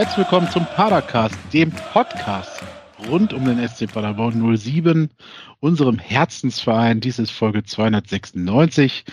[0.00, 2.64] Herzlich willkommen zum Padercast, dem Podcast
[3.06, 5.10] rund um den SC Paderborn 07,
[5.58, 7.02] unserem Herzensverein.
[7.02, 9.04] Dies ist Folge 296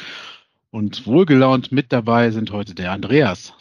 [0.72, 3.54] und wohlgelaunt mit dabei sind heute der Andreas.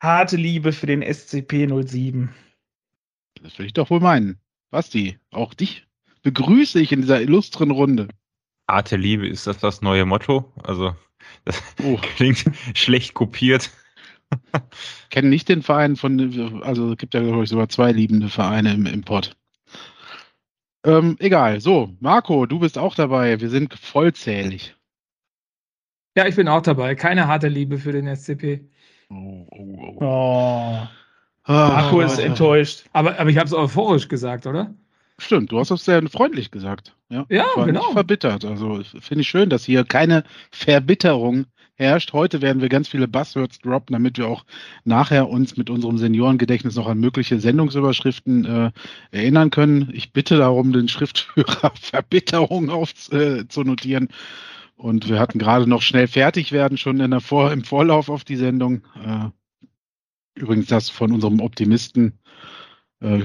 [0.00, 2.34] Harte Liebe für den SCP 07.
[3.42, 4.40] Das will ich doch wohl meinen.
[4.70, 5.86] Basti, auch dich
[6.22, 8.08] begrüße ich in dieser illustren Runde.
[8.66, 10.50] Harte Liebe, ist das das neue Motto?
[10.62, 10.96] Also,
[11.44, 11.98] das oh.
[12.16, 13.70] klingt schlecht kopiert.
[15.10, 18.74] Kenne nicht den Verein von, also es gibt ja, glaube ich, sogar zwei liebende Vereine
[18.74, 19.36] im Import.
[20.84, 21.60] Ähm, egal.
[21.60, 23.40] So, Marco, du bist auch dabei.
[23.40, 24.74] Wir sind vollzählig.
[26.16, 26.94] Ja, ich bin auch dabei.
[26.94, 28.68] Keine harte Liebe für den SCP.
[29.10, 29.96] Oh, oh, oh.
[30.00, 30.88] oh.
[31.46, 32.84] Marco ist enttäuscht.
[32.92, 34.74] Aber, aber ich habe es euphorisch gesagt, oder?
[35.18, 36.94] Stimmt, du hast das sehr freundlich gesagt.
[37.08, 37.66] Ja, ja genau.
[37.66, 38.44] Nicht verbittert.
[38.44, 41.46] Also finde ich schön, dass hier keine Verbitterung
[41.78, 42.12] herrscht.
[42.12, 44.44] Heute werden wir ganz viele Buzzwords droppen, damit wir auch
[44.84, 48.70] nachher uns mit unserem Seniorengedächtnis noch an mögliche Sendungsüberschriften äh,
[49.10, 49.90] erinnern können.
[49.94, 54.08] Ich bitte darum, den Schriftführer Verbitterung aufzunotieren.
[54.08, 54.12] Äh,
[54.76, 58.24] Und wir hatten gerade noch schnell fertig werden, schon in der Vor im Vorlauf auf
[58.24, 58.82] die Sendung.
[59.02, 59.30] Äh,
[60.40, 62.18] übrigens das von unserem Optimisten.
[63.00, 63.22] Äh,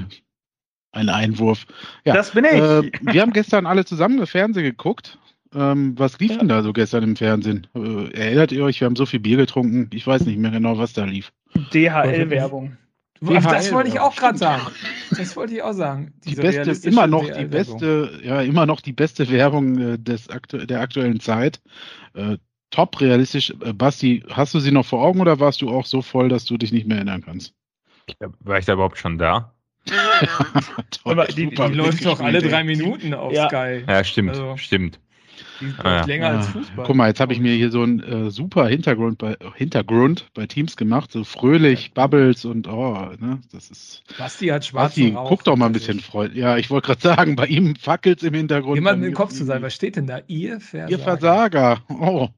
[0.92, 1.66] ein Einwurf.
[2.06, 2.52] Ja, das bin ich.
[2.52, 5.18] Äh, wir haben gestern alle zusammen Fernsehen geguckt.
[5.56, 6.38] Ähm, was lief ja.
[6.38, 7.68] denn da so gestern im Fernsehen?
[7.76, 9.90] Äh, erinnert ihr euch, wir haben so viel Bier getrunken.
[9.94, 11.32] Ich weiß nicht mehr genau, was da lief.
[11.72, 12.78] DHL-Werbung.
[13.22, 14.64] Das wollte ich auch gerade sagen.
[15.12, 16.14] Das wollte ich auch sagen.
[16.26, 20.58] Die beste, immer noch die beste, ja, immer noch die beste Werbung äh, des aktu
[20.58, 21.62] der aktuellen Zeit.
[22.16, 22.38] Äh,
[22.70, 23.54] top realistisch.
[23.64, 26.46] Äh, Basti, hast du sie noch vor Augen oder warst du auch so voll, dass
[26.46, 27.54] du dich nicht mehr erinnern kannst?
[28.42, 29.54] War ich da überhaupt schon da?
[29.86, 33.48] Toll, Aber die, die läuft doch alle drei Minuten auf ja.
[33.48, 33.84] Sky.
[33.88, 35.00] Ja, stimmt, also, stimmt.
[35.64, 36.06] Die ist ah, ja.
[36.06, 36.38] länger ja.
[36.38, 36.86] als Fußball.
[36.86, 40.46] Guck mal, jetzt habe ich mir hier so einen äh, super Hintergrund bei, Hintergrund bei
[40.46, 42.08] Teams gemacht, so fröhlich, ja.
[42.08, 44.04] Bubbles und oh, ne, das ist.
[44.18, 44.96] Basti hat schwarz.
[44.96, 46.42] Basti, guck doch mal ein bisschen freundlich.
[46.42, 48.76] Ja, ich wollte gerade sagen, bei ihm fackelt im Hintergrund.
[48.76, 50.20] Jemand im Kopf zu sein, was steht denn da?
[50.28, 50.92] Ihr Versager.
[50.92, 51.82] Ihr Versager.
[51.90, 52.30] Oh.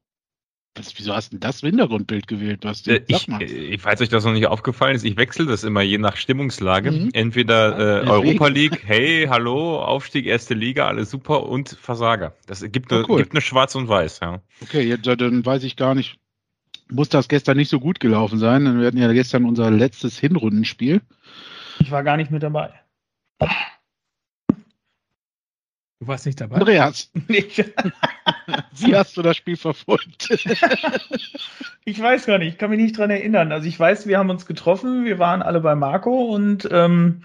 [0.76, 2.92] Was, wieso hast du das Hintergrundbild gewählt, Basti?
[2.92, 5.98] Äh, ich, äh, falls euch das noch nicht aufgefallen ist, ich wechsle das immer je
[5.98, 6.92] nach Stimmungslage.
[6.92, 7.10] Mhm.
[7.14, 12.36] Entweder äh, Europa League, hey, hallo, Aufstieg, erste Liga, alles super und Versager.
[12.46, 13.20] Das gibt eine, oh, cool.
[13.20, 14.42] gibt eine Schwarz und Weiß, ja.
[14.62, 16.18] Okay, jetzt, dann weiß ich gar nicht,
[16.90, 18.80] muss das gestern nicht so gut gelaufen sein.
[18.80, 21.02] Wir hatten ja gestern unser letztes Hinrundenspiel.
[21.80, 22.74] Ich war gar nicht mit dabei.
[26.00, 26.58] Du warst nicht dabei?
[26.58, 27.12] Andreas.
[28.76, 30.30] Wie hast du das Spiel verfolgt?
[31.86, 33.52] ich weiß gar nicht, ich kann mich nicht dran erinnern.
[33.52, 37.22] Also ich weiß, wir haben uns getroffen, wir waren alle bei Marco und ähm,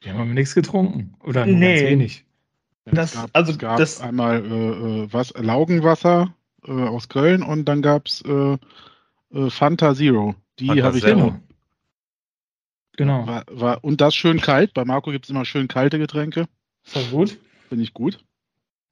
[0.00, 1.14] wir haben aber nichts getrunken.
[1.24, 1.76] Oder nur nee.
[1.76, 2.24] ganz wenig.
[2.86, 6.34] Das, gab, also es gab das, einmal äh, äh, was, Laugenwasser
[6.66, 8.56] äh, aus Köln und dann gab es äh,
[9.34, 10.34] äh, Fanta Zero.
[10.58, 11.40] Die habe ich immer.
[12.96, 13.26] Genau.
[13.26, 14.74] War, war, und das schön kalt.
[14.74, 16.48] Bei Marco gibt es immer schön kalte Getränke.
[16.84, 17.38] Ist das gut?
[17.68, 18.24] Finde ich gut.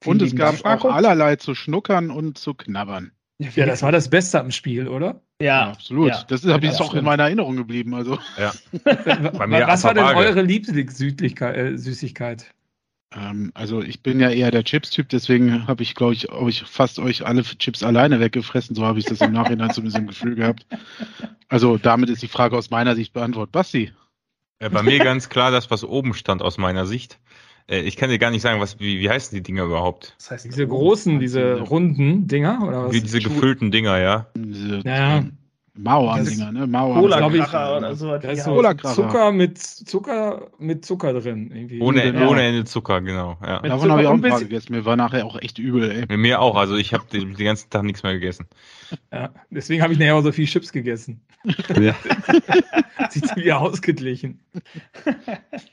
[0.05, 3.11] Und es gab auch allerlei zu schnuckern und zu knabbern.
[3.39, 5.21] Ja, das war das Beste am Spiel, oder?
[5.39, 6.09] Ja, ja absolut.
[6.09, 7.93] Ja, das ist, habe ich auch in meiner Erinnerung geblieben.
[7.93, 8.17] Also.
[8.37, 8.51] Ja.
[8.83, 12.45] Was war denn eure Lieblingssüßigkeit?
[13.15, 16.99] Ähm, also ich bin ja eher der Chips-Typ, deswegen habe ich, glaube ich, ich fast
[16.99, 18.75] euch alle Chips alleine weggefressen.
[18.75, 20.65] So habe ich das im Nachhinein zumindest im Gefühl gehabt.
[21.47, 23.51] Also damit ist die Frage aus meiner Sicht beantwortet.
[23.51, 23.93] Basti?
[24.59, 27.19] Ja, bei mir ganz klar das, was oben stand aus meiner Sicht.
[27.67, 30.15] Äh, ich kann dir gar nicht sagen, was, wie, wie heißen die Dinger überhaupt?
[30.17, 32.93] Das heißt, diese großen, diese runden Dinger, oder was?
[32.93, 34.27] Wie diese gefüllten Dinger, ja.
[34.35, 35.23] Diese, ja.
[35.77, 36.67] Mauer-Dinger, ne?
[36.67, 36.95] Mauer.
[36.95, 38.17] Cola-Kracher oder so.
[38.17, 38.61] Da ist so
[38.93, 41.51] Zucker mit Zucker mit Zucker drin.
[41.53, 41.81] Irgendwie.
[41.81, 42.31] Ohne, genau.
[42.31, 43.37] ohne Ende Zucker, genau.
[43.43, 43.59] Ja.
[43.59, 44.73] Davon habe ich auch ein paar gegessen.
[44.73, 46.17] Mir war nachher auch echt übel, ey.
[46.17, 48.47] Mir auch, also ich habe den, den, ganzen Tag nichts mehr gegessen.
[49.11, 51.21] Ja, deswegen habe ich nachher auch so viel Chips gegessen.
[51.79, 51.95] Ja.
[53.09, 54.39] Sieht wieder ausgeglichen.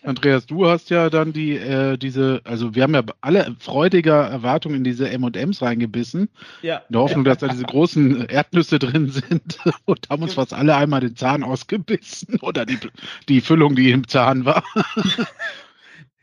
[0.02, 4.76] Andreas, du hast ja dann die, äh, diese, also wir haben ja alle freudiger Erwartungen
[4.76, 6.28] in diese M&M's reingebissen.
[6.62, 6.78] Ja.
[6.88, 10.76] In der Hoffnung, dass da diese großen Erdnüsse drin sind und haben uns fast alle
[10.76, 12.78] einmal den Zahn ausgebissen oder die,
[13.28, 14.62] die Füllung, die im Zahn war.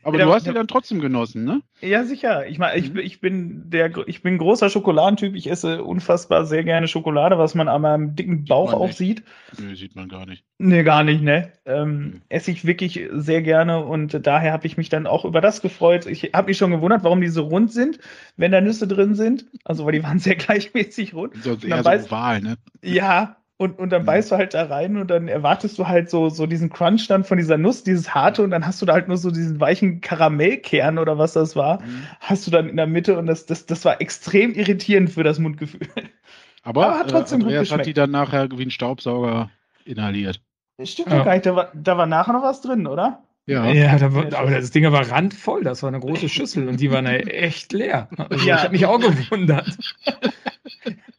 [0.04, 1.62] Aber ja, du hast die dann trotzdem genossen, ne?
[1.80, 2.46] Ja, sicher.
[2.48, 2.98] Ich meine, ich, mhm.
[2.98, 5.34] ich bin der, ich bin großer Schokoladentyp.
[5.36, 9.22] Ich esse unfassbar sehr gerne Schokolade, was man an meinem dicken Bauch auch sieht.
[9.58, 10.44] Nee, sieht man gar nicht.
[10.58, 11.52] Nee, gar nicht, ne?
[11.66, 12.20] Ähm, nee.
[12.28, 16.06] Esse ich wirklich sehr gerne und daher habe ich mich dann auch über das gefreut.
[16.06, 17.98] Ich habe mich schon gewundert, warum die so rund sind,
[18.36, 19.46] wenn da Nüsse drin sind.
[19.64, 21.34] Also, weil die waren sehr gleichmäßig rund.
[21.42, 22.56] Sonst eher so oval, ne?
[22.82, 26.28] Ja, und, und dann beißt du halt da rein und dann erwartest du halt so,
[26.28, 29.08] so diesen Crunch dann von dieser Nuss, dieses harte und dann hast du da halt
[29.08, 32.06] nur so diesen weichen Karamellkern oder was das war, mhm.
[32.20, 35.38] hast du dann in der Mitte und das, das, das war extrem irritierend für das
[35.38, 35.86] Mundgefühl.
[36.64, 39.50] Aber, Aber hat trotzdem äh, Andreas gut hat die dann nachher wie ein Staubsauger
[39.84, 40.40] inhaliert.
[40.84, 41.24] Stimmt ja.
[41.24, 43.22] gar nicht, da war, da war nachher noch was drin, oder?
[43.46, 46.80] Ja, ja da war, aber das Ding war randvoll, das war eine große Schüssel und
[46.80, 48.08] die war echt leer.
[48.16, 48.56] Also ja.
[48.56, 49.76] Ich habe mich auch gewundert.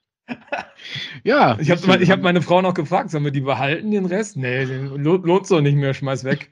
[1.24, 1.58] ja.
[1.60, 4.38] Ich habe ich hab meine Frau noch gefragt, sollen wir die behalten, den Rest?
[4.38, 6.52] Nee, den lohnt doch nicht mehr, schmeiß weg.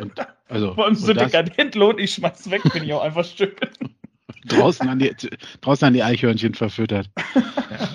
[0.00, 0.12] und,
[0.48, 3.52] also, Vor allem so dekadent lohnt, ich schmeiß weg, bin ich auch einfach schön.
[4.46, 5.14] draußen, an die,
[5.60, 7.10] draußen an die Eichhörnchen verfüttert.
[7.34, 7.88] Ja.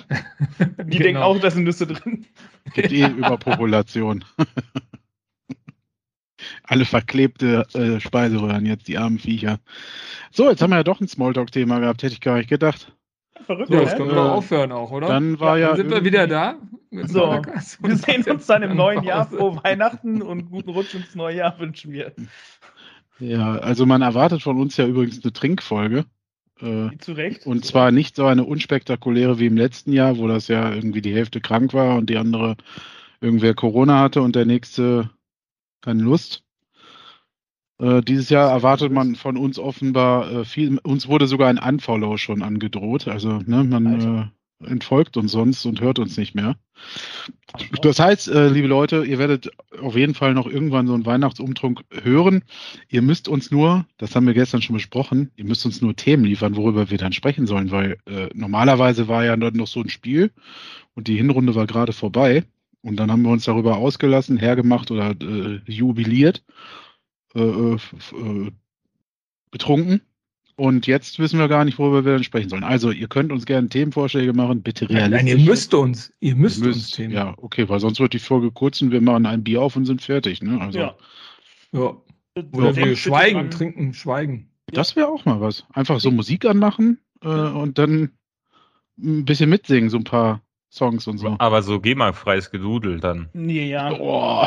[0.58, 1.02] Die genau.
[1.02, 2.26] denken auch, da sind Nüsse drin.
[2.74, 4.24] Gibt eh Überpopulation.
[6.64, 9.58] Alle verklebte äh, Speiseröhren, jetzt die armen Viecher.
[10.30, 12.92] So, jetzt haben wir ja doch ein Smalltalk-Thema gehabt, hätte ich gar nicht gedacht.
[13.46, 15.06] Verrückt, ja, das können wir äh, aufhören auch, oder?
[15.06, 15.68] Dann war ja.
[15.68, 16.56] Dann sind wir wieder da.
[16.90, 17.40] So,
[17.80, 19.26] wir sehen uns dann im neuen Jahr.
[19.28, 22.12] Frohe Weihnachten und guten Rutsch ins neue Jahr wünschen wir.
[23.20, 26.04] Ja, also man erwartet von uns ja übrigens eine Trinkfolge.
[26.60, 27.46] Äh, Zu Recht.
[27.46, 31.14] Und zwar nicht so eine unspektakuläre wie im letzten Jahr, wo das ja irgendwie die
[31.14, 32.56] Hälfte krank war und die andere
[33.20, 35.10] irgendwer Corona hatte und der nächste
[35.82, 36.42] keine Lust.
[37.78, 40.78] Äh, dieses Jahr erwartet man von uns offenbar äh, viel.
[40.78, 43.08] Uns wurde sogar ein Unfollow schon angedroht.
[43.08, 44.30] Also ne, man
[44.62, 46.56] äh, entfolgt uns sonst und hört uns nicht mehr.
[47.82, 49.50] Das heißt, äh, liebe Leute, ihr werdet
[49.80, 52.42] auf jeden Fall noch irgendwann so einen Weihnachtsumtrunk hören.
[52.88, 56.24] Ihr müsst uns nur, das haben wir gestern schon besprochen, ihr müsst uns nur Themen
[56.24, 59.88] liefern, worüber wir dann sprechen sollen, weil äh, normalerweise war ja dann noch so ein
[59.88, 60.30] Spiel
[60.94, 62.44] und die Hinrunde war gerade vorbei.
[62.82, 66.44] Und dann haben wir uns darüber ausgelassen, hergemacht oder äh, jubiliert.
[67.36, 68.50] Äh, äh, äh,
[69.50, 70.00] betrunken.
[70.58, 72.64] Und jetzt wissen wir gar nicht, worüber wir dann sprechen sollen.
[72.64, 75.10] Also, ihr könnt uns gerne Themenvorschläge machen, bitte realistisch.
[75.10, 76.14] Nein, ihr müsst uns.
[76.20, 77.12] Ihr müsst, ihr müsst uns Themen.
[77.12, 79.84] Ja, okay, weil sonst wird die Folge kurz und wir machen ein Bier auf und
[79.84, 80.42] sind fertig.
[80.42, 80.58] Ne?
[80.58, 80.96] Also, ja.
[81.72, 81.96] ja.
[82.52, 84.48] Oder wir schweigen, trinken, schweigen.
[84.66, 85.66] Das wäre auch mal was.
[85.74, 88.12] Einfach so Musik anmachen äh, und dann
[88.98, 90.40] ein bisschen mitsingen, so ein paar
[90.70, 91.36] Songs und so.
[91.38, 93.28] Aber so GEMA-freies Gedudel dann.
[93.32, 93.92] Nee, ja.
[93.92, 94.46] Oh.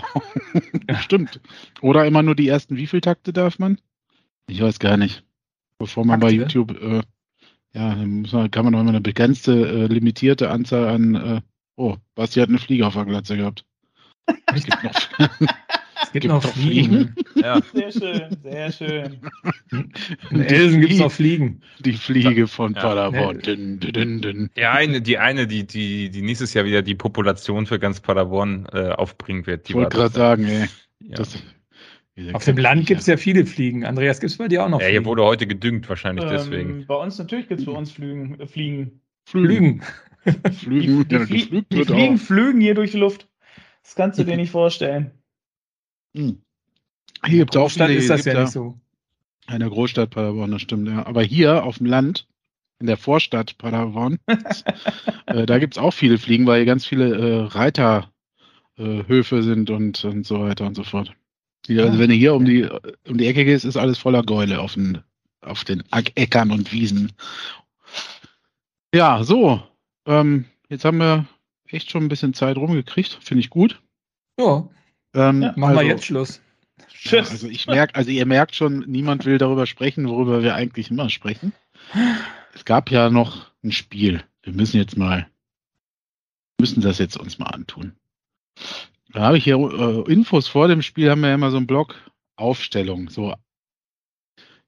[1.02, 1.42] Stimmt.
[1.82, 3.80] Oder immer nur die ersten, wie viel Takte darf man?
[4.48, 5.24] Ich weiß gar nicht.
[5.78, 6.36] Bevor man Takte?
[6.36, 7.02] bei YouTube, äh,
[7.74, 11.42] ja, man, kann man noch immer eine begrenzte, äh, limitierte Anzahl an, äh,
[11.76, 13.66] oh, Basti hat eine Fliege auf der Glatze gehabt.
[14.54, 15.30] Es gibt noch,
[16.02, 17.14] es gibt, gibt noch Fliegen.
[17.14, 17.16] Fliegen.
[17.36, 17.60] Ja.
[17.74, 19.18] Sehr schön, sehr schön.
[20.32, 21.62] In Elsen gibt es noch Fliegen.
[21.80, 22.82] Die Fliege von ja.
[22.82, 23.40] Paderborn.
[23.40, 24.50] Dün, dün, dün.
[24.56, 28.68] Ja, eine, die eine, die, die, die nächstes Jahr wieder die Population für ganz Paderborn
[28.74, 29.70] äh, aufbringen wird.
[29.70, 30.68] Ich wollte gerade sagen, ey.
[31.00, 31.16] Ja.
[31.16, 31.42] Das,
[32.34, 33.86] auf dem Land gibt es ja viele Fliegen.
[33.86, 36.86] Andreas, gibt es bei dir auch noch Ja, hier wurde heute gedüngt, wahrscheinlich ähm, deswegen.
[36.86, 39.02] Bei uns natürlich gibt es bei uns Flügen, äh, Fliegen.
[39.26, 39.82] Flügen.
[39.82, 39.84] Flügen.
[40.26, 43.30] Die, die, die, die Fliegen flügen hier durch die Luft.
[43.84, 45.12] Das kannst du dir nicht vorstellen.
[46.16, 46.42] Hm.
[47.26, 48.78] Hier gibt es auch viele, ist das ja nicht so.
[49.50, 51.06] In der Großstadt Paderborn, das stimmt, ja.
[51.06, 52.28] Aber hier auf dem Land,
[52.80, 54.20] in der Vorstadt Paderborn,
[55.26, 59.70] äh, da gibt es auch viele Fliegen, weil hier ganz viele äh, Reiterhöfe äh, sind
[59.70, 61.14] und, und so weiter und so fort.
[61.68, 62.68] Ja, also wenn du hier um die,
[63.08, 65.00] um die Ecke gehst, ist alles voller Gäule auf den,
[65.42, 67.12] auf den Äckern und Wiesen.
[68.94, 69.62] Ja, so.
[70.06, 71.26] Ähm, jetzt haben wir
[71.68, 73.20] echt schon ein bisschen Zeit rumgekriegt.
[73.22, 73.82] Finde ich gut.
[74.40, 74.68] Ja.
[75.14, 76.42] Ähm, ja, machen also, wir jetzt Schluss.
[77.02, 80.92] Ja, also ich merke, also ihr merkt schon, niemand will darüber sprechen, worüber wir eigentlich
[80.92, 81.54] immer sprechen.
[82.54, 84.24] Es gab ja noch ein Spiel.
[84.44, 85.30] Wir müssen jetzt mal,
[86.60, 87.94] müssen das jetzt uns mal antun.
[89.14, 91.68] Da habe ich hier äh, Infos vor dem Spiel, haben wir ja immer so einen
[91.68, 91.96] Blog
[92.36, 93.10] Aufstellung.
[93.10, 93.36] So,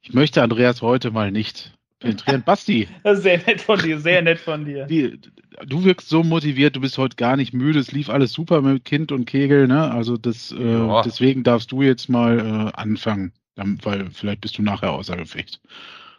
[0.01, 2.43] ich möchte Andreas heute mal nicht penetrieren.
[2.43, 2.87] Basti.
[3.13, 4.85] Sehr nett von dir, sehr nett von dir.
[4.85, 5.19] Die,
[5.65, 8.83] du wirkst so motiviert, du bist heute gar nicht müde, es lief alles super mit
[8.83, 9.89] Kind und Kegel, ne?
[9.91, 14.91] Also das, äh, deswegen darfst du jetzt mal äh, anfangen, weil vielleicht bist du nachher
[14.91, 15.61] außer Gefecht.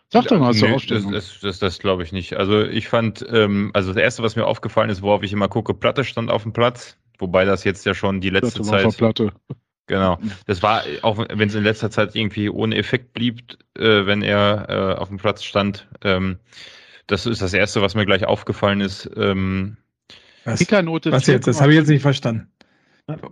[0.09, 2.35] Sag doch mal, so nee, Das, das, das, das glaube ich nicht.
[2.35, 5.73] Also ich fand, ähm, also das erste, was mir aufgefallen ist, worauf ich immer gucke,
[5.73, 8.97] Platte stand auf dem Platz, wobei das jetzt ja schon die letzte Platte Zeit.
[8.99, 9.33] Platte.
[9.93, 10.19] Genau.
[10.47, 13.43] Das war, auch wenn es in letzter Zeit irgendwie ohne Effekt blieb,
[13.77, 15.87] äh, wenn er äh, auf dem Platz stand.
[16.03, 16.39] Ähm,
[17.09, 19.11] das ist das Erste, was mir gleich aufgefallen ist.
[19.17, 19.77] Ähm,
[20.47, 21.47] was, was jetzt?
[21.47, 22.49] Das habe ich jetzt nicht verstanden.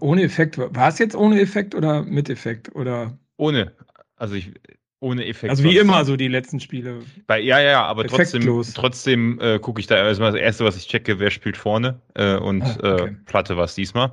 [0.01, 0.59] Ohne Effekt.
[0.59, 2.75] War es jetzt ohne Effekt oder mit Effekt?
[2.75, 3.19] Oder?
[3.39, 3.73] Ohne.
[4.17, 4.53] Also ich,
[5.01, 5.49] ohne Effekt.
[5.53, 6.99] Also wie immer so die letzten Spiele.
[7.27, 10.89] Bei, ja, ja, aber trotzdem, trotzdem äh, gucke ich da erstmal das Erste, was ich
[10.89, 13.05] checke, wer spielt vorne äh, und ah, okay.
[13.07, 14.13] äh, Platte war es diesmal.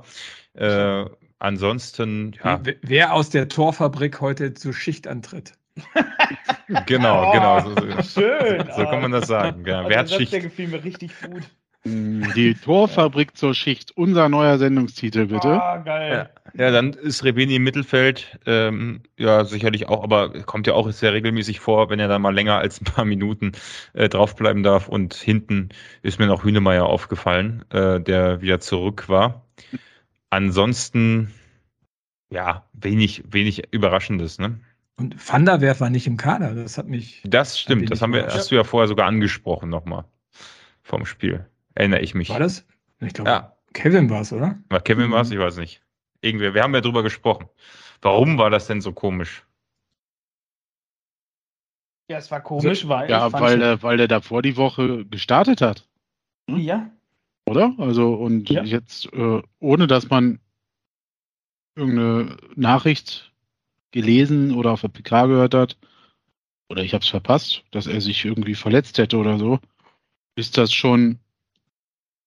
[0.54, 1.04] Äh,
[1.38, 2.60] ansonsten, ja.
[2.82, 5.52] Wer aus der Torfabrik heute zur Schicht antritt.
[6.86, 7.60] genau, genau.
[7.60, 8.68] So, so, Schön.
[8.76, 9.64] So kann man das sagen.
[9.66, 9.78] Ja.
[9.78, 10.32] Also Wer hat Schicht?
[10.32, 11.42] Der gefiel mir richtig gut.
[11.84, 15.62] Mm, die Torfabrik zur Schicht, unser neuer Sendungstitel, bitte.
[15.62, 16.28] Ah, geil.
[16.54, 20.90] Ja, ja dann ist Rebeni im Mittelfeld, ähm, ja, sicherlich auch, aber kommt ja auch
[20.90, 23.52] sehr regelmäßig vor, wenn er da mal länger als ein paar Minuten
[23.94, 24.88] äh, draufbleiben darf.
[24.88, 25.68] Und hinten
[26.02, 29.44] ist mir noch Hünemeyer aufgefallen, äh, der wieder zurück war.
[30.30, 31.32] Ansonsten,
[32.30, 34.60] ja, wenig, wenig Überraschendes, ne?
[34.96, 37.22] Und Van der Werf war nicht im Kader, das hat mich.
[37.24, 40.04] Das stimmt, das haben wir, hast du ja vorher sogar angesprochen nochmal
[40.82, 41.46] vom Spiel.
[41.74, 42.30] Erinnere ich mich.
[42.30, 42.66] War das?
[43.00, 43.56] Ich glaube, ja.
[43.74, 44.58] Kevin war es, oder?
[44.68, 45.30] War Kevin war es?
[45.30, 45.82] Ich weiß nicht.
[46.20, 47.48] Irgendwie, wir haben ja drüber gesprochen.
[48.02, 49.44] Warum war das denn so komisch?
[52.10, 53.10] Ja, es war komisch, also, weil.
[53.10, 55.86] Ja, weil der, weil der davor die Woche gestartet hat.
[56.50, 56.56] Hm?
[56.56, 56.90] Ja.
[57.48, 57.74] Oder?
[57.78, 58.62] Also, und ja.
[58.64, 60.40] jetzt, äh, ohne dass man
[61.76, 63.32] irgendeine Nachricht
[63.90, 65.78] gelesen oder auf der PK gehört hat,
[66.68, 69.58] oder ich habe es verpasst, dass er sich irgendwie verletzt hätte oder so,
[70.36, 71.18] ist das schon,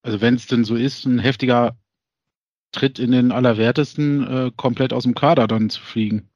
[0.01, 1.77] also wenn es denn so ist, ein heftiger
[2.71, 6.30] Tritt in den Allerwertesten, äh, komplett aus dem Kader dann zu fliegen.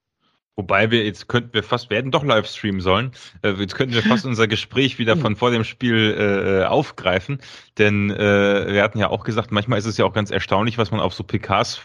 [0.57, 3.11] Wobei wir jetzt könnten wir fast, werden doch live streamen sollen.
[3.41, 7.39] Äh, jetzt könnten wir fast unser Gespräch wieder von vor dem Spiel äh, aufgreifen.
[7.77, 10.91] Denn äh, wir hatten ja auch gesagt, manchmal ist es ja auch ganz erstaunlich, was
[10.91, 11.81] man auf so PKs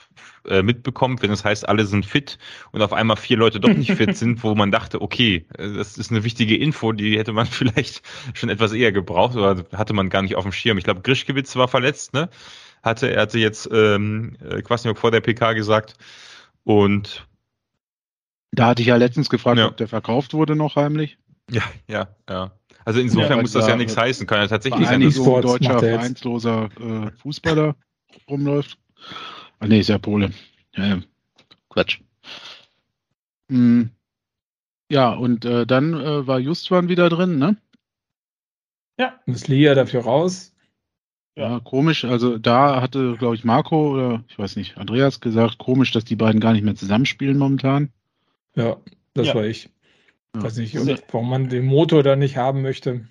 [0.46, 2.38] äh, mitbekommt, wenn es das heißt, alle sind fit
[2.72, 5.98] und auf einmal vier Leute doch nicht fit sind, wo man dachte, okay, äh, das
[5.98, 8.02] ist eine wichtige Info, die hätte man vielleicht
[8.34, 10.78] schon etwas eher gebraucht oder hatte man gar nicht auf dem Schirm.
[10.78, 12.30] Ich glaube, Grischkewitz war verletzt, ne?
[12.82, 15.94] Hatte, er hatte jetzt ähm, äh, Kwasniok vor der PK gesagt.
[16.64, 17.26] Und
[18.52, 19.68] da hatte ich ja letztens gefragt, ja.
[19.68, 21.18] ob der verkauft wurde noch heimlich.
[21.50, 22.52] Ja, ja, ja.
[22.84, 24.26] Also insofern ja, muss das ja nichts heißen.
[24.26, 27.76] Kann ja tatsächlich sein, dass so ein deutscher vereinsloser äh, Fußballer
[28.28, 28.78] rumläuft.
[29.58, 30.30] Ah, nee, ist ja Pole.
[30.74, 31.00] Ja,
[31.68, 32.00] Quatsch.
[33.50, 33.90] Hm.
[34.90, 37.56] Ja, und äh, dann äh, war Justwan wieder drin, ne?
[38.98, 39.20] Ja.
[39.26, 40.54] Muss Lia dafür raus.
[41.36, 41.50] Ja.
[41.50, 42.04] ja, komisch.
[42.04, 46.16] Also da hatte, glaube ich, Marco oder ich weiß nicht, Andreas gesagt, komisch, dass die
[46.16, 47.92] beiden gar nicht mehr zusammenspielen momentan.
[48.54, 48.80] Ja,
[49.14, 49.34] das ja.
[49.34, 49.70] war ich.
[50.34, 50.42] Ja.
[50.42, 53.08] Weiß nicht, warum man den Motor da nicht haben möchte.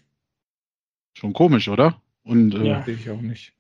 [1.14, 2.02] Schon komisch, oder?
[2.24, 3.54] Und äh, ja, ich auch nicht.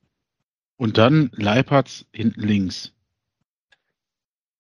[0.77, 2.93] Und dann Leipertz hinten links.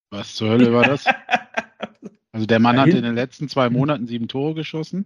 [0.09, 1.05] Was zur Hölle war das?
[2.31, 5.05] also der Mann ja, hat in den letzten zwei Monaten sieben Tore geschossen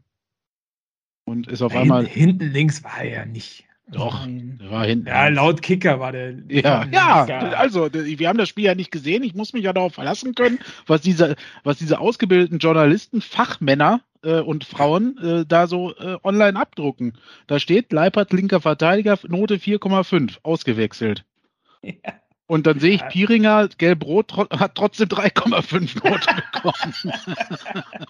[1.25, 2.07] und ist auf einmal.
[2.07, 3.65] Hinten links war er ja nicht.
[3.87, 5.07] Doch, der war hinten.
[5.07, 6.35] Ja, laut Kicker war der.
[6.47, 7.25] Ja, ja
[7.55, 9.23] also wir haben das Spiel ja nicht gesehen.
[9.23, 14.39] Ich muss mich ja darauf verlassen können, was diese, was diese ausgebildeten Journalisten, Fachmänner äh,
[14.39, 17.17] und Frauen äh, da so äh, online abdrucken.
[17.47, 21.25] Da steht Leipert, linker Verteidiger, Note 4,5, ausgewechselt.
[21.81, 21.93] Ja.
[22.45, 27.13] Und dann sehe ich, Piringer, Gelb-Rot, tro hat trotzdem 3,5 Note bekommen.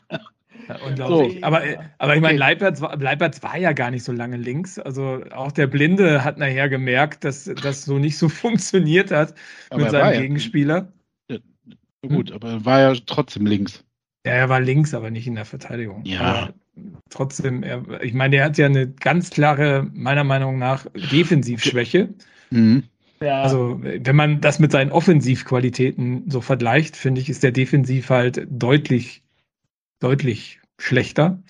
[0.86, 1.40] unglaublich.
[1.40, 1.44] So.
[1.44, 1.62] Aber,
[1.98, 4.80] aber ich meine, Leipertz, Leipertz war ja gar nicht so lange links.
[4.80, 9.34] Also auch der Blinde hat nachher gemerkt, dass das so nicht so funktioniert hat
[9.70, 10.92] aber mit seinem Gegenspieler.
[11.30, 11.38] Ja,
[12.08, 12.36] gut, hm?
[12.36, 13.84] aber er war ja trotzdem links.
[14.26, 16.06] Ja, er war links, aber nicht in der Verteidigung.
[16.06, 16.22] Ja.
[16.22, 16.54] Aber
[17.10, 22.10] trotzdem, er, ich meine, er hat ja eine ganz klare, meiner Meinung nach, Defensivschwäche.
[22.50, 22.84] Mhm.
[23.22, 23.42] Ja.
[23.42, 28.46] Also, wenn man das mit seinen Offensivqualitäten so vergleicht, finde ich, ist der Defensiv halt
[28.50, 29.23] deutlich,
[30.04, 31.42] deutlich schlechter.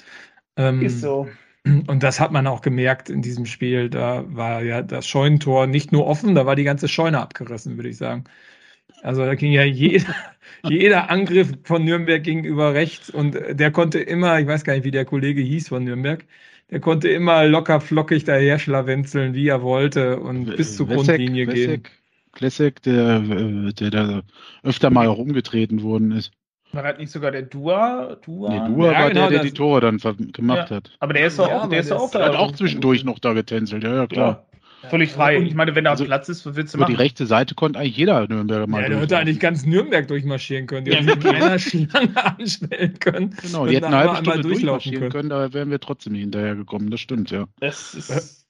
[0.55, 1.27] Ähm, ist so.
[1.65, 3.89] Und das hat man auch gemerkt in diesem Spiel.
[3.89, 7.89] Da war ja das Scheunentor nicht nur offen, da war die ganze Scheune abgerissen, würde
[7.89, 8.25] ich sagen.
[9.01, 10.13] Also da ging ja jeder,
[10.67, 14.91] jeder Angriff von Nürnberg gegenüber rechts und der konnte immer, ich weiß gar nicht, wie
[14.91, 16.25] der Kollege hieß von Nürnberg,
[16.69, 21.45] der konnte immer locker flockig daher schlawenzeln, wie er wollte und bis zur Lessek, Grundlinie
[21.45, 21.93] Lessek, gehen.
[22.33, 24.21] Classic, der, äh, der da
[24.63, 26.31] öfter mal auch umgetreten worden ist.
[26.73, 28.17] War halt nicht sogar der Dua?
[28.25, 29.99] Dua, nee, Dua ja, war genau, der, der die Tore dann
[30.31, 30.77] gemacht ja.
[30.77, 30.91] hat.
[30.99, 32.25] Aber der ist doch ja, auch, der ist auch da.
[32.25, 34.45] Hat auch zwischendurch noch da getänzelt, ja, ja klar.
[34.89, 35.37] Völlig frei.
[35.37, 36.91] Und ich meine, wenn er also, Platz ist, was willst du machen?
[36.91, 38.81] die rechte Seite konnte eigentlich jeder Nürnberger mal.
[38.81, 40.85] Ja, der hätte eigentlich ganz Nürnberg durchmarschieren können.
[40.85, 43.35] Die hätten mit einer Schlange anstellen können.
[43.41, 45.11] Genau, die hätten eine halbe Stunde durchmarschieren können.
[45.11, 46.89] können, da wären wir trotzdem nicht hinterhergekommen.
[46.89, 47.45] Das stimmt, ja.
[47.59, 48.42] Das ist.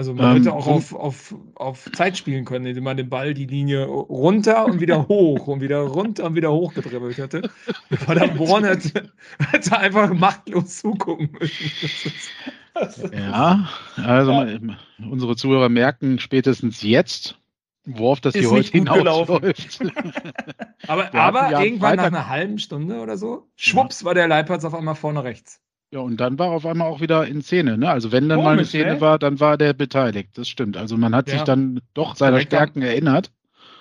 [0.00, 3.34] Also man ähm, hätte auch auf, auf, auf Zeit spielen können, indem man den Ball
[3.34, 7.50] die Linie runter und wieder hoch und wieder runter und wieder hoch gedribbelt hätte.
[7.90, 9.12] Verdammt, Born hätte,
[9.50, 13.12] hätte einfach machtlos zugucken müssen.
[13.12, 14.58] Ja, also ja.
[15.06, 17.38] unsere Zuhörer merken spätestens jetzt,
[17.84, 19.80] worauf das hier heute hinausläuft.
[20.86, 24.72] aber aber irgendwann Freitag nach einer halben Stunde oder so, schwupps, war der Leipatz auf
[24.72, 25.60] einmal vorne rechts.
[25.92, 27.76] Ja, und dann war auf einmal auch wieder in Szene.
[27.76, 27.90] Ne?
[27.90, 29.00] Also wenn dann Komisch, mal eine Szene ey?
[29.00, 30.38] war, dann war der beteiligt.
[30.38, 30.76] Das stimmt.
[30.76, 31.34] Also man hat ja.
[31.34, 33.32] sich dann doch seiner Direkt Stärken am, erinnert.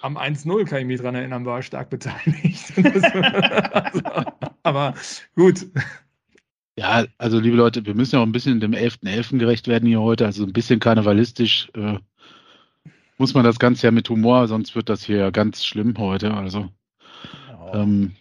[0.02, 2.74] Am 1-0 kann ich mich dran erinnern, war er stark beteiligt.
[3.74, 4.02] also,
[4.64, 4.96] aber
[5.36, 5.68] gut.
[6.76, 9.04] Ja, also liebe Leute, wir müssen ja auch ein bisschen dem 11.11.
[9.04, 9.38] .11.
[9.38, 10.26] gerecht werden hier heute.
[10.26, 12.00] Also ein bisschen karnevalistisch äh,
[13.20, 16.34] muss man das Ganze ja mit Humor, sonst wird das hier ganz schlimm heute.
[16.34, 16.70] Also
[17.54, 17.72] oh.
[17.74, 18.16] ähm,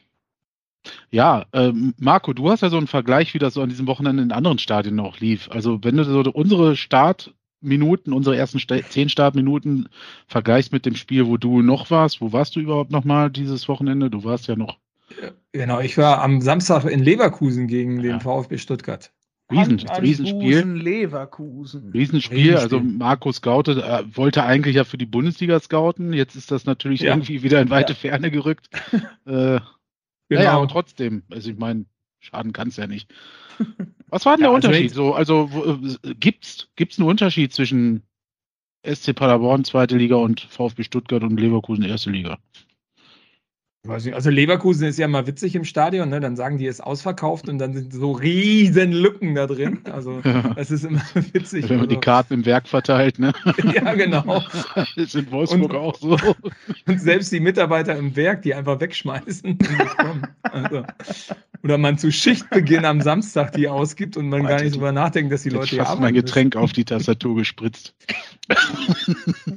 [1.11, 4.23] ja, ähm, Marco, du hast ja so einen Vergleich, wie das so an diesem Wochenende
[4.23, 5.49] in anderen Stadien noch lief.
[5.51, 9.89] Also wenn du so unsere Start Minuten, unsere ersten zehn Startminuten
[10.27, 12.21] vergleichst mit dem Spiel, wo du noch warst.
[12.21, 14.11] Wo warst du überhaupt noch mal dieses Wochenende?
[14.11, 14.79] Du warst ja noch.
[15.53, 19.11] Genau, ich war am Samstag in Leverkusen gegen den VfB Stuttgart.
[19.51, 20.61] Riesen, Riesenspiel.
[20.61, 21.91] Leverkusen.
[21.93, 22.57] Riesenspiel.
[22.57, 26.13] Also Marco scoutet, äh, wollte eigentlich ja für die Bundesliga scouten.
[26.13, 27.15] Jetzt ist das natürlich ja.
[27.15, 27.99] irgendwie wieder in weite ja.
[27.99, 28.69] Ferne gerückt.
[29.25, 29.59] äh,
[30.29, 30.41] genau.
[30.43, 31.23] Naja, aber trotzdem.
[31.31, 31.87] Also ich meine,
[32.21, 33.13] schaden kann es ja nicht.
[34.09, 34.93] Was war denn der also Unterschied?
[34.93, 38.03] So, also wo, äh, gibt's gibt's einen Unterschied zwischen
[38.87, 42.39] SC Paderborn zweite Liga und VfB Stuttgart und Leverkusen erste Liga?
[43.89, 46.21] Also Leverkusen ist ja mal witzig im Stadion, ne?
[46.21, 49.81] dann sagen die, es ist ausverkauft und dann sind so riesen Lücken da drin.
[49.91, 50.55] Also ja.
[50.55, 51.03] das ist immer
[51.33, 51.65] witzig.
[51.65, 51.95] Wenn man also.
[51.95, 53.33] die Karten im Werk verteilt, ne?
[53.75, 54.43] ja, genau.
[54.75, 56.19] Das ist in Wolfsburg und, auch so.
[56.87, 59.59] Und selbst die Mitarbeiter im Werk, die einfach wegschmeißen.
[60.43, 60.85] Also,
[61.63, 65.33] oder man zu Schichtbeginn am Samstag die ausgibt und man Warte, gar nicht drüber nachdenkt,
[65.33, 66.03] dass die Leute hier arbeiten.
[66.03, 67.95] mein Getränk auf die Tastatur gespritzt.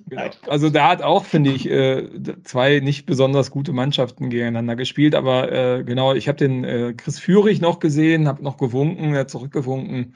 [0.10, 0.30] genau.
[0.48, 2.08] Also da hat auch, finde ich, äh,
[2.44, 5.16] zwei nicht besonders gute Mannschaften gegeneinander gespielt.
[5.16, 9.22] Aber äh, genau, ich habe den äh, Chris Führig noch gesehen, habe noch gewunken, er
[9.22, 10.16] hat zurückgewunken.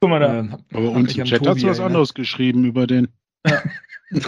[0.00, 0.38] Guck mal da.
[0.38, 3.08] Ähm, aber uns im Chat hat was anderes geschrieben über den.
[3.46, 3.62] Ja.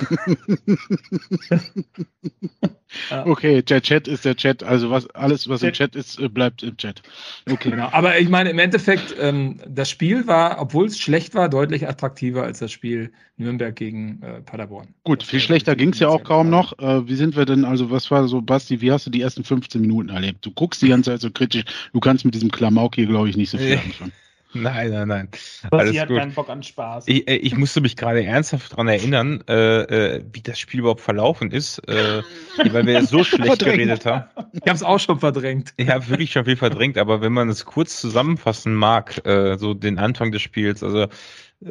[3.24, 4.62] okay, der Chat ist der Chat.
[4.62, 7.02] Also was alles, was im Chat ist, äh, bleibt im Chat.
[7.50, 7.70] Okay.
[7.70, 7.88] Genau.
[7.92, 12.42] Aber ich meine, im Endeffekt, ähm, das Spiel war, obwohl es schlecht war, deutlich attraktiver
[12.42, 14.88] als das Spiel Nürnberg gegen äh, Paderborn.
[15.04, 16.78] Gut, das viel schlechter ging es ja auch kaum noch.
[16.78, 19.44] Äh, wie sind wir denn, also was war so, Basti, wie hast du die ersten
[19.44, 20.44] 15 Minuten erlebt?
[20.44, 21.64] Du guckst die ganze Zeit so kritisch.
[21.92, 24.12] Du kannst mit diesem Klamauk hier, glaube ich, nicht so viel anfangen.
[24.54, 25.28] Nein, nein, nein.
[25.70, 26.18] Alles sie hat gut.
[26.18, 27.04] keinen Bock an Spaß.
[27.06, 29.82] Ich, äh, ich musste mich gerade ernsthaft daran erinnern, äh,
[30.16, 32.22] äh, wie das Spiel überhaupt verlaufen ist, äh,
[32.72, 34.24] weil wir so schlecht geredet haben.
[34.52, 35.74] Ich habe es auch schon verdrängt.
[35.76, 39.74] Ich habe wirklich schon viel verdrängt, aber wenn man es kurz zusammenfassen mag, äh, so
[39.74, 41.08] den Anfang des Spiels, also äh,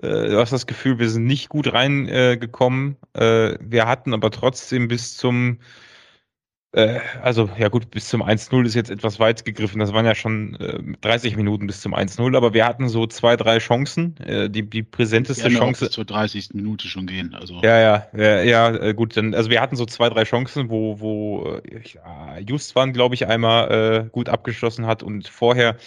[0.02, 2.98] du hast das Gefühl, wir sind nicht gut reingekommen.
[3.16, 5.60] Äh, äh, wir hatten aber trotzdem bis zum
[6.74, 9.80] äh, also, ja gut, bis zum 1-0 ist jetzt etwas weit gegriffen.
[9.80, 13.38] Das waren ja schon äh, 30 Minuten bis zum 1-0, aber wir hatten so zwei,
[13.38, 14.18] drei Chancen.
[14.18, 15.86] Äh, die, die präsenteste ja, Chance.
[15.86, 16.50] Bis zur 30.
[16.54, 17.34] Minute schon gehen.
[17.34, 17.62] Also.
[17.64, 21.00] Ja, ja, ja, ja äh, gut, dann, also wir hatten so zwei, drei Chancen, wo,
[21.00, 25.78] wo äh, ja, Justwan, glaube ich, einmal äh, gut abgeschlossen hat und vorher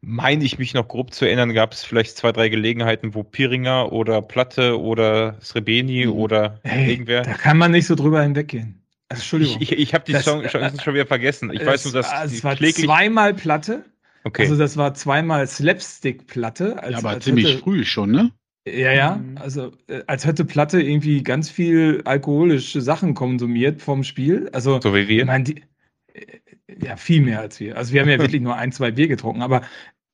[0.00, 3.92] meine ich mich noch grob zu erinnern, gab es vielleicht zwei, drei Gelegenheiten, wo Piringer
[3.92, 6.12] oder Platte oder Srebeni mhm.
[6.12, 7.22] oder hey, irgendwer.
[7.22, 8.79] Da kann man nicht so drüber hinweggehen.
[9.10, 9.56] Also, Entschuldigung.
[9.60, 11.50] Ich, ich, ich habe die das, Chance äh, schon wieder vergessen.
[11.52, 13.84] Ich weiß nur, dass es war zweimal Platte.
[14.22, 14.42] Okay.
[14.42, 16.76] Also das war zweimal Slapstick-Platte.
[16.88, 18.30] Ja, aber ziemlich hätte, früh schon, ne?
[18.68, 19.16] Ja, ja.
[19.16, 19.38] Mhm.
[19.38, 24.48] Also äh, als hätte Platte irgendwie ganz viel alkoholische Sachen konsumiert vom Spiel.
[24.52, 25.26] Also so wie wir.
[25.26, 25.64] Mein, die,
[26.12, 26.38] äh,
[26.80, 27.76] ja, viel mehr als wir.
[27.76, 29.62] Also wir haben ja wirklich nur ein, zwei Bier getrunken, aber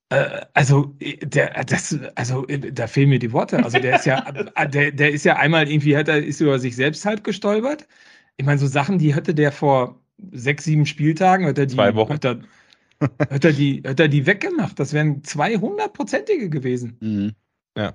[0.09, 3.63] äh, also der, das, also da fehlen mir die Worte.
[3.63, 4.25] Also der ist ja,
[4.69, 7.87] der, der ist ja einmal irgendwie hat er ist über sich selbst halt gestolpert
[8.37, 10.01] ich meine, so Sachen, die hätte der vor
[10.33, 12.13] sechs, sieben Spieltagen, hätte er die, Zwei Wochen.
[12.13, 12.43] Hätte
[13.29, 14.79] hätte er die, hätte er die weggemacht.
[14.79, 16.97] Das wären 200-prozentige gewesen.
[17.01, 17.33] Mhm.
[17.77, 17.95] Ja.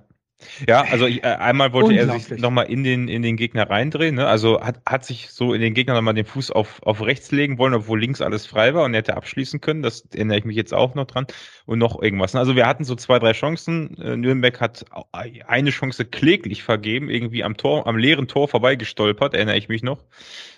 [0.67, 4.15] Ja, also ich, äh, einmal wollte er sich nochmal in den, in den Gegner reindrehen.
[4.15, 4.27] Ne?
[4.27, 7.57] Also hat, hat sich so in den Gegner nochmal den Fuß auf, auf rechts legen
[7.57, 9.81] wollen, obwohl links alles frei war und er hätte abschließen können.
[9.81, 11.27] Das erinnere ich mich jetzt auch noch dran.
[11.65, 12.33] Und noch irgendwas.
[12.33, 12.39] Ne?
[12.39, 13.97] Also wir hatten so zwei, drei Chancen.
[13.97, 19.57] Äh, Nürnberg hat eine Chance kläglich vergeben, irgendwie am Tor, am leeren Tor vorbeigestolpert, erinnere
[19.57, 20.03] ich mich noch.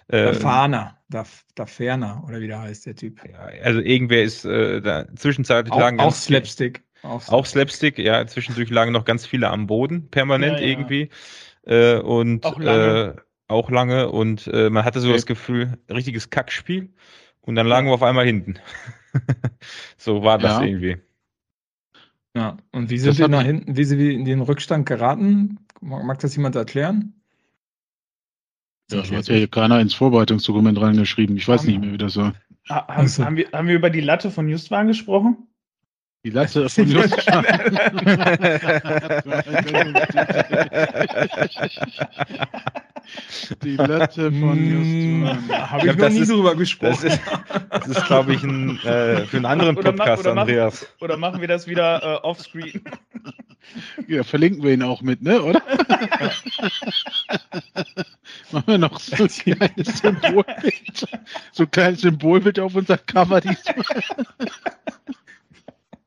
[0.08, 1.24] Da Fahner, da,
[1.56, 3.22] da Ferner, oder wie der heißt, der Typ.
[3.26, 6.00] Ja, also irgendwer ist äh, da zwischenzeitlich auch, lagen.
[6.00, 6.84] Auch Slapstick.
[7.04, 8.26] Auch, auch Slapstick, ja.
[8.26, 10.68] Zwischendurch lagen noch ganz viele am Boden, permanent ja, ja.
[10.68, 11.10] irgendwie.
[11.64, 13.16] Äh, und auch lange.
[13.18, 14.10] Äh, auch lange.
[14.10, 15.18] Und äh, man hatte so okay.
[15.18, 16.94] das Gefühl, richtiges Kackspiel.
[17.42, 18.56] Und dann lagen wir auf einmal hinten.
[19.98, 20.98] so war das irgendwie.
[22.36, 25.60] Ja, und wie sind das wir nach hinten, wie sind wir in den Rückstand geraten?
[25.82, 27.14] Mag, mag das jemand erklären?
[28.90, 31.38] Ja, das hat ja hier keiner ins Vorbereitungsdokument reingeschrieben.
[31.38, 32.34] Ich weiß haben, nicht mehr, wie das war.
[32.70, 35.48] Haben, haben, wir, haben wir über die Latte von Justwan gesprochen?
[36.24, 37.46] Die Latte von Justwan.
[43.62, 45.70] Die Latte von hm, Justwan.
[45.70, 46.98] Habe ich, ich noch nie ist, drüber gesprochen.
[47.02, 47.22] Das ist,
[47.70, 50.82] das ist glaube ich, ein, äh, für einen anderen oder Podcast, oder Andreas.
[50.82, 52.82] Machen, oder machen wir das wieder äh, offscreen?
[54.08, 55.42] Ja, verlinken wir ihn auch mit, ne?
[55.42, 55.62] Oder?
[58.52, 61.08] Machen wir noch so ein kleines Symbolbild.
[61.52, 63.84] So ein kleines Symbolbild auf unser Cover diesmal.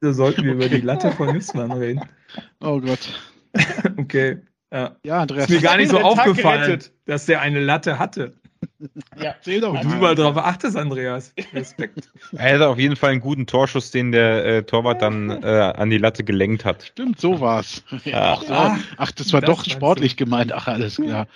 [0.00, 0.66] Da sollten wir okay.
[0.66, 2.02] über die Latte von Nüssmann reden.
[2.60, 2.98] Oh Gott.
[3.96, 4.38] Okay.
[4.70, 5.48] Ja, ja Andreas.
[5.48, 8.34] Ist mir gar nicht so aufgefallen, dass der eine Latte hatte.
[9.20, 9.80] Ja, zähl doch.
[9.80, 11.32] Du mal drauf achtest, Andreas.
[11.52, 12.10] Respekt.
[12.32, 15.90] Er hätte auf jeden Fall einen guten Torschuss, den der äh, Torwart dann äh, an
[15.90, 16.84] die Latte gelenkt hat.
[16.84, 17.82] Stimmt, so war's.
[18.04, 20.52] Ja, ach, ach, ach, das war das doch sportlich gemeint.
[20.52, 21.26] Ach, alles klar.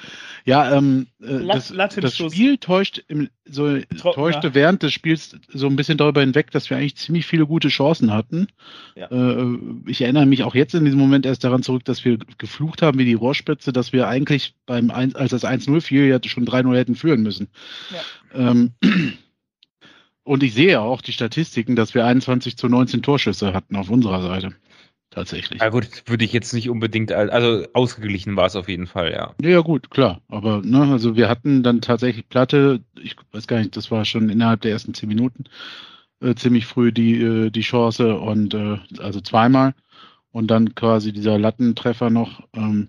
[0.45, 5.77] Ja, ähm, äh, das, das Spiel täuscht im, so, täuschte während des Spiels so ein
[5.77, 8.49] bisschen darüber hinweg, dass wir eigentlich ziemlich viele gute Chancen hatten.
[8.95, 9.11] Ja.
[9.11, 12.83] Äh, ich erinnere mich auch jetzt in diesem Moment erst daran zurück, dass wir geflucht
[12.83, 16.47] haben wie die Rohrspitze, dass wir eigentlich beim 1, als das 1-0 fiel, ja schon
[16.47, 17.49] 3-0 hätten führen müssen.
[17.91, 18.51] Ja.
[18.51, 18.73] Ähm,
[20.25, 24.23] und ich sehe auch die Statistiken, dass wir 21 zu 19 Torschüsse hatten auf unserer
[24.23, 24.55] Seite
[25.11, 25.61] tatsächlich.
[25.61, 29.35] Ja gut, würde ich jetzt nicht unbedingt, also ausgeglichen war es auf jeden Fall, ja.
[29.43, 30.21] Ja gut, klar.
[30.29, 34.29] Aber ne, also wir hatten dann tatsächlich Platte, ich weiß gar nicht, das war schon
[34.31, 35.45] innerhalb der ersten zehn Minuten
[36.21, 39.75] äh, ziemlich früh die, äh, die Chance und äh, also zweimal.
[40.33, 42.47] Und dann quasi dieser Lattentreffer noch.
[42.55, 42.89] Ähm,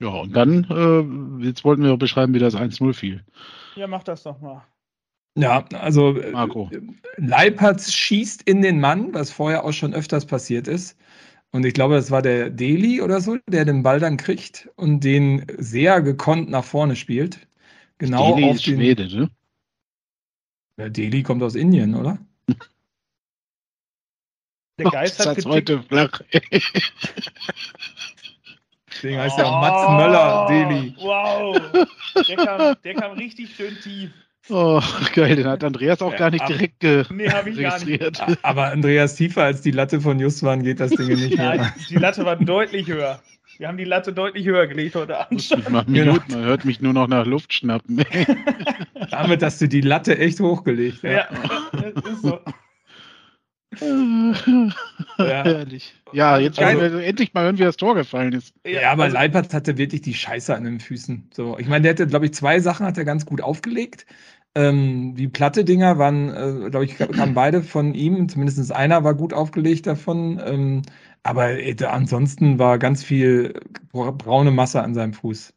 [0.00, 3.24] ja, und dann, äh, jetzt wollten wir beschreiben, wie das 1-0 fiel.
[3.76, 4.62] Ja, mach das doch mal.
[5.38, 6.70] Ja, also äh, Marco.
[7.16, 10.98] Leipertz schießt in den Mann, was vorher auch schon öfters passiert ist.
[11.52, 15.04] Und ich glaube, das war der Deli oder so, der den Ball dann kriegt und
[15.04, 17.46] den sehr gekonnt nach vorne spielt.
[17.98, 18.76] Genau Deli auf ist den...
[18.76, 19.30] Schwede, ne?
[20.78, 22.18] Der Deli kommt aus Indien, oder?
[24.78, 26.20] Der Geist hat heute flach.
[28.96, 30.94] Deswegen heißt er auch Mats Möller, Deli.
[30.98, 31.58] Wow,
[32.28, 34.10] der kam, der kam richtig schön tief.
[34.48, 34.80] Oh,
[35.14, 38.26] geil, den hat Andreas auch gar nicht direkt ge nee, registriert.
[38.26, 38.44] Nicht.
[38.44, 41.54] Aber Andreas tiefer als die Latte von Justwan geht das Ding nicht mehr.
[41.56, 43.20] Nein, die Latte war deutlich höher.
[43.58, 45.70] Wir haben die Latte deutlich höher gelegt heute Abend.
[45.70, 46.16] Man, genau.
[46.28, 48.04] man hört mich nur noch nach Luft schnappen.
[49.10, 51.02] Damit hast du die Latte echt hochgelegt.
[51.02, 51.28] Ja, ja
[51.72, 52.38] das ist so.
[55.18, 55.44] ja.
[55.44, 55.94] Herrlich.
[56.12, 58.54] Ja, jetzt wir endlich mal hören, wie das Tor gefallen ist.
[58.66, 61.30] Ja, aber also, Leipert hatte wirklich die Scheiße an den Füßen.
[61.34, 64.06] So, ich meine, der hätte, glaube ich, zwei Sachen hat er ganz gut aufgelegt.
[64.54, 68.28] Ähm, die Platte-Dinger waren, äh, glaube ich, kamen beide von ihm.
[68.28, 70.40] Zumindest einer war gut aufgelegt davon.
[70.44, 70.82] Ähm,
[71.22, 73.60] aber äh, ansonsten war ganz viel
[73.92, 75.52] braune Masse an seinem Fuß.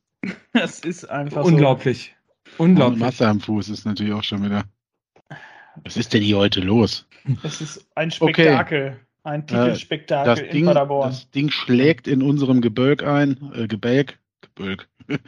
[0.51, 2.15] Das ist einfach unglaublich.
[2.57, 2.63] So.
[2.63, 2.99] Unglaublich.
[2.99, 4.65] Masse am Fuß ist natürlich auch schon wieder.
[5.83, 7.07] Was ist denn hier heute los?
[7.43, 8.87] Es ist ein Spektakel.
[8.87, 8.95] Okay.
[9.23, 11.09] Ein Titelspektakel äh, in Ding, Paderborn.
[11.09, 13.51] Das Ding schlägt in unserem Gebölk ein.
[13.53, 14.19] Äh, Gebälk.
[14.41, 14.87] Gebölk.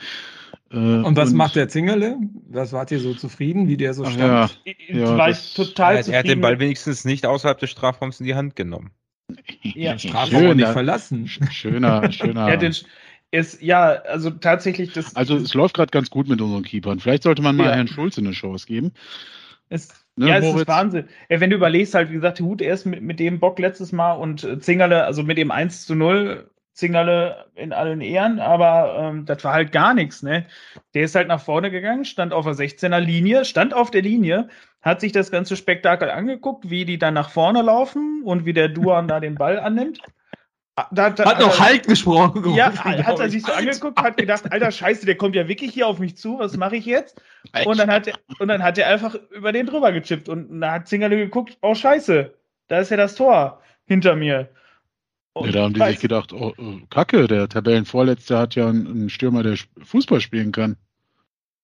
[0.74, 2.16] Äh, und was und, macht der Zingerle?
[2.48, 4.56] Was wart ihr so zufrieden, wie der so stand?
[4.66, 8.22] Ja, ja, war ich total ja, Er hat den Ball wenigstens nicht außerhalb des Strafraums
[8.22, 8.92] in die Hand genommen.
[9.64, 11.28] Ja, Strafraum schöner, nicht verlassen.
[11.28, 12.48] Schöner, schöner.
[12.48, 12.74] ja, den,
[13.32, 15.16] ist, ja, also tatsächlich das.
[15.16, 17.00] Also es läuft gerade ganz gut mit unseren Keepern.
[17.00, 17.76] Vielleicht sollte man mal ja.
[17.76, 18.92] Herrn Schulze eine Chance geben.
[19.70, 21.08] Es, ne, ja, es ist Wahnsinn.
[21.30, 24.13] Ja, wenn du überlegst, halt, wie gesagt, Hut erst mit, mit dem Bock letztes Mal
[24.13, 29.43] und Zingerle, also mit dem 1 zu 0 Zingerle in allen Ehren, aber ähm, das
[29.43, 30.45] war halt gar nichts, ne?
[30.93, 34.47] Der ist halt nach vorne gegangen, stand auf der 16er Linie, stand auf der Linie,
[34.82, 38.69] hat sich das ganze Spektakel angeguckt, wie die dann nach vorne laufen und wie der
[38.69, 40.02] Duan da den Ball annimmt.
[40.91, 42.56] Da, da, hat noch Halt gesprochen.
[42.56, 45.88] Ja, hat er sich so angeguckt, hat gedacht, alter Scheiße, der kommt ja wirklich hier
[45.88, 47.22] auf mich zu, was mache ich jetzt?
[47.65, 50.74] Und dann, hat er, und dann hat er einfach über den drüber gechippt und da
[50.74, 52.34] hat Zingerle geguckt, oh Scheiße,
[52.67, 54.50] da ist ja das Tor hinter mir.
[55.34, 59.10] Und ja, da haben die sich gedacht, oh, oh, Kacke, der Tabellenvorletzte hat ja einen
[59.10, 60.78] Stürmer, der Fußball spielen kann.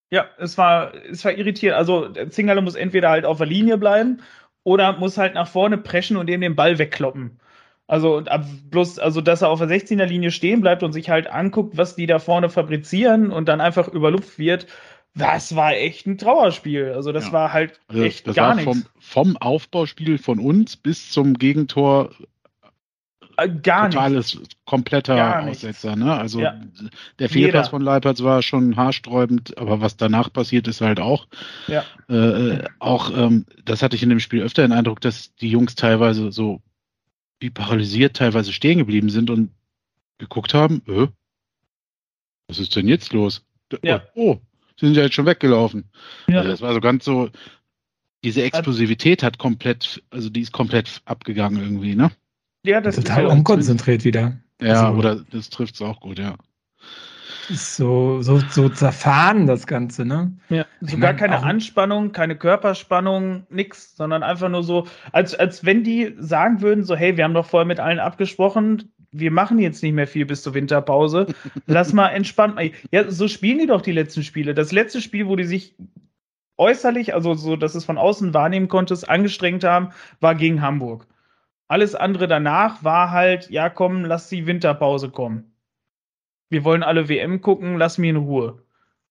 [0.10, 1.78] Ja, es war, es war irritierend.
[1.78, 4.22] Also Zingerle muss entweder halt auf der Linie bleiben
[4.64, 7.40] oder muss halt nach vorne preschen und dem den Ball wegkloppen.
[7.88, 11.28] Also ab, bloß, also dass er auf der 16er Linie stehen bleibt und sich halt
[11.28, 14.68] anguckt, was die da vorne fabrizieren und dann einfach überlupft wird,
[15.16, 16.92] das war echt ein Trauerspiel.
[16.94, 17.32] Also das ja.
[17.32, 18.70] war halt also echt das gar nichts.
[18.70, 22.12] Vom, vom Aufbauspiel von uns bis zum Gegentor
[23.38, 24.66] äh, gar Totales, nicht.
[24.66, 25.96] kompletter gar Aussetzer.
[25.96, 26.14] Ne?
[26.14, 26.60] Also ja.
[27.20, 31.28] der Fehlpass von Leipertz war schon haarsträubend, aber was danach passiert ist halt auch.
[31.68, 31.84] Ja.
[32.10, 35.76] Äh, auch ähm, das hatte ich in dem Spiel öfter den Eindruck, dass die Jungs
[35.76, 36.62] teilweise so
[37.40, 39.52] wie paralysiert teilweise stehen geblieben sind und
[40.18, 41.08] geguckt haben, äh,
[42.48, 43.46] was ist denn jetzt los?
[43.84, 44.04] Ja.
[44.16, 44.42] Oh, oh,
[44.80, 45.90] sie sind ja jetzt schon weggelaufen.
[46.28, 46.40] Ja.
[46.40, 47.30] Also das war so ganz so,
[48.24, 52.12] diese Explosivität hat komplett, also die ist komplett abgegangen irgendwie, ne?
[52.64, 54.38] Ja, das Total ist unkonzentriert wieder.
[54.62, 56.36] Ja, also, oder das trifft es auch gut, ja.
[57.50, 60.38] So, so, so zerfahren, das Ganze, ne?
[60.50, 65.84] Ja, sogar meine, keine Anspannung, keine Körperspannung, nix, sondern einfach nur so, als, als wenn
[65.84, 69.82] die sagen würden, so, hey, wir haben doch vorher mit allen abgesprochen, wir machen jetzt
[69.84, 71.28] nicht mehr viel bis zur Winterpause.
[71.66, 72.72] Lass mal entspannt mal.
[72.92, 74.54] Ja, so spielen die doch die letzten Spiele.
[74.54, 75.76] Das letzte Spiel, wo die sich
[76.58, 81.08] äußerlich, also so, dass es von außen wahrnehmen konntest, angestrengt haben, war gegen Hamburg.
[81.68, 85.52] Alles andere danach war halt, ja komm, lass die Winterpause kommen.
[86.50, 88.62] Wir wollen alle WM gucken, lass mich in Ruhe.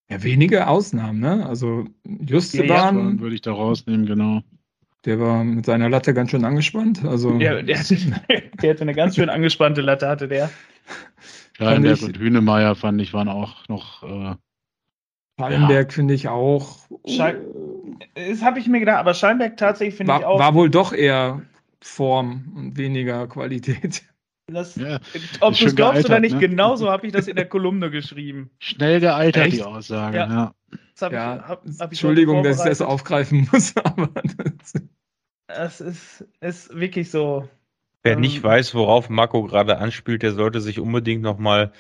[0.09, 1.47] Ja, wenige Ausnahmen, ne?
[1.47, 4.43] Also Justeban ja, würde ich da rausnehmen, genau.
[5.05, 7.05] Der war mit seiner Latte ganz schön angespannt.
[7.05, 7.97] Also ja, der, hatte,
[8.63, 10.51] der hatte eine ganz schön angespannte Latte, hatte der.
[11.57, 14.03] Schallenberg und Hünemeyer fand ich waren auch noch.
[14.03, 14.35] Äh,
[15.39, 15.95] Schallenberg ja.
[15.95, 16.79] finde ich auch.
[17.07, 17.41] Schall
[18.15, 20.39] das habe ich mir gedacht, aber Schallenberg tatsächlich finde ich auch.
[20.39, 21.43] War wohl doch eher
[21.81, 24.03] Form und weniger Qualität.
[24.49, 25.01] Das, ja,
[25.41, 26.41] ob du es glaubst oder nicht, ne?
[26.41, 28.51] genauso habe ich das in der Kolumne geschrieben.
[28.61, 29.57] Schnell gealtert, Echt?
[29.57, 30.19] die Aussage.
[30.19, 30.29] Ja.
[30.29, 30.55] ja.
[31.01, 31.37] Hab ja.
[31.37, 34.75] Ich, hab, hab Entschuldigung, dass ich das aufgreifen muss, aber das,
[35.49, 37.49] das ist, ist wirklich so.
[38.05, 41.73] Wer ähm, nicht weiß, worauf Marco gerade anspielt, der sollte sich unbedingt nochmal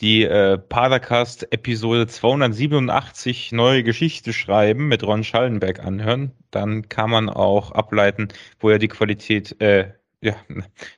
[0.00, 6.32] die äh, Padercast Episode 287 neue Geschichte schreiben mit Ron Schallenberg anhören.
[6.50, 10.34] Dann kann man auch ableiten, woher die Qualität äh, ja,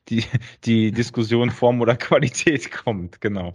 [0.08, 0.24] die,
[0.64, 3.52] die Diskussion Form oder Qualität kommt, genau.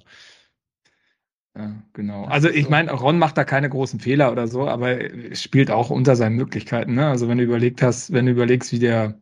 [1.56, 2.25] Ja, genau.
[2.25, 5.01] Also ich meine, Ron macht da keine großen Fehler oder so, aber
[5.32, 6.93] es spielt auch unter seinen Möglichkeiten.
[6.93, 7.08] Ne?
[7.08, 9.19] Also wenn du überlegt hast, wenn du überlegst, wie der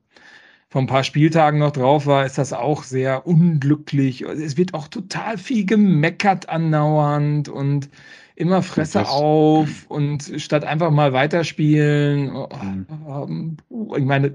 [0.69, 4.23] vor ein paar Spieltagen noch drauf war, ist das auch sehr unglücklich.
[4.23, 7.89] Es wird auch total viel gemeckert andauernd und
[8.35, 12.35] immer Fresse das, auf und statt einfach mal weiterspielen.
[12.35, 13.57] Oh, mhm.
[13.97, 14.31] Ich meine,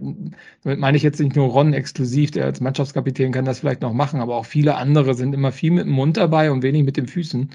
[0.64, 3.92] damit meine ich jetzt nicht nur Ron exklusiv, der als Mannschaftskapitän kann das vielleicht noch
[3.92, 6.96] machen, aber auch viele andere sind immer viel mit dem Mund dabei und wenig mit
[6.96, 7.50] den Füßen.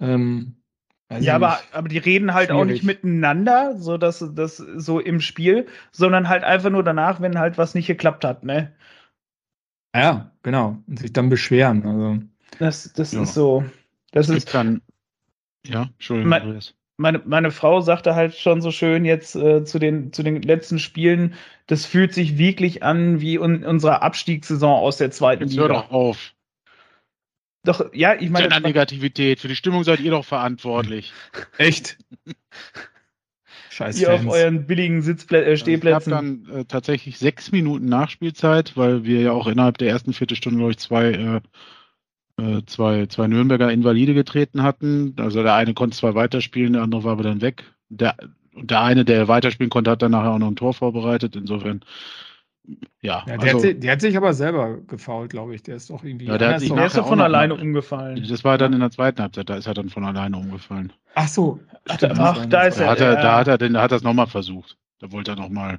[0.00, 0.56] Ähm,
[1.20, 2.62] ja, aber, aber die reden halt schwierig.
[2.62, 7.38] auch nicht miteinander, so dass das so im Spiel, sondern halt einfach nur danach, wenn
[7.38, 8.72] halt was nicht geklappt hat, ne?
[9.94, 10.78] Ja, genau.
[10.86, 11.86] Und sich dann beschweren.
[11.86, 12.18] Also.
[12.58, 13.22] Das, das ja.
[13.22, 13.64] ist so.
[14.10, 14.82] Das ist dann
[15.68, 16.30] ja, Entschuldigung.
[16.30, 16.60] Mein,
[16.96, 20.78] meine, meine Frau sagte halt schon so schön jetzt äh, zu, den, zu den letzten
[20.78, 21.34] Spielen,
[21.66, 25.62] das fühlt sich wirklich an wie un, unsere Abstiegssaison aus der zweiten jetzt Liga.
[25.62, 26.32] Hör doch auf.
[27.64, 28.52] Doch, ja, ich meine.
[28.52, 29.40] An Negativität.
[29.40, 31.12] Für die Stimmung seid ihr doch verantwortlich.
[31.58, 31.98] Echt?
[33.70, 36.10] Scheiß Ihr auf euren billigen Sitzplä äh, Stehplätzen.
[36.10, 40.14] Ich habe dann äh, tatsächlich sechs Minuten Nachspielzeit, weil wir ja auch innerhalb der ersten
[40.14, 41.40] Viertelstunde, glaube ich, zwei äh,
[42.66, 45.14] zwei, zwei Nürnberger Invalide getreten hatten.
[45.18, 47.64] Also der eine konnte zwar weiterspielen, der andere war aber dann weg.
[47.88, 48.16] Der,
[48.54, 51.34] und der eine, der weiterspielen konnte, hat dann nachher auch noch ein Tor vorbereitet.
[51.34, 51.80] Insofern,
[53.00, 53.24] ja.
[53.26, 55.62] ja der, also, hat, der, hat, sich aber selber gefault, glaube ich.
[55.62, 56.26] Der ist doch irgendwie.
[56.26, 58.26] Ja, der, hat sich der ist doch von alleine mal, umgefallen.
[58.28, 60.92] Das war dann in der zweiten Halbzeit, da ist er dann von alleine umgefallen.
[61.14, 61.60] Ach so.
[61.94, 62.86] Stimmt, Ach, da ist er.
[62.86, 64.76] Da hat er, da hat er, den, hat er es nochmal versucht.
[64.98, 65.78] Da wollte er nochmal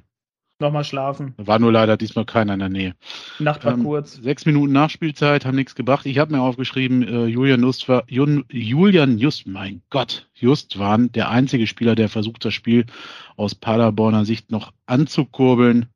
[0.60, 1.34] nochmal schlafen.
[1.36, 2.94] War nur leider diesmal keiner in der Nähe.
[3.38, 4.14] Nacht war ähm, kurz.
[4.14, 6.06] Sechs Minuten Nachspielzeit, haben nichts gebracht.
[6.06, 11.12] Ich habe mir aufgeschrieben, äh, Julian Just war, Jun, Julian Just, mein Gott, Just waren
[11.12, 12.86] der einzige Spieler, der versucht, das Spiel
[13.36, 15.86] aus Paderborner Sicht noch anzukurbeln.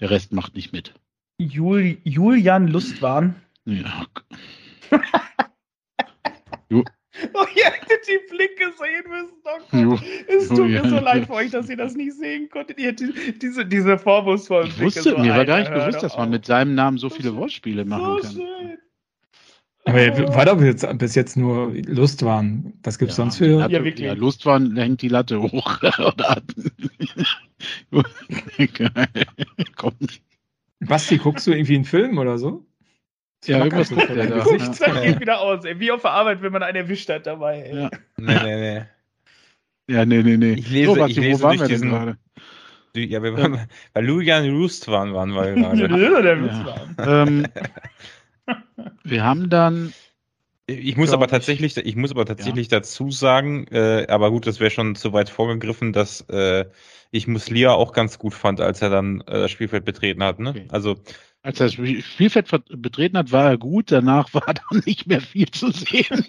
[0.00, 0.94] Der Rest macht nicht mit.
[1.38, 3.36] Jul, Julian Lustwahn.
[3.64, 4.06] Ja.
[7.34, 9.34] Oh, ihr hättet die Blicke sehen müssen.
[9.44, 12.78] Oh es tut mir so leid für euch, dass ihr das nicht sehen konntet.
[12.78, 14.86] Ihr hättet diese, diese vorwurfsvollen Blicke.
[14.88, 17.36] Ich wusste, so mir war gar nicht bewusst, dass man mit seinem Namen so viele
[17.36, 18.32] Wortspiele machen so kann.
[18.32, 18.78] Schön.
[19.86, 20.34] Aber oh.
[20.34, 22.72] war doch jetzt, bis jetzt nur Lustwahn.
[22.82, 23.58] Was gibt es ja, sonst für?
[23.58, 24.06] Latte, ja, wirklich.
[24.06, 25.78] Ja, Lustwahn hängt die Latte hoch.
[29.76, 29.92] Komm.
[30.80, 32.64] Basti, guckst du irgendwie einen Film oder so?
[33.46, 34.44] Ja, irgendwas ist der da.
[34.44, 35.78] Gesichtsverkehr geht wieder aus, ey.
[35.78, 37.76] Wie auf der Arbeit, wenn man einen erwischt hat dabei, ey.
[37.76, 37.90] Ja.
[38.16, 38.82] Nee, nee, nee.
[39.86, 40.52] Ja, nee, nee, nee.
[40.54, 42.18] Ich lese, so, ich lese wo waren wir diesen, gerade?
[42.96, 43.66] Ja, wir waren ja.
[43.92, 46.86] bei Lujan Rustwan waren wir gerade.
[46.98, 47.22] ja.
[47.22, 47.46] ähm,
[49.04, 49.92] wir haben dann
[50.66, 52.78] ich muss aber tatsächlich, ich muss aber tatsächlich ja.
[52.78, 56.64] dazu sagen, äh, aber gut, das wäre schon zu weit vorgegriffen, dass äh,
[57.10, 60.38] ich Muslia auch ganz gut fand, als er dann äh, das Spielfeld betreten hat.
[60.38, 60.50] Ne?
[60.50, 60.66] Okay.
[60.70, 60.96] Also
[61.44, 63.92] als er das Spielfeld betreten hat, war er gut.
[63.92, 66.24] Danach war dann nicht mehr viel zu sehen.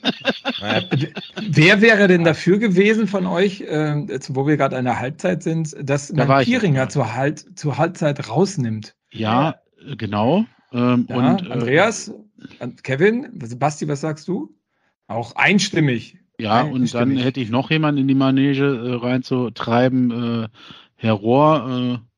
[1.41, 3.95] Wer wäre denn dafür gewesen von euch, äh,
[4.29, 8.29] wo wir gerade an der Halbzeit sind, dass da man Pieringer zur, halt, zur Halbzeit
[8.29, 8.93] rausnimmt?
[9.11, 9.55] Ja,
[9.87, 9.95] ja.
[9.95, 10.45] genau.
[10.73, 12.13] Ähm, ja, und, äh, Andreas,
[12.59, 14.53] äh, Kevin, Basti, was sagst du?
[15.07, 16.17] Auch einstimmig.
[16.37, 16.81] Ja, einstimmig.
[16.81, 20.43] und dann hätte ich noch jemanden in die Manege äh, reinzutreiben.
[20.43, 20.47] Äh,
[20.95, 22.14] Herr Rohr, äh,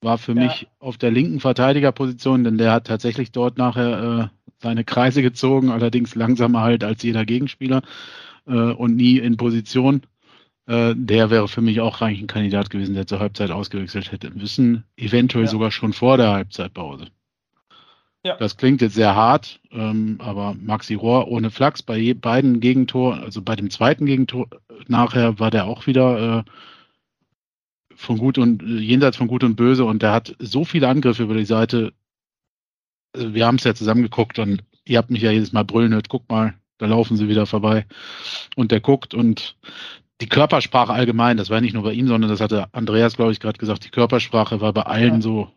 [0.00, 0.42] war für ja.
[0.42, 5.70] mich auf der linken Verteidigerposition, denn der hat tatsächlich dort nachher äh, seine Kreise gezogen,
[5.70, 7.82] allerdings langsamer halt als jeder Gegenspieler
[8.46, 10.02] äh, und nie in Position.
[10.66, 14.30] Äh, der wäre für mich auch eigentlich ein Kandidat gewesen, der zur Halbzeit ausgewechselt hätte
[14.30, 15.50] müssen, eventuell ja.
[15.50, 17.06] sogar schon vor der Halbzeitpause.
[18.24, 18.36] Ja.
[18.38, 23.40] Das klingt jetzt sehr hart, ähm, aber Maxi Rohr ohne Flachs bei beiden Gegentor, also
[23.40, 24.48] bei dem zweiten Gegentor
[24.88, 26.50] nachher war der auch wieder äh,
[27.96, 31.34] von Gut und jenseits von Gut und Böse und der hat so viele Angriffe über
[31.34, 31.92] die Seite.
[33.14, 36.08] Also wir haben es ja zusammengeguckt und ihr habt mich ja jedes Mal brüllen hört,
[36.08, 37.86] guck mal, da laufen sie wieder vorbei.
[38.54, 39.56] Und der guckt und
[40.20, 43.40] die Körpersprache allgemein, das war nicht nur bei ihm, sondern das hatte Andreas, glaube ich,
[43.40, 45.20] gerade gesagt, die Körpersprache war bei allen ja.
[45.20, 45.50] so,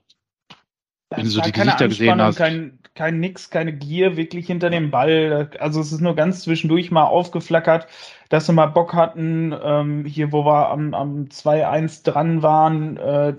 [1.09, 2.35] wenn du so die Gesichter gesehen hast.
[2.35, 5.49] Kein, kein Nix, keine Gier wirklich hinter dem Ball.
[5.59, 7.87] Also es ist nur ganz zwischendurch mal aufgeflackert,
[8.29, 13.35] dass sie mal Bock hatten, ähm, hier, wo wir am, am 2-1 dran waren, äh,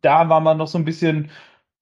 [0.00, 1.30] da war man noch so ein bisschen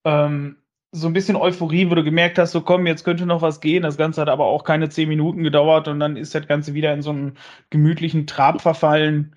[0.05, 0.57] ähm,
[0.93, 3.81] so ein bisschen Euphorie, wo du gemerkt hast, so komm, jetzt könnte noch was gehen.
[3.81, 6.93] Das Ganze hat aber auch keine zehn Minuten gedauert und dann ist das Ganze wieder
[6.93, 7.35] in so einen
[7.71, 9.35] gemütlichen Trab verfallen.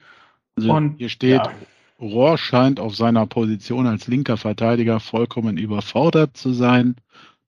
[0.57, 1.53] Also und hier steht, ja.
[1.99, 6.97] Rohr scheint auf seiner Position als linker Verteidiger vollkommen überfordert zu sein.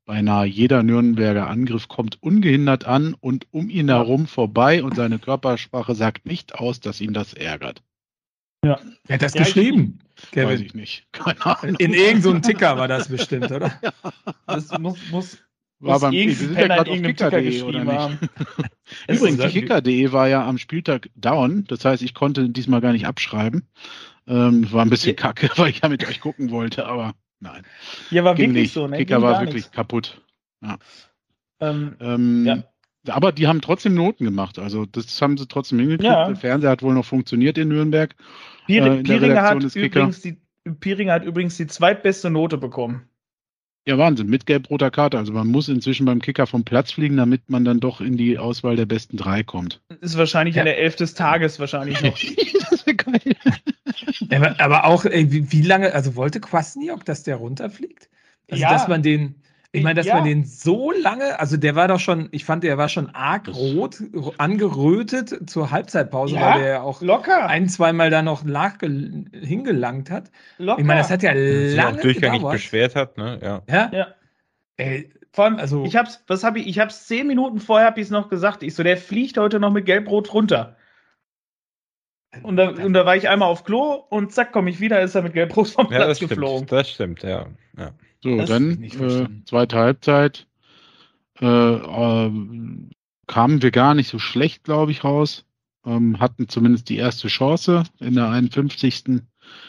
[0.09, 5.95] Beinahe jeder Nürnberger Angriff kommt ungehindert an und um ihn herum vorbei und seine Körpersprache
[5.95, 7.83] sagt nicht aus, dass ihn das ärgert.
[8.65, 8.81] Ja.
[9.05, 10.01] Wer hat das ja, geschrieben?
[10.33, 10.49] Kevin.
[10.49, 11.07] Weiß ich nicht.
[11.13, 11.77] Keine Ahnung.
[11.77, 13.79] In irgendeinem so Ticker war das bestimmt, oder?
[13.83, 13.93] ja.
[14.47, 15.39] Das muss, muss,
[15.79, 18.19] war beim, wir sind ja gerade auf Kicker.de oder nicht?
[19.09, 21.65] Übrigens, Kicker.de war ja am Spieltag down.
[21.69, 23.69] Das heißt, ich konnte diesmal gar nicht abschreiben.
[24.27, 27.63] Ähm, war ein bisschen kacke, weil ich ja mit euch gucken wollte, aber nein.
[28.11, 28.73] Ja, war Ging wirklich nicht.
[28.75, 28.99] so, ne?
[28.99, 29.73] Kicker war wirklich nichts.
[29.73, 30.21] kaputt.
[30.63, 30.79] Ja.
[31.61, 32.65] Ähm, ähm, ja.
[33.09, 34.59] Aber die haben trotzdem Noten gemacht.
[34.59, 36.05] Also das haben sie trotzdem hingekriegt.
[36.05, 36.27] Ja.
[36.27, 38.15] Der Fernseher hat wohl noch funktioniert in Nürnberg.
[38.67, 40.39] Pier äh, in Pieringer, hat übrigens die,
[40.81, 43.09] Pieringer hat übrigens die zweitbeste Note bekommen.
[43.87, 45.17] Ja, Wahnsinn, mit gelb-roter Karte.
[45.17, 48.37] Also man muss inzwischen beim Kicker vom Platz fliegen, damit man dann doch in die
[48.37, 49.81] Auswahl der besten drei kommt.
[50.03, 50.63] Ist wahrscheinlich ja.
[50.63, 52.19] in der Elf des Tages wahrscheinlich noch.
[52.95, 53.37] geil.
[54.33, 58.09] aber, aber, auch, ey, wie, wie, lange, also wollte Kwasniok, dass der runterfliegt?
[58.51, 58.71] Also, ja.
[58.71, 60.15] dass man den, ich meine, dass ja.
[60.15, 63.49] man den so lange, also der war doch schon, ich fand, der war schon arg
[63.49, 64.03] rot,
[64.39, 67.47] angerötet zur Halbzeitpause, ja, weil der ja auch locker.
[67.47, 70.31] ein, zweimal da noch hingelangt hat.
[70.57, 70.81] Locker.
[70.81, 72.55] Ich meine, das hat ja lange auch durchgängig gedauert.
[72.55, 73.39] beschwert hat, ne?
[73.43, 73.63] Ja.
[73.69, 73.91] Ja.
[73.93, 74.07] ja.
[74.79, 77.99] Ey, vor allem, also, ich hab's, was habe ich, ich hab's zehn Minuten vorher hab
[77.99, 78.63] ich's noch gesagt.
[78.63, 80.77] Ich so, der fliegt heute noch mit Gelb-Rot runter.
[82.43, 85.15] Und da, und da war ich einmal auf Klo und zack, komme ich wieder, ist
[85.15, 86.67] er mit Gelb-Rot vom Platz ja, das geflogen.
[86.67, 87.47] Stimmt, das stimmt, ja.
[87.77, 87.93] ja.
[88.23, 90.47] So, das dann äh, zweite Halbzeit
[91.41, 92.33] äh, äh,
[93.27, 95.47] kamen wir gar nicht so schlecht, glaube ich, raus.
[95.87, 99.23] Ähm, hatten zumindest die erste Chance in der 51.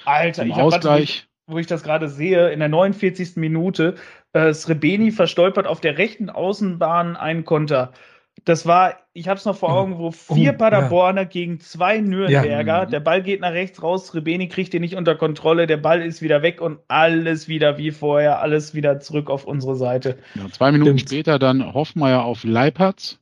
[0.06, 1.28] Alter, ich Ausgleich.
[1.46, 3.38] Grad, wo ich das gerade sehe, in der 49.
[3.38, 3.96] Minute,
[4.34, 7.94] äh, Srebeni verstolpert auf der rechten Außenbahn einen Konter.
[8.46, 9.74] Das war, ich habe es noch vor oh.
[9.74, 11.28] Augen, wo vier oh, Paderborner ja.
[11.28, 12.64] gegen zwei Nürnberger.
[12.64, 12.86] Ja.
[12.86, 16.22] Der Ball geht nach rechts raus, Rebeni kriegt den nicht unter Kontrolle, der Ball ist
[16.22, 20.18] wieder weg und alles wieder wie vorher, alles wieder zurück auf unsere Seite.
[20.36, 21.10] Ja, zwei Minuten Stimmt.
[21.10, 23.20] später dann Hoffmeier auf Leipertz,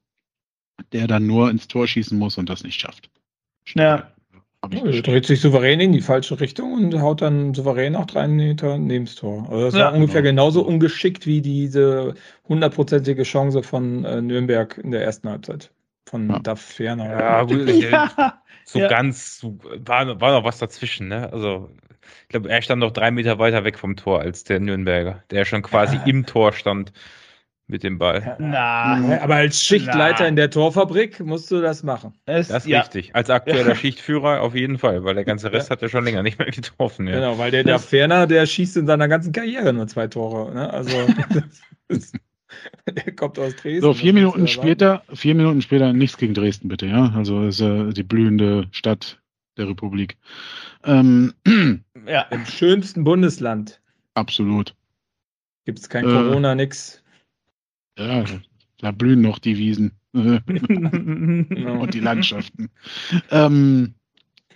[0.92, 3.10] der dann nur ins Tor schießen muss und das nicht schafft.
[3.76, 4.12] Ja.
[4.72, 8.78] Er dreht sich souverän in die falsche Richtung und haut dann souverän auch drei Meter
[8.78, 9.48] neben das Tor.
[9.50, 10.44] Also das ja, war ungefähr genau.
[10.44, 12.14] genauso ungeschickt wie diese
[12.48, 15.72] hundertprozentige Chance von äh, Nürnberg in der ersten Halbzeit.
[16.08, 16.40] Von ja.
[16.40, 17.10] Duff Ferner.
[17.10, 17.68] Ja, gut.
[17.70, 18.42] ja.
[18.64, 18.90] So ja.
[18.90, 21.32] ganz, so, war, war noch was dazwischen, ne?
[21.32, 21.70] Also,
[22.24, 25.46] ich glaube, er stand noch drei Meter weiter weg vom Tor als der Nürnberger, der
[25.46, 26.92] schon quasi im Tor stand
[27.68, 28.38] mit dem Ball.
[28.40, 30.30] Na, aber als Schichtleiter na.
[30.30, 32.14] in der Torfabrik musst du das machen.
[32.26, 32.80] Es, das ist ja.
[32.80, 33.14] richtig.
[33.14, 35.76] Als aktueller Schichtführer auf jeden Fall, weil der ganze Rest ja.
[35.76, 37.08] hat er schon länger nicht mehr getroffen.
[37.08, 37.16] Ja.
[37.16, 40.54] Genau, weil der, der Ferner, der schießt in seiner ganzen Karriere nur zwei Tore.
[40.54, 40.74] Ne?
[40.74, 40.96] Also
[42.88, 43.82] der kommt aus Dresden.
[43.82, 47.12] So, vier Minuten später, vier Minuten später nichts gegen Dresden, bitte, ja.
[47.16, 49.20] Also ist äh, die blühende Stadt
[49.58, 50.18] der Republik.
[50.86, 51.34] Ähm,
[52.08, 53.82] ja, im schönsten Bundesland.
[54.14, 54.74] Absolut.
[55.66, 57.04] Gibt es kein äh, Corona, nix.
[57.98, 58.26] Ja,
[58.80, 62.70] da blühen noch die Wiesen und die Landschaften.
[63.32, 63.96] Ähm,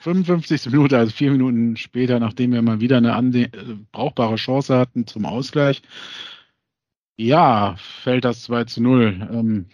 [0.02, 0.72] 55.
[0.72, 3.50] Minute, also vier Minuten später, nachdem wir mal wieder eine äh,
[3.92, 5.82] brauchbare Chance hatten zum Ausgleich.
[7.18, 9.30] Ja, fällt das 2 zu 0.
[9.32, 9.66] Ähm,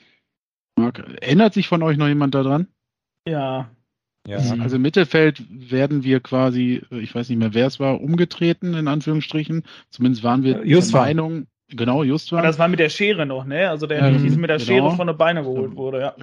[0.75, 2.67] Marc, ändert sich von euch noch jemand daran?
[3.25, 3.69] Ja.
[4.27, 4.37] ja.
[4.59, 8.73] Also im Mittelfeld werden wir quasi, äh, ich weiß nicht mehr, wer es war, umgetreten,
[8.73, 9.63] in Anführungsstrichen.
[9.89, 12.41] Zumindest waren wir Just der Meinung, Genau, just war.
[12.41, 13.69] das war mit der Schere noch, ne?
[13.69, 14.59] Also der ähm, mit der genau.
[14.59, 16.15] Schere von der Beine geholt wurde, ja.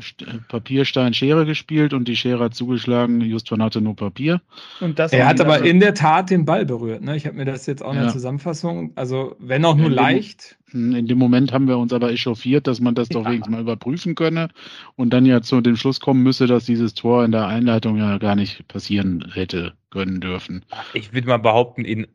[0.49, 3.21] Papier, Stein, Schere gespielt und die Schere hat zugeschlagen.
[3.21, 4.41] Justwan hatte nur Papier.
[4.81, 7.15] Und das er hat aber in der Tat den Ball berührt, ne?
[7.15, 10.57] Ich habe mir das jetzt auch in der Zusammenfassung, also wenn auch nur in leicht.
[10.73, 13.31] Dem, in dem Moment haben wir uns aber echauffiert, dass man das doch ja.
[13.31, 14.49] wenigstens mal überprüfen könne
[14.97, 18.17] und dann ja zu dem Schluss kommen müsse, dass dieses Tor in der Einleitung ja
[18.17, 20.65] gar nicht passieren hätte können dürfen.
[20.95, 22.07] Ich würde mal behaupten, in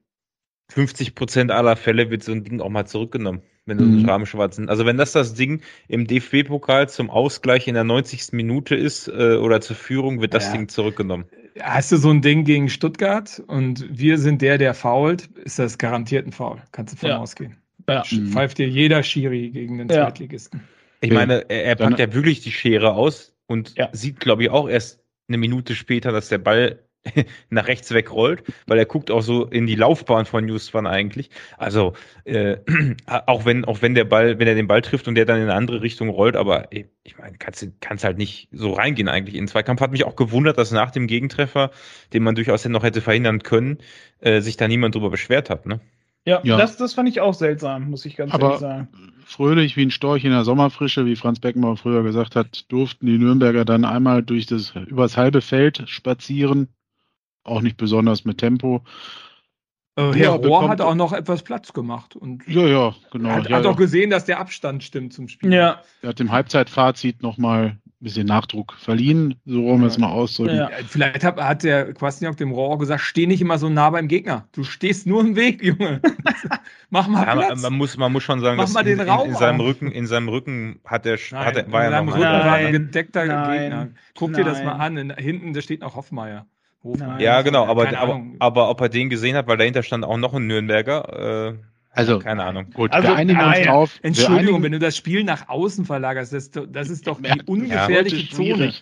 [0.70, 4.06] 50 Prozent aller Fälle wird so ein Ding auch mal zurückgenommen, wenn du mhm.
[4.06, 4.70] Rahmenschwarzen.
[4.70, 8.34] Also wenn das das Ding im DFB-Pokal zum Ausgleich in der 90.
[8.34, 10.54] Minute ist äh, oder zur Führung, wird das ja.
[10.54, 11.26] Ding zurückgenommen.
[11.60, 15.78] Hast du so ein Ding gegen Stuttgart und wir sind der, der fault, ist das
[15.78, 16.62] garantiert ein Foul.
[16.72, 17.18] Kannst du von ja.
[17.18, 17.58] ausgehen.
[17.88, 18.04] Ja.
[18.04, 20.62] Pfeift dir jeder Schiri gegen den Zweitligisten.
[21.02, 23.90] Ich meine, er, er packt ja wirklich die Schere aus und ja.
[23.94, 26.80] sieht, glaube ich, auch erst eine Minute später, dass der Ball
[27.50, 31.30] nach rechts wegrollt, weil er guckt auch so in die Laufbahn von Justwan eigentlich.
[31.58, 31.94] Also
[32.26, 32.58] äh,
[33.06, 35.44] auch wenn auch wenn der Ball, wenn er den Ball trifft und der dann in
[35.44, 39.36] eine andere Richtung rollt, aber ich meine, kannst kannst halt nicht so reingehen eigentlich.
[39.36, 41.72] In den Zweikampf hat mich auch gewundert, dass nach dem Gegentreffer,
[42.14, 43.80] den man durchaus noch hätte verhindern können,
[44.20, 45.66] äh, sich da niemand drüber beschwert hat.
[45.66, 45.80] Ne?
[46.26, 48.88] Ja, ja, Das, das fand ich auch seltsam, muss ich ganz aber ehrlich sagen.
[49.26, 53.18] Fröhlich wie ein Storch in der Sommerfrische, wie Franz Beckenbauer früher gesagt hat, durften die
[53.18, 56.68] Nürnberger dann einmal durch das übers halbe Feld spazieren
[57.50, 58.84] auch nicht besonders mit Tempo.
[60.00, 62.16] Äh, Herr Rohr hat auch noch etwas Platz gemacht.
[62.16, 63.30] Und ja, ja, genau.
[63.30, 65.54] Hat, ja, hat auch gesehen, dass der Abstand stimmt zum Spiel.
[65.54, 65.82] Ja.
[66.02, 70.56] Er hat dem Halbzeitfazit nochmal ein bisschen Nachdruck verliehen, so wollen wir es mal ausdrücken.
[70.56, 70.70] Ja.
[70.88, 74.48] Vielleicht hat, hat der Kwasniok dem Rohr gesagt, steh nicht immer so nah beim Gegner.
[74.54, 76.02] Du stehst nur im Weg, Junge.
[76.90, 77.62] Mach mal ja, Platz.
[77.62, 79.92] Man muss, man muss schon sagen, Mach mal den in, Raum in, in seinem Rücken,
[79.92, 83.90] in seinem Rücken hat er, nein, hat er war er noch ein gedeckter nein, Gegner.
[84.16, 84.46] Guck nein.
[84.46, 84.96] dir das mal an.
[84.96, 86.46] In, hinten, da steht noch Hoffmeier.
[86.84, 87.20] Hofmann.
[87.20, 90.34] Ja, genau, aber, aber, aber, ob er den gesehen hat, weil dahinter stand auch noch
[90.34, 91.58] ein Nürnberger.
[91.58, 91.58] Äh,
[91.92, 92.70] also, keine Ahnung.
[92.72, 94.00] Gut, also, wir einigen uns drauf.
[94.04, 98.32] Entschuldigung, wenn du das Spiel nach außen verlagerst, das, das ist doch die ungefährliche ja,
[98.32, 98.74] Zone.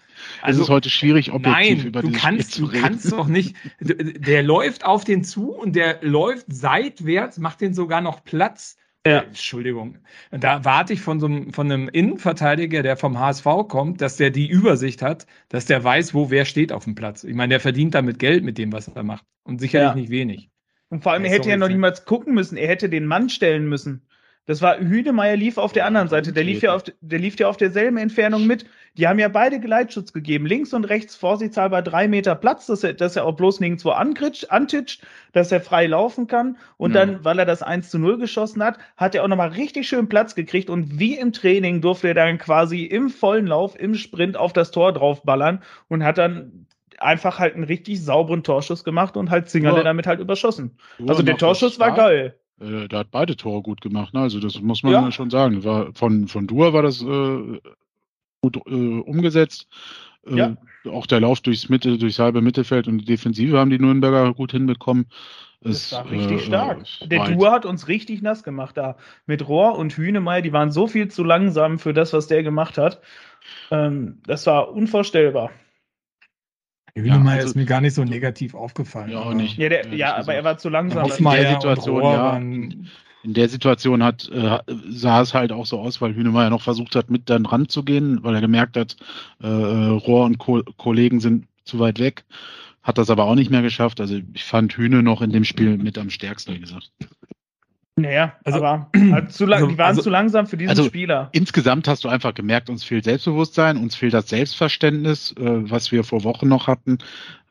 [0.41, 2.83] Also, es ist heute schwierig, objektiv nein, über du kannst, Spiel zu reden.
[2.83, 3.55] Du kannst doch nicht.
[3.79, 8.77] Der läuft auf den zu und der läuft seitwärts, macht den sogar noch Platz.
[9.09, 9.21] Ja.
[9.21, 9.97] Entschuldigung.
[10.31, 14.29] Da warte ich von so einem, von einem Innenverteidiger, der vom HSV kommt, dass der
[14.29, 17.23] die Übersicht hat, dass der weiß, wo wer steht auf dem Platz.
[17.23, 19.25] Ich meine, der verdient damit Geld mit dem, was er macht.
[19.43, 19.95] Und sicherlich ja.
[19.95, 20.49] nicht wenig.
[20.89, 22.57] Und vor allem, er hätte ja noch niemals gucken müssen.
[22.57, 24.07] Er hätte den Mann stellen müssen.
[24.47, 26.31] Das war Hünemeyer lief auf der anderen Seite.
[26.31, 28.65] Der lief ja auf, der lief ja auf derselben Entfernung mit.
[28.95, 30.45] Die haben ja beide Geleitschutz gegeben.
[30.45, 35.03] Links und rechts vorsichtshalber drei Meter Platz, dass er, dass er auch bloß nirgendwo antitscht,
[35.33, 36.57] dass er frei laufen kann.
[36.77, 37.05] Und ja.
[37.05, 40.07] dann, weil er das 1 zu 0 geschossen hat, hat er auch nochmal richtig schön
[40.07, 40.69] Platz gekriegt.
[40.69, 44.71] Und wie im Training durfte er dann quasi im vollen Lauf, im Sprint auf das
[44.71, 46.67] Tor draufballern und hat dann
[46.99, 50.77] einfach halt einen richtig sauberen Torschuss gemacht und halt Zingerle damit halt überschossen.
[51.05, 52.39] Also der Torschuss war geil.
[52.59, 54.13] Äh, der hat beide Tore gut gemacht.
[54.13, 54.21] Ne?
[54.21, 55.11] Also das muss man ja.
[55.11, 55.63] schon sagen.
[55.63, 57.59] War, von, von Dur war das äh,
[58.41, 59.67] gut äh, umgesetzt.
[60.25, 60.57] Äh, ja.
[60.85, 64.51] Auch der Lauf durchs Mitte, durchs halbe Mittelfeld und die Defensive haben die Nürnberger gut
[64.51, 65.07] hinbekommen.
[65.61, 66.85] Das war richtig äh, stark.
[67.05, 68.95] Der Dur hat uns richtig nass gemacht da.
[69.25, 72.77] Mit Rohr und Hühnemeier, die waren so viel zu langsam für das, was der gemacht
[72.77, 73.01] hat.
[73.71, 75.51] Ähm, das war unvorstellbar.
[77.01, 79.11] Hühnemeier ja, also, ist mir gar nicht so negativ aufgefallen.
[79.11, 79.57] Ja, auch nicht.
[79.57, 81.05] Ja, der, ja aber er war zu langsam.
[81.05, 82.37] In der Situation, ja.
[83.23, 86.95] In der Situation hat, äh, sah es halt auch so aus, weil Hühnemeier noch versucht
[86.95, 88.95] hat, mit dann ranzugehen, weil er gemerkt hat,
[89.41, 92.23] äh, Rohr und Ko Kollegen sind zu weit weg.
[92.83, 93.99] Hat das aber auch nicht mehr geschafft.
[93.99, 96.89] Also ich fand Hühne noch in dem Spiel mit am stärksten, wie gesagt.
[97.99, 100.83] Naja, also, aber halt zu lang, also, die waren also, zu langsam für diesen also
[100.83, 101.29] Spieler.
[101.31, 106.03] Insgesamt hast du einfach gemerkt, uns fehlt Selbstbewusstsein, uns fehlt das Selbstverständnis, äh, was wir
[106.03, 106.99] vor Wochen noch hatten,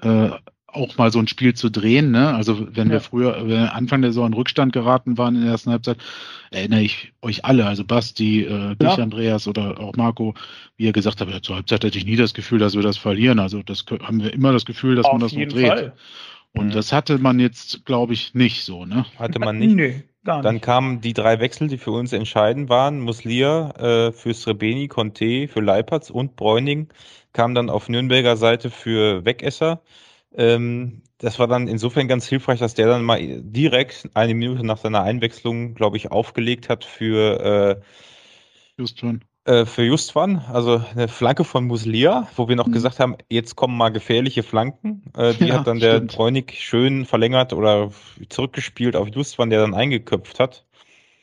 [0.03, 0.31] äh,
[0.69, 2.13] auch mal so ein Spiel zu drehen.
[2.13, 2.33] Ne?
[2.33, 2.95] Also wenn ja.
[2.95, 5.97] wir früher, wenn wir Anfang der Saison in Rückstand geraten waren in der ersten Halbzeit,
[6.53, 9.03] erinnere ich euch alle, also Basti, äh, dich, ja.
[9.03, 10.35] Andreas oder auch Marco,
[10.77, 12.99] wie ihr gesagt habt, ja, zur Halbzeit hatte ich nie das Gefühl, dass wir das
[12.99, 13.41] verlieren.
[13.41, 15.67] Also das haben wir immer das Gefühl, dass Auf man das noch dreht.
[15.67, 15.93] Fall.
[16.53, 16.73] Und mhm.
[16.73, 19.05] das hatte man jetzt, glaube ich, nicht so, ne?
[19.19, 19.75] Hatte man nicht.
[19.75, 20.05] Nee.
[20.27, 20.45] Gar nicht.
[20.45, 23.01] Dann kamen die drei Wechsel, die für uns entscheidend waren.
[23.01, 26.89] Muslia äh, für Srebeni, Conte für Leipertz und Bräuning
[27.33, 29.83] kam dann auf Nürnberger Seite für Wegesser.
[30.35, 34.79] Ähm, das war dann insofern ganz hilfreich, dass der dann mal direkt eine Minute nach
[34.79, 37.83] seiner Einwechslung, glaube ich, aufgelegt hat für äh,
[38.79, 42.73] Just schon äh, für Justwan, also eine Flanke von Muslia, wo wir noch mhm.
[42.73, 45.05] gesagt haben, jetzt kommen mal gefährliche Flanken.
[45.17, 47.91] Äh, die ja, hat dann der Bräunig schön verlängert oder
[48.29, 50.65] zurückgespielt auf Justwan, der dann eingeköpft hat.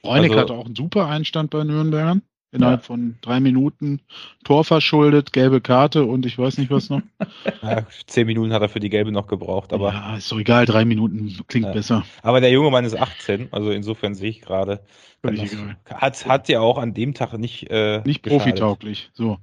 [0.04, 2.22] Bräunig also, hatte auch einen super Einstand bei Nürnbergern.
[2.54, 2.86] Innerhalb ja.
[2.86, 4.00] von drei Minuten
[4.44, 7.02] Tor verschuldet, gelbe Karte und ich weiß nicht was noch.
[7.62, 9.92] Ja, zehn Minuten hat er für die gelbe noch gebraucht, aber.
[9.92, 11.72] Ja, ist doch egal, drei Minuten klingt ja.
[11.72, 12.06] besser.
[12.22, 14.82] Aber der junge Mann ist 18, also insofern sehe ich gerade.
[15.86, 17.70] Hat, hat ja auch an dem Tag nicht.
[17.72, 19.40] Äh, nicht profitauglich, so.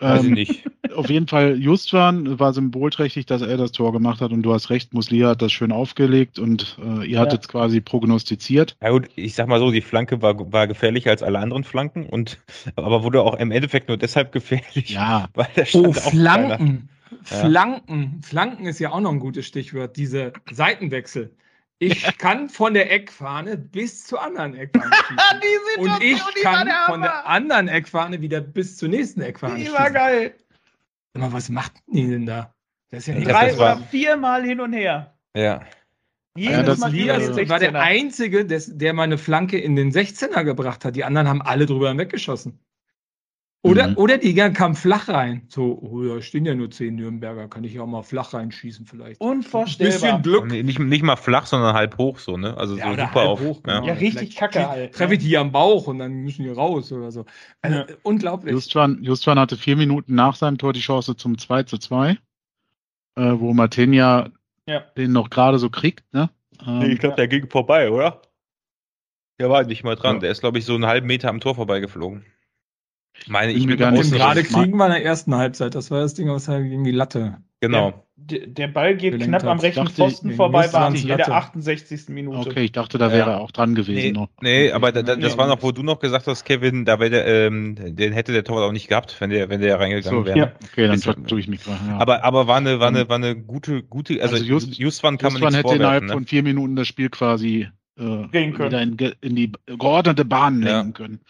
[0.00, 0.70] Weiß ähm, ich nicht.
[0.96, 4.70] Auf jeden Fall, Justwan war symbolträchtig, dass er das Tor gemacht hat und du hast
[4.70, 7.50] recht, Muslia hat das schön aufgelegt und äh, ihr hattet ja.
[7.50, 8.76] quasi prognostiziert.
[8.82, 12.06] Ja gut, ich sag mal so, die Flanke war, war gefährlicher als alle anderen Flanken
[12.06, 12.40] und
[12.74, 15.28] aber wurde auch im Endeffekt nur deshalb gefährlich, ja.
[15.34, 16.88] weil der stand oh, Flanken.
[17.22, 18.20] Flanken.
[18.22, 21.30] Flanken ist ja auch noch ein gutes Stichwort, diese Seitenwechsel.
[21.82, 25.78] Ich kann von der Eckfahne bis zur anderen Eckfahne schießen.
[25.78, 29.76] und ich kann von der anderen Eckfahne wieder bis zur nächsten Eckfahne die schießen.
[29.76, 30.34] Die war geil.
[31.14, 32.54] Aber was macht die denn da?
[32.90, 35.16] Das ist ja nicht Drei oder viermal hin und her.
[35.34, 35.62] Ja.
[36.36, 40.44] Jedes ja, das Mal Lias war der Einzige, des, der meine Flanke in den 16er
[40.44, 40.96] gebracht hat.
[40.96, 42.58] Die anderen haben alle drüber hinweggeschossen.
[43.62, 43.98] Oder, mhm.
[43.98, 45.42] oder die kamen flach rein.
[45.48, 48.86] So, oh ja, stehen ja nur zehn Nürnberger, kann ich ja auch mal flach reinschießen
[48.86, 49.20] vielleicht.
[49.20, 49.92] Unvorstellbar.
[49.92, 50.46] Bisschen Glück.
[50.46, 52.56] Nicht, nicht mal flach, sondern halb hoch so, ne?
[52.56, 53.40] Also ja, so super auf.
[53.40, 53.84] Hoch, genau.
[53.84, 54.94] Ja, richtig kacke halt.
[54.94, 55.28] Treffe ich ne?
[55.28, 57.26] die am Bauch und dann müssen die raus oder so.
[57.60, 57.94] Also, ja.
[58.02, 58.54] Unglaublich.
[58.54, 62.16] Justwan, Justwan hatte vier Minuten nach seinem Tor die Chance zum 2 zu 2, äh,
[63.16, 64.30] wo Martinia
[64.66, 64.80] ja.
[64.96, 66.30] den noch gerade so kriegt, ne?
[66.66, 68.22] Ähm, ich glaube, der ging vorbei, oder?
[69.38, 70.20] Der war nicht mal dran.
[70.20, 72.24] Der ist, glaube ich, so einen halben Meter am Tor vorbeigeflogen.
[73.26, 74.12] Meine ich mir gar nicht.
[74.12, 75.74] Gerade kriegen wir in der ersten Halbzeit.
[75.74, 77.38] Das war das Ding, was halt gegen die Latte.
[77.60, 78.06] Genau.
[78.16, 82.08] Der, der Ball geht Gelenkt knapp am rechten Pfosten vorbei, war in der 68.
[82.08, 82.50] Minute.
[82.50, 83.94] Okay, ich dachte, da wäre er auch dran gewesen.
[83.94, 84.28] Nee, noch.
[84.40, 87.26] nee aber da, das war noch, wo du noch gesagt hast, Kevin, da wäre der,
[87.26, 90.38] ähm, den hätte der Torwart auch nicht gehabt, wenn der, wenn der reingegangen so, wäre.
[90.38, 90.52] Ja.
[90.62, 91.78] Okay, dann tue ich mich mal.
[91.88, 91.98] Ja.
[91.98, 95.32] Aber, aber war eine, war eine, war eine gute, gute, also, also Just, Justwan kann
[95.32, 96.12] Justwan man nicht hätte innerhalb ne?
[96.12, 101.20] von vier Minuten das Spiel quasi äh, wieder in, in, die geordnete Bahn lenken können.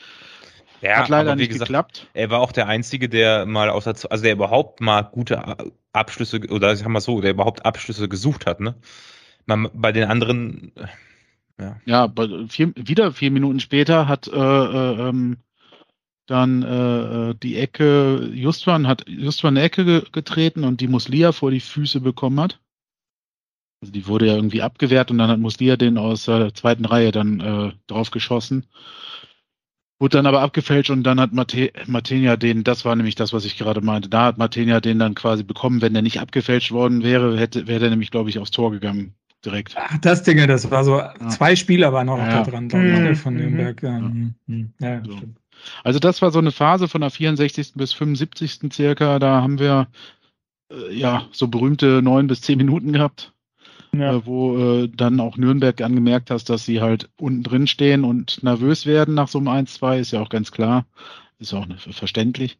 [0.82, 2.06] Ja, Hat leider nicht gesagt, geklappt.
[2.14, 5.56] Er war auch der Einzige, der mal außer, also der überhaupt mal gute
[5.92, 8.74] Abschlüsse, oder sagen wir so, der überhaupt Abschlüsse gesucht hat, ne?
[9.46, 10.72] Man, bei den anderen,
[11.58, 11.80] ja.
[11.84, 12.12] Ja,
[12.48, 15.36] vier, wieder vier Minuten später hat äh, äh, ähm,
[16.26, 21.32] dann äh, äh, die Ecke, Justwan hat Justwan eine Ecke ge getreten und die Muslia
[21.32, 22.60] vor die Füße bekommen hat.
[23.82, 27.10] Also die wurde ja irgendwie abgewehrt und dann hat Muslia den aus der zweiten Reihe
[27.10, 28.66] dann äh, drauf geschossen.
[30.00, 33.44] Wurde dann aber abgefälscht und dann hat Mate Martinia den, das war nämlich das, was
[33.44, 35.82] ich gerade meinte, da hat Martinia den dann quasi bekommen.
[35.82, 39.14] Wenn der nicht abgefälscht worden wäre, hätte, wäre der nämlich, glaube ich, aufs Tor gegangen
[39.44, 39.74] direkt.
[39.76, 41.28] Ach, das Ding, das war so, ja.
[41.28, 42.42] zwei Spieler waren auch noch ja.
[42.42, 43.16] da dran, glaube ich, mhm.
[43.16, 43.82] von Nürnberg.
[43.82, 44.00] Ja.
[44.00, 44.34] Mhm.
[44.80, 45.02] Ja.
[45.04, 45.18] So.
[45.84, 47.74] Also das war so eine Phase von der 64.
[47.74, 48.72] bis 75.
[48.72, 49.88] circa, da haben wir
[50.72, 53.34] äh, ja so berühmte neun bis zehn Minuten gehabt
[53.94, 54.14] ja.
[54.14, 58.42] äh, wo äh, dann auch Nürnberg angemerkt hast, dass sie halt unten drin stehen und
[58.42, 60.86] nervös werden nach so einem 1-2, ist ja auch ganz klar.
[61.38, 62.58] Ist auch verständlich.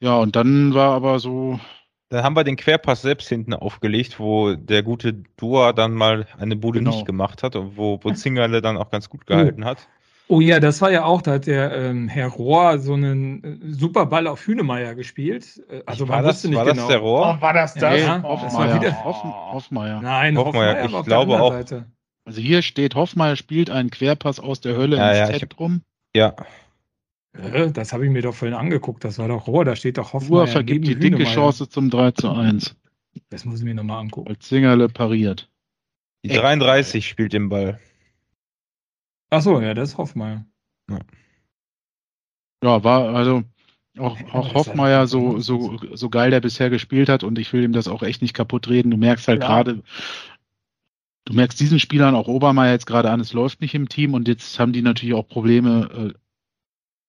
[0.00, 1.60] Ja, und dann war aber so.
[2.08, 6.56] Dann haben wir den Querpass selbst hinten aufgelegt, wo der gute Dua dann mal eine
[6.56, 6.92] Bude genau.
[6.92, 9.88] nicht gemacht hat und wo, wo Zingerle dann auch ganz gut gehalten hat.
[10.28, 13.72] Oh ja, das war ja auch, da hat der ähm, Herr Rohr so einen äh,
[13.72, 15.62] super Ball auf Hünemeyer gespielt.
[15.70, 16.76] Äh, also war das, nicht war genau.
[16.76, 17.36] das der Rohr?
[17.38, 18.00] Oh, war das das?
[18.00, 20.00] Ja, oh, das war wieder Hoffen, Hoffmeier.
[20.00, 21.52] Nein, Hoffmeier, Hoffmeier ich glaube auch.
[21.52, 21.86] Seite.
[22.24, 25.82] Also hier steht, Hoffmeier spielt einen Querpass aus der Hölle ja, ins ja, Zentrum.
[26.14, 26.34] Ja.
[27.72, 29.04] Das habe ich mir doch vorhin angeguckt.
[29.04, 30.40] Das war doch Rohr, da steht doch Hoffmeier.
[30.40, 32.74] Rohr vergibt die dicke Chance zum 3 zu 1.
[33.28, 34.28] Das muss ich mir nochmal angucken.
[34.28, 35.48] Als Zingerle pariert.
[36.24, 37.78] Die 33 spielt den Ball.
[39.30, 40.46] Ach so, ja, das ist Hoffmeier.
[40.88, 40.98] Ja.
[42.62, 43.42] ja, war also
[43.98, 47.72] auch, auch Hoffmeier so, so, so geil der bisher gespielt hat und ich will ihm
[47.72, 48.90] das auch echt nicht kaputt reden.
[48.90, 49.48] Du merkst halt ja.
[49.48, 49.82] gerade,
[51.24, 54.28] du merkst diesen Spielern auch Obermeier jetzt gerade an, es läuft nicht im Team und
[54.28, 56.18] jetzt haben die natürlich auch Probleme, äh,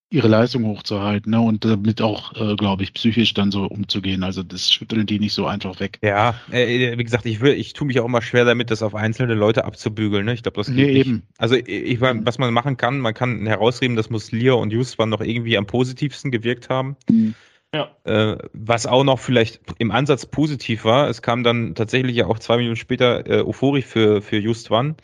[0.10, 1.42] ihre Leistung hochzuhalten ne?
[1.42, 4.24] und damit auch, äh, glaube ich, psychisch dann so umzugehen.
[4.24, 6.00] Also das schütteln die nicht so einfach weg.
[6.02, 8.96] Ja, äh, wie gesagt, ich will, ich tue mich auch immer schwer damit, das auf
[8.96, 10.26] einzelne Leute abzubügeln.
[10.26, 10.34] Ne?
[10.34, 11.08] Ich glaube, das geht nee, nicht.
[11.08, 11.24] eben.
[11.38, 15.22] Also ich meine, was man machen kann, man kann herausheben, dass Muslia und Justwan noch
[15.22, 16.96] irgendwie am positivsten gewirkt haben.
[17.10, 17.36] Mhm.
[17.74, 17.92] Ja.
[18.06, 22.40] Äh, was auch noch vielleicht im Ansatz positiv war, es kam dann tatsächlich ja auch
[22.40, 24.96] zwei Minuten später äh, Euphorie für, für Justwan.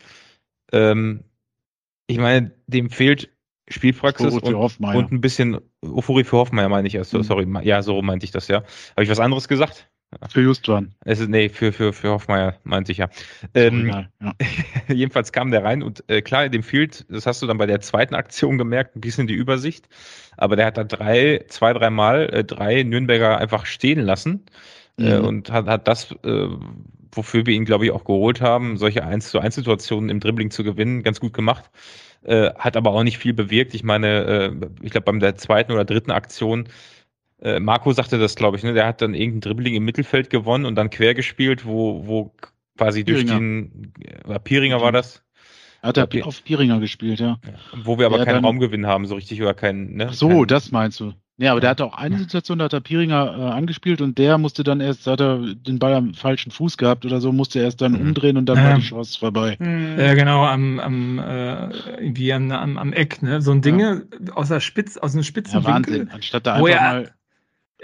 [0.72, 1.24] Ähm,
[2.06, 3.33] ich meine, dem fehlt
[3.68, 6.98] Spielpraxis und, und, ein bisschen Euphorie für Hoffmeier, meine ich.
[6.98, 8.62] Also, sorry, ja, so meinte ich das ja.
[8.92, 9.88] Habe ich was anderes gesagt?
[10.28, 10.94] Für Justwan.
[11.04, 13.08] Es ist, nee, für, für, für Hoffmeier meinte ich ja.
[13.54, 13.88] Ähm,
[14.20, 14.32] ja.
[14.88, 17.80] jedenfalls kam der rein und äh, klar, dem fehlt, das hast du dann bei der
[17.80, 19.88] zweiten Aktion gemerkt, ein bisschen die Übersicht.
[20.36, 24.44] Aber der hat da drei, zwei, dreimal äh, drei Nürnberger einfach stehen lassen
[24.98, 25.24] äh, mhm.
[25.24, 26.48] und hat, hat das, äh,
[27.12, 30.50] wofür wir ihn, glaube ich, auch geholt haben, solche 1 zu 1 Situationen im Dribbling
[30.50, 31.70] zu gewinnen, ganz gut gemacht.
[32.24, 33.74] Äh, hat aber auch nicht viel bewirkt.
[33.74, 36.68] Ich meine, äh, ich glaube, beim der zweiten oder dritten Aktion,
[37.40, 38.72] äh, Marco sagte das, glaube ich, ne?
[38.72, 42.34] der hat dann irgendein Dribbling im Mittelfeld gewonnen und dann quer gespielt, wo, wo
[42.78, 43.92] quasi durch den,
[44.26, 45.22] äh, Pieringer war das?
[45.82, 47.38] Hat er auf Pieringer gespielt, ja.
[47.44, 47.52] ja.
[47.84, 50.06] Wo wir aber der keinen Raumgewinn haben, so richtig, oder keinen, ne?
[50.08, 51.12] Ach so, kein, das meinst du.
[51.36, 54.38] Ja, aber der hatte auch eine Situation, da hat er Piringer äh, angespielt und der
[54.38, 57.58] musste dann erst, da hat er den Ball am falschen Fuß gehabt oder so, musste
[57.58, 58.00] erst dann mhm.
[58.02, 58.64] umdrehen und dann ja.
[58.64, 59.56] war die Chance vorbei.
[59.58, 59.98] Mhm.
[59.98, 63.42] Ja, genau, am, am, äh, irgendwie am, am, am Eck, ne?
[63.42, 64.00] So ein Ding ja.
[64.34, 66.08] aus der Spitz, aus einem spitzen ja, Wahnsinn.
[66.10, 67.10] Anstatt da einfach mal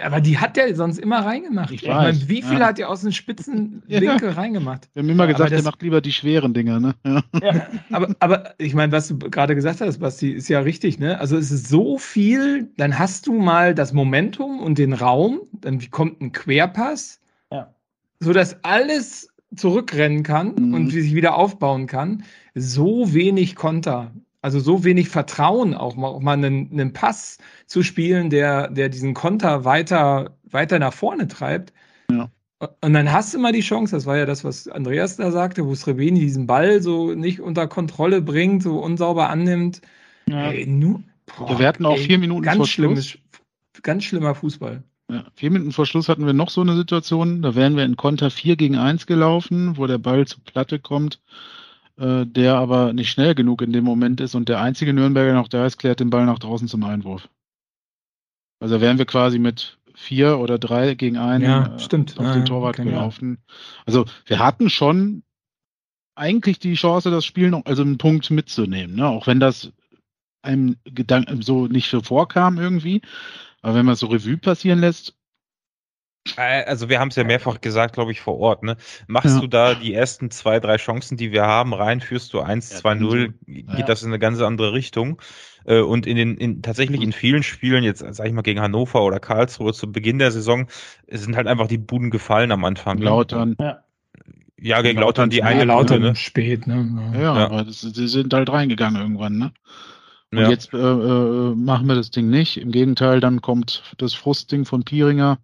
[0.01, 1.71] aber die hat der sonst immer reingemacht.
[1.71, 2.17] Ich, ich weiß.
[2.17, 2.67] Meine, wie viel ja.
[2.67, 4.31] hat der aus dem spitzen Winkel ja.
[4.31, 4.89] reingemacht?
[4.93, 6.95] Wir haben immer gesagt, der macht lieber die schweren Dinger, ne?
[7.05, 7.23] Ja.
[7.41, 7.67] ja.
[7.91, 11.19] aber, aber ich meine, was du gerade gesagt hast, Basti, ist ja richtig, ne?
[11.19, 15.79] Also es ist so viel, dann hast du mal das Momentum und den Raum, dann
[15.91, 17.19] kommt ein Querpass,
[17.51, 17.73] ja.
[18.19, 20.73] sodass alles zurückrennen kann mhm.
[20.73, 22.23] und sich wieder aufbauen kann.
[22.55, 24.11] So wenig Konter.
[24.41, 27.37] Also so wenig Vertrauen, auch mal, auch mal einen, einen Pass
[27.67, 31.73] zu spielen, der, der diesen Konter weiter, weiter nach vorne treibt.
[32.09, 32.29] Ja.
[32.81, 35.65] Und dann hast du mal die Chance, das war ja das, was Andreas da sagte,
[35.65, 39.81] wo Srebeni diesen Ball so nicht unter Kontrolle bringt, so unsauber annimmt.
[40.27, 40.51] Ja.
[40.51, 41.03] Ey, nu,
[41.37, 43.17] boah, wir hatten auch ey, vier Minuten ganz vor Schluss.
[43.81, 44.83] Ganz schlimmer Fußball.
[45.09, 47.97] Ja, vier Minuten vor Schluss hatten wir noch so eine Situation, da wären wir in
[47.97, 51.19] Konter 4 gegen 1 gelaufen, wo der Ball zur Platte kommt,
[52.01, 55.47] äh, der aber nicht schnell genug in dem Moment ist und der einzige Nürnberger noch
[55.47, 57.29] da ist, klärt den Ball nach draußen zum Einwurf.
[58.59, 62.19] Also wären wir quasi mit vier oder drei gegen einen ja, stimmt.
[62.19, 63.37] auf den Torwart okay, gelaufen.
[63.47, 63.55] Ja.
[63.85, 65.21] Also wir hatten schon
[66.15, 69.07] eigentlich die Chance, das Spiel noch, also einen Punkt mitzunehmen, ne?
[69.07, 69.71] auch wenn das
[70.41, 73.01] einem Gedanken so nicht so vorkam irgendwie.
[73.61, 75.20] Aber wenn man so Revue passieren lässt, äh,
[76.37, 78.63] also wir haben es ja mehrfach gesagt, glaube ich, vor Ort.
[78.63, 78.77] Ne?
[79.07, 79.41] Machst ja.
[79.41, 82.77] du da die ersten zwei, drei Chancen, die wir haben, rein, führst du 1, ja,
[82.77, 83.85] 2, 0, geht ja.
[83.85, 85.21] das in eine ganz andere Richtung.
[85.65, 89.03] Äh, und in den, in, tatsächlich in vielen Spielen, jetzt sage ich mal gegen Hannover
[89.03, 90.67] oder Karlsruhe zu Beginn der Saison,
[91.07, 92.99] sind halt einfach die Buden gefallen am Anfang.
[92.99, 93.05] Ne?
[93.05, 93.55] Lautern.
[93.59, 93.83] Ja.
[94.63, 96.15] Ja, gegen Lautern die eine Lautern ne?
[96.15, 97.11] spät, ne?
[97.15, 97.45] Ja, ja.
[97.47, 99.51] aber das, die sind halt reingegangen irgendwann, ne?
[100.31, 100.49] Und ja.
[100.49, 102.57] jetzt äh, äh, machen wir das Ding nicht.
[102.57, 105.39] Im Gegenteil, dann kommt das Frustding von Pieringer,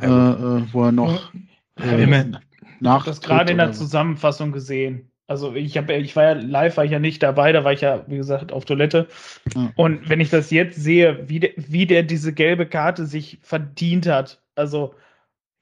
[0.00, 1.32] äh, äh, wo er noch
[1.76, 2.40] äh, nach.
[2.80, 5.10] Ich habe das gerade in der Zusammenfassung gesehen.
[5.28, 7.80] Also ich habe, ich war ja live, war ich ja nicht dabei, da war ich
[7.80, 9.08] ja, wie gesagt, auf Toilette.
[9.54, 9.70] Ja.
[9.76, 14.06] Und wenn ich das jetzt sehe, wie der, wie der diese gelbe Karte sich verdient
[14.06, 14.94] hat, also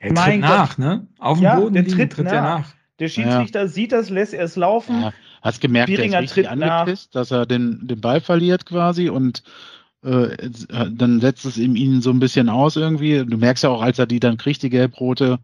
[0.00, 1.06] er mein tritt nach, ne?
[1.18, 2.32] Auf dem ja, Boden der tritt, tritt nach.
[2.32, 2.74] Er nach.
[2.98, 3.68] Der Schiedsrichter ja.
[3.68, 5.00] sieht das, lässt er es laufen.
[5.00, 5.12] Ja.
[5.42, 9.42] Hast gemerkt, Bieringer er ist richtig angepisst, dass er den, den Ball verliert quasi und
[10.02, 10.50] äh,
[10.90, 13.24] dann setzt es ihm ihn so ein bisschen aus irgendwie.
[13.24, 15.38] Du merkst ja auch, als er die dann kriegt, die gelb-rote,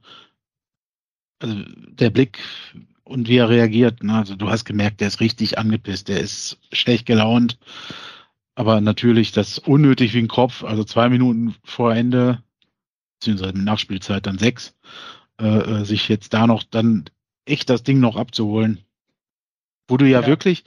[1.40, 1.56] also
[1.90, 2.38] der Blick
[3.04, 4.02] und wie er reagiert.
[4.02, 4.14] Ne?
[4.14, 7.58] Also du hast gemerkt, der ist richtig angepisst, der ist schlecht gelaunt.
[8.54, 12.42] Aber natürlich das unnötig wie ein Kopf, also zwei Minuten vor Ende,
[13.18, 14.74] beziehungsweise Nachspielzeit dann sechs,
[15.38, 17.04] äh, äh, sich jetzt da noch dann
[17.44, 18.80] echt das Ding noch abzuholen.
[19.88, 20.26] Wo du ja, ja.
[20.26, 20.64] wirklich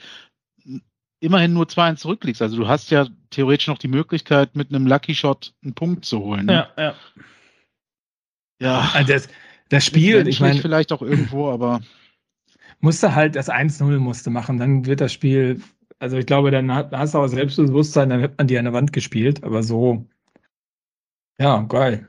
[1.20, 2.42] immerhin nur 2-1 zurückliegst.
[2.42, 6.20] Also du hast ja theoretisch noch die Möglichkeit, mit einem Lucky Shot einen Punkt zu
[6.20, 6.46] holen.
[6.46, 6.54] Ne?
[6.54, 6.96] Ja, ja.
[8.62, 8.92] Ja.
[8.94, 9.30] Also das,
[9.70, 10.60] das Spiel, ich meine.
[10.60, 11.82] Vielleicht auch irgendwo, aber.
[12.82, 15.62] Musste halt das 1-0 musste machen, dann wird das Spiel,
[16.00, 18.94] also ich glaube, dann hast du auch Selbstbewusstsein, dann hat man die an der Wand
[18.94, 20.08] gespielt, aber so,
[21.38, 22.08] ja, geil.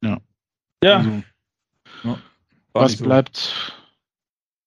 [0.00, 0.20] Ja.
[0.84, 0.98] Ja.
[0.98, 1.22] Also,
[2.04, 2.18] ja.
[2.72, 3.75] Was bleibt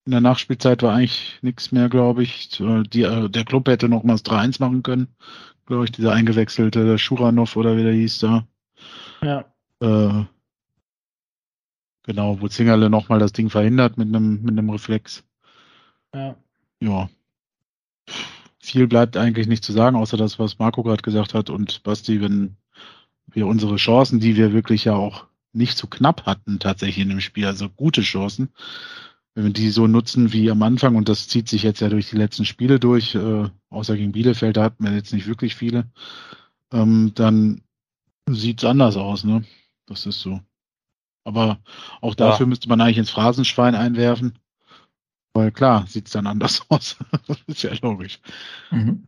[0.10, 2.50] in der Nachspielzeit war eigentlich nichts mehr, glaube ich.
[2.50, 5.08] Die, äh, der Club hätte noch mal das 3-1 machen können.
[5.68, 8.48] Glaube ich, dieser eingewechselte Schuranov oder wie der hieß da.
[9.22, 9.46] Ja.
[9.80, 10.26] Äh,
[12.08, 15.24] genau, wo Zingerle noch mal das Ding verhindert mit einem mit einem Reflex.
[16.16, 16.36] Ja.
[16.80, 17.08] Ja.
[18.58, 22.20] Viel bleibt eigentlich nicht zu sagen, außer das, was Marco gerade gesagt hat und Basti,
[22.20, 22.58] wenn
[23.28, 27.22] wir unsere Chancen, die wir wirklich ja auch nicht zu knapp hatten, tatsächlich in dem
[27.22, 28.50] Spiel, also gute Chancen,
[29.40, 32.10] wenn wir die so nutzen wie am Anfang, und das zieht sich jetzt ja durch
[32.10, 35.86] die letzten Spiele durch, äh, außer gegen Bielefeld, da hatten wir jetzt nicht wirklich viele,
[36.74, 37.62] ähm, dann
[38.30, 39.46] sieht es anders aus, ne?
[39.86, 40.42] Das ist so.
[41.24, 41.60] Aber
[42.02, 42.50] auch dafür ja.
[42.50, 44.38] müsste man eigentlich ins Phrasenschwein einwerfen.
[45.32, 46.98] Weil klar, sieht es dann anders aus.
[47.28, 48.20] das ist ja logisch.
[48.72, 49.08] Mhm.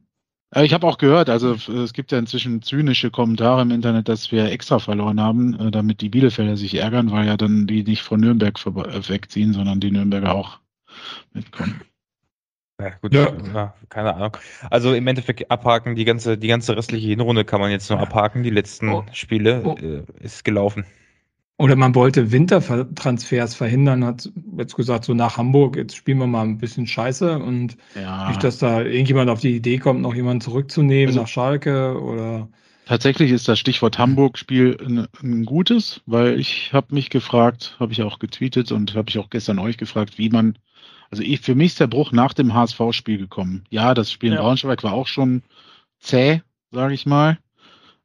[0.54, 4.32] Äh, ich habe auch gehört, also es gibt ja inzwischen zynische Kommentare im Internet, dass
[4.32, 8.02] wir extra verloren haben, äh, damit die Bielefelder sich ärgern, weil ja dann die nicht
[8.02, 10.60] von Nürnberg äh, wegziehen, sondern die Nürnberger auch
[11.34, 11.82] mitkommen.
[12.80, 13.32] Ja, gut, ja.
[13.54, 13.74] ja.
[13.90, 14.38] keine Ahnung.
[14.72, 18.42] Also im Endeffekt abhaken, die ganze, die ganze restliche Hinrunde kann man jetzt nur abhaken.
[18.42, 19.06] Die letzten oh.
[19.12, 19.76] Spiele oh.
[19.76, 20.86] Äh, ist gelaufen.
[21.62, 26.42] Oder man wollte Wintertransfers verhindern, hat jetzt gesagt, so nach Hamburg, jetzt spielen wir mal
[26.42, 28.30] ein bisschen Scheiße und ja.
[28.30, 32.50] nicht, dass da irgendjemand auf die Idee kommt, noch jemanden zurückzunehmen also, nach Schalke oder.
[32.88, 38.02] Tatsächlich ist das Stichwort Hamburg-Spiel ein, ein, gutes, weil ich habe mich gefragt, habe ich
[38.02, 40.58] auch getweetet und habe ich auch gestern euch gefragt, wie man,
[41.12, 43.66] also ich, für mich ist der Bruch nach dem HSV-Spiel gekommen.
[43.70, 44.42] Ja, das Spiel in ja.
[44.42, 45.44] Braunschweig war auch schon
[46.00, 46.42] zäh,
[46.72, 47.38] sage ich mal.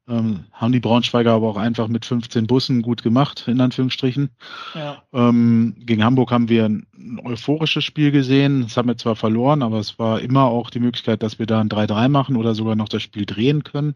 [0.09, 4.31] Ähm, haben die Braunschweiger aber auch einfach mit 15 Bussen gut gemacht, in Anführungsstrichen.
[4.75, 5.03] Ja.
[5.13, 8.63] Ähm, gegen Hamburg haben wir ein, ein, euphorisches Spiel gesehen.
[8.63, 11.61] Das haben wir zwar verloren, aber es war immer auch die Möglichkeit, dass wir da
[11.61, 13.95] ein 3-3 machen oder sogar noch das Spiel drehen können.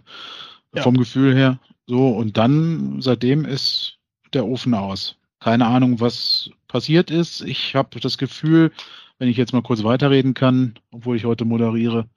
[0.75, 0.83] Ja.
[0.83, 1.59] Vom Gefühl her.
[1.87, 3.99] So, und dann, seitdem ist
[4.33, 5.17] der Ofen aus.
[5.39, 7.41] Keine Ahnung, was passiert ist.
[7.43, 8.73] Ich habe das Gefühl,
[9.19, 12.09] wenn ich jetzt mal kurz weiterreden kann, obwohl ich heute moderiere,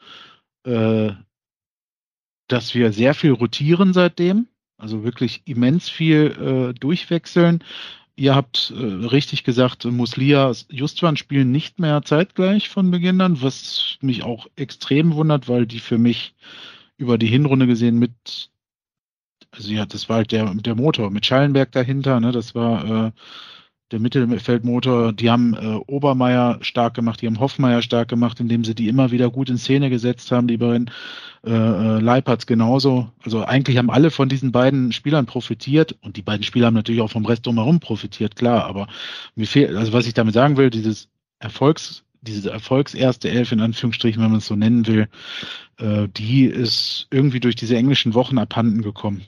[0.66, 1.12] äh,
[2.48, 7.64] dass wir sehr viel rotieren seitdem, also wirklich immens viel äh, durchwechseln.
[8.16, 13.98] ihr habt äh, richtig gesagt, Muslia, Justwan spielen nicht mehr zeitgleich von Beginn an, was
[14.02, 16.36] mich auch extrem wundert, weil die für mich
[16.98, 18.52] über die Hinrunde gesehen mit,
[19.52, 23.12] also ja, das war halt der, der Motor mit Schallenberg dahinter, ne, das war äh,
[23.92, 28.74] der Mittelfeldmotor, die haben äh, Obermeier stark gemacht, die haben Hoffmeier stark gemacht, indem sie
[28.74, 30.90] die immer wieder gut in Szene gesetzt haben, die beiden
[31.46, 33.12] äh, äh Leipertz genauso.
[33.24, 37.02] Also eigentlich haben alle von diesen beiden Spielern profitiert und die beiden Spieler haben natürlich
[37.02, 38.88] auch vom Rest drumherum profitiert, klar, aber
[39.36, 41.10] mir fehlt, also was ich damit sagen will, dieses
[41.40, 45.08] Erfolgs, diese Erfolgserste Elf in Anführungsstrichen, wenn man es so nennen will,
[45.78, 49.26] äh, die ist irgendwie durch diese englischen Wochen abhanden gekommen.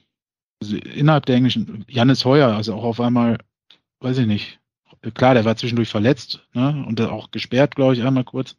[0.61, 3.37] Also innerhalb der englischen, Jannis Heuer, also auch auf einmal
[4.05, 4.59] weiß ich nicht.
[5.15, 6.85] Klar, der war zwischendurch verletzt ne?
[6.87, 8.55] und auch gesperrt, glaube ich, einmal kurz.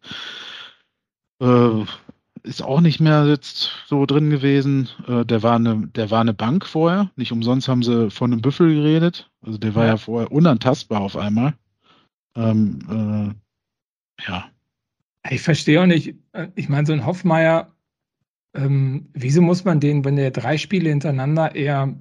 [1.40, 1.84] Äh,
[2.42, 4.88] ist auch nicht mehr jetzt so drin gewesen.
[5.06, 7.10] Äh, der, war eine, der war eine Bank vorher.
[7.16, 9.30] Nicht umsonst haben sie von einem Büffel geredet.
[9.40, 11.54] Also der war ja, vorher unantastbar auf einmal.
[12.36, 13.36] Ähm,
[14.18, 14.50] äh, ja.
[15.30, 16.14] Ich verstehe auch nicht.
[16.32, 17.72] Äh, ich meine, so ein Hoffmeier,
[18.54, 21.94] ähm, wieso muss man den, wenn der drei Spiele hintereinander eher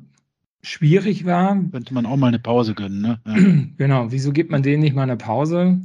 [0.65, 1.57] schwierig war.
[1.71, 3.19] Könnte man auch mal eine Pause gönnen, ne?
[3.25, 3.35] Ja.
[3.77, 5.79] Genau, wieso gibt man denen nicht mal eine Pause?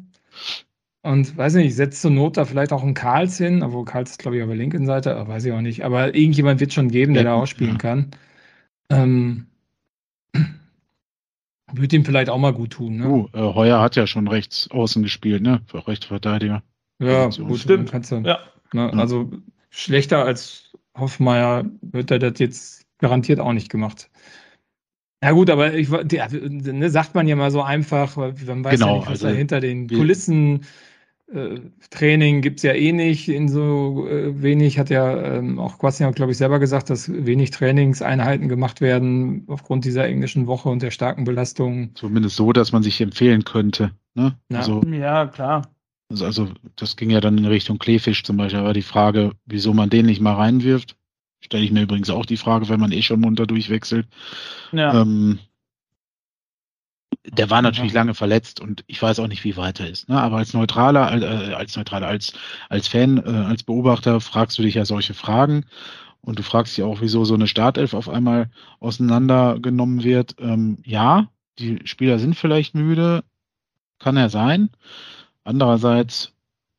[1.03, 4.18] Und weiß nicht, setzt zur Not da vielleicht auch einen Karls hin, obwohl Karls ist,
[4.18, 5.85] glaube ich, auf der linken Seite, weiß ich auch nicht.
[5.85, 7.78] Aber irgendjemand wird schon geben, der ja, da ausspielen ja.
[7.78, 8.11] kann.
[8.91, 9.47] Ähm,
[11.72, 12.97] würde ihm vielleicht auch mal gut tun.
[12.99, 13.09] Ne?
[13.09, 15.62] Uh, äh, Heuer hat ja schon rechts außen gespielt, ne?
[15.66, 16.62] Für Rechtsverteidiger.
[17.01, 17.91] Ja, gut, stimmt.
[17.91, 18.39] Kannst du, ja.
[18.72, 19.31] Ne, also
[19.70, 24.11] schlechter als Hoffmeier wird er das jetzt garantiert auch nicht gemacht.
[25.22, 28.86] Ja gut, aber ich, der, ne, sagt man ja mal so einfach, man weiß genau,
[28.86, 30.62] ja nicht, was also, da hinter den Kulissen
[31.32, 31.60] äh,
[31.90, 36.14] Training gibt es ja eh nicht in so äh, wenig, hat ja ähm, auch Kwasniak,
[36.14, 40.90] glaube ich, selber gesagt, dass wenig Trainingseinheiten gemacht werden aufgrund dieser englischen Woche und der
[40.90, 41.90] starken Belastung.
[41.94, 43.92] Zumindest so, dass man sich empfehlen könnte.
[44.14, 44.36] Ne?
[44.50, 44.58] Ja.
[44.58, 45.70] Also, ja, klar.
[46.10, 49.72] Also, also, das ging ja dann in Richtung Kleefisch zum Beispiel, aber die Frage, wieso
[49.72, 50.96] man den nicht mal reinwirft.
[51.51, 54.07] Stelle ich mir übrigens auch die Frage, wenn man eh schon munter durchwechselt.
[54.70, 55.03] Ja.
[55.03, 55.40] Ähm,
[57.26, 60.09] der war natürlich lange verletzt und ich weiß auch nicht, wie weiter ist.
[60.09, 60.20] Ne?
[60.20, 62.34] Aber als neutraler, äh, als neutraler, als
[62.68, 65.64] als Fan, äh, als Beobachter fragst du dich ja solche Fragen
[66.20, 68.48] und du fragst dich auch, wieso so eine Startelf auf einmal
[68.78, 70.36] auseinandergenommen wird.
[70.38, 73.24] Ähm, ja, die Spieler sind vielleicht müde,
[73.98, 74.70] kann er sein.
[75.42, 76.32] Andererseits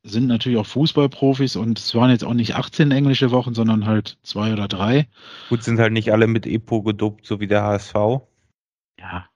[0.04, 4.18] sind natürlich auch Fußballprofis und es waren jetzt auch nicht 18 englische Wochen, sondern halt
[4.22, 5.06] zwei oder drei.
[5.48, 7.94] Gut, sind halt nicht alle mit Epo gedopt, so wie der HSV.
[8.98, 9.28] Ja.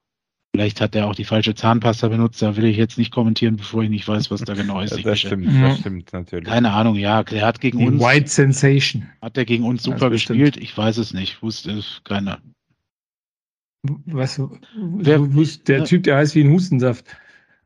[0.53, 3.83] Vielleicht hat er auch die falsche Zahnpasta benutzt, da will ich jetzt nicht kommentieren, bevor
[3.83, 5.05] ich nicht weiß, was da genau ist.
[5.05, 5.69] das stimmt, ja.
[5.69, 6.49] das stimmt natürlich.
[6.49, 8.03] Keine Ahnung, ja, er hat gegen die uns.
[8.03, 9.07] White Sensation.
[9.21, 10.57] Hat er gegen uns super gespielt?
[10.57, 11.43] Ich weiß es nicht.
[11.43, 12.41] Wusste es keiner.
[14.07, 15.21] Was, der,
[15.69, 17.05] der Typ, der heißt wie ein Hustensaft.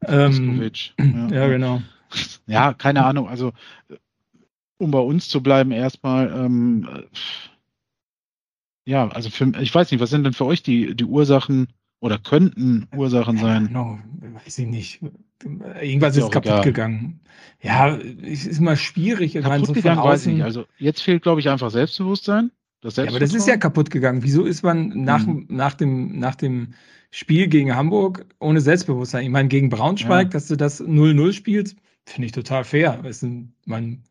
[0.06, 0.60] Ähm,
[0.98, 1.28] ja.
[1.28, 1.80] ja, genau
[2.46, 3.28] ja, keine Ahnung.
[3.28, 3.52] Also,
[4.78, 6.88] um bei uns zu bleiben, erstmal, ähm,
[8.84, 11.68] ja, also für, ich weiß nicht, was sind denn für euch die, die Ursachen
[12.00, 13.68] oder könnten Ursachen sein?
[13.72, 13.98] No,
[14.44, 15.00] weiß ich nicht.
[15.80, 16.64] Irgendwas ist, ist kaputt egal.
[16.64, 17.20] gegangen.
[17.62, 19.34] Ja, es ist immer schwierig.
[19.34, 20.44] Kaputt meine, so gegangen, weiß ich nicht.
[20.44, 22.50] Also jetzt fehlt, glaube ich, einfach Selbstbewusstsein.
[22.80, 24.22] Das ja, aber das ist ja kaputt gegangen.
[24.22, 25.46] Wieso ist man nach, hm.
[25.48, 26.72] nach, dem, nach dem
[27.10, 29.24] Spiel gegen Hamburg ohne Selbstbewusstsein?
[29.24, 30.30] Ich meine, gegen Braunschweig, ja.
[30.30, 31.76] dass du das 0-0 spielst,
[32.06, 33.04] Finde ich total fair.
[33.04, 34.02] Ist ein, man,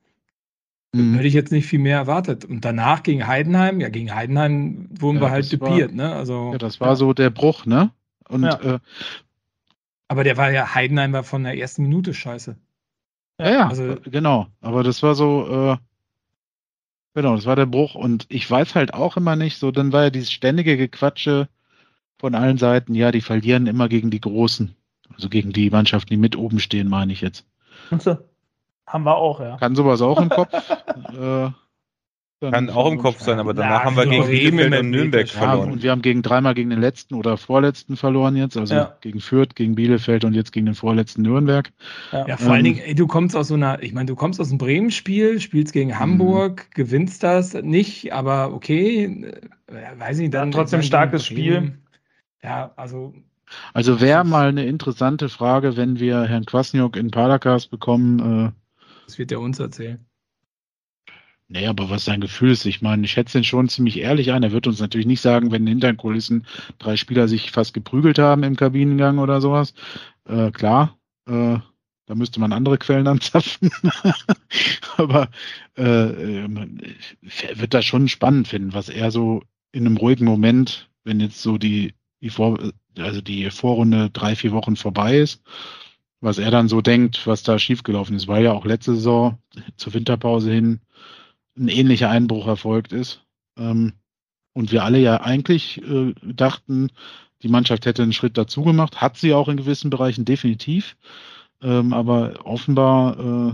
[0.94, 1.16] mhm.
[1.16, 2.46] Hätte ich jetzt nicht viel mehr erwartet.
[2.46, 6.14] Und danach gegen Heidenheim, ja, gegen Heidenheim wurden ja, wir halt dupiert, ne?
[6.14, 6.96] Also, ja, das war ja.
[6.96, 7.92] so der Bruch, ne?
[8.28, 8.60] Und, ja.
[8.62, 8.80] äh,
[10.08, 12.56] aber der war ja, Heidenheim war von der ersten Minute scheiße.
[13.40, 14.48] Ja, ja, also, genau.
[14.62, 15.78] Aber das war so, äh,
[17.14, 17.96] genau, das war der Bruch.
[17.96, 21.48] Und ich weiß halt auch immer nicht, so, dann war ja dieses ständige Gequatsche
[22.18, 24.76] von allen Seiten, ja, die verlieren immer gegen die Großen.
[25.14, 27.46] Also gegen die Mannschaften, die mit oben stehen, meine ich jetzt.
[27.98, 28.18] So.
[28.86, 29.58] Haben wir auch, ja.
[29.58, 30.52] Kann sowas auch im Kopf?
[31.20, 31.50] äh,
[32.42, 35.40] kann auch im Kopf sein, aber danach ja, haben wir gegen Bielefeld und Nürnberg ja,
[35.40, 35.72] verloren.
[35.74, 38.96] Und wir haben gegen dreimal gegen den letzten oder vorletzten verloren jetzt, also ja.
[39.02, 41.70] gegen Fürth, gegen Bielefeld und jetzt gegen den vorletzten Nürnberg.
[42.14, 44.40] Ja, vor ähm, allen Dingen, ey, du kommst aus so einer, ich meine, du kommst
[44.40, 46.00] aus einem Bremen-Spiel, spielst gegen mhm.
[46.00, 46.76] Hamburg, mh.
[46.76, 49.32] gewinnst das nicht, aber okay,
[49.68, 50.52] äh, weiß nicht, dann.
[50.52, 51.78] trotzdem starkes Spiel.
[52.42, 53.14] Ja, also
[53.74, 58.48] also wäre mal eine interessante Frage, wenn wir Herrn Kwasniok in Palakas bekommen.
[58.48, 58.52] Äh,
[59.06, 60.06] das wird er uns erzählen.
[61.52, 64.44] Nee, aber was sein Gefühl ist, ich meine, ich schätze ihn schon ziemlich ehrlich ein.
[64.44, 66.46] Er wird uns natürlich nicht sagen, wenn hinter den Kulissen
[66.78, 69.74] drei Spieler sich fast geprügelt haben im Kabinengang oder sowas.
[70.26, 71.58] Äh, klar, äh,
[72.06, 73.72] da müsste man andere Quellen anzapfen.
[74.98, 75.30] aber
[75.76, 76.50] äh, er
[77.56, 79.42] wird das schon spannend finden, was er so
[79.72, 82.60] in einem ruhigen Moment, wenn jetzt so die die Vor
[82.98, 85.42] also die Vorrunde drei, vier Wochen vorbei ist,
[86.22, 89.38] was er dann so denkt, was da schiefgelaufen ist, weil ja auch letzte Saison
[89.78, 90.82] zur Winterpause hin
[91.58, 93.26] ein ähnlicher Einbruch erfolgt ist.
[93.58, 93.94] Ähm,
[94.54, 96.90] und wir alle ja eigentlich äh, dachten,
[97.44, 100.98] die Mannschaft hätte einen Schritt dazu gemacht, hat sie auch in gewissen Bereichen definitiv.
[101.62, 103.54] Ähm, aber offenbar äh,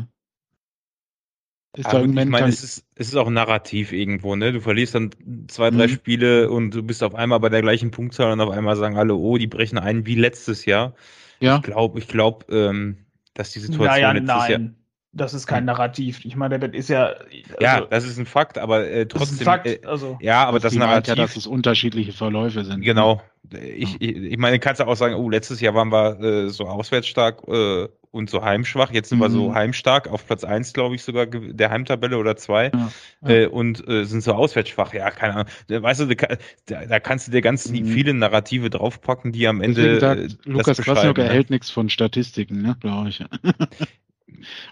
[1.78, 4.53] ist da ich meine, es ist, es ist auch narrativ irgendwo, ne?
[4.53, 5.11] Du verlierst dann
[5.47, 5.91] zwei, drei mhm.
[5.91, 9.15] Spiele und du bist auf einmal bei der gleichen Punktzahl und auf einmal sagen alle,
[9.15, 10.93] oh, die brechen ein wie letztes Jahr.
[11.39, 11.57] Ja.
[11.57, 12.97] Ich glaube, ich glaube, ähm,
[13.34, 14.51] dass die Situation naja, letztes nein.
[14.51, 14.71] Jahr.
[15.17, 16.26] Das ist kein Narrativ.
[16.26, 17.05] Ich meine, das ist ja.
[17.05, 19.19] Also, ja, das ist ein Fakt, aber äh, trotzdem.
[19.19, 21.07] Das ist ein Fakt, äh, also, ja, aber das, das Narrativ.
[21.07, 22.82] Ja, dass es unterschiedliche Verläufe sind.
[22.82, 23.21] Genau.
[23.51, 26.65] Ich, ich, ich meine, kannst du auch sagen, oh, letztes Jahr waren wir äh, so
[26.65, 28.91] auswärts stark äh, und so heimschwach.
[28.91, 29.24] Jetzt sind mhm.
[29.24, 29.55] wir so mhm.
[29.55, 32.72] heimstark, auf Platz eins glaube ich, sogar der Heimtabelle oder zwei.
[32.74, 32.91] Ja,
[33.22, 33.30] ja.
[33.30, 34.93] Äh, und äh, sind so auswärts schwach.
[34.93, 35.47] Ja, keine Ahnung.
[35.68, 36.28] Weißt du, da,
[36.66, 37.86] da kannst du dir ganz mhm.
[37.86, 39.99] viele Narrative draufpacken, die am Ende.
[39.99, 41.26] Sagt, äh, Lukas Krasnock ne?
[41.26, 43.24] erhält nichts von Statistiken, ne, glaube ich.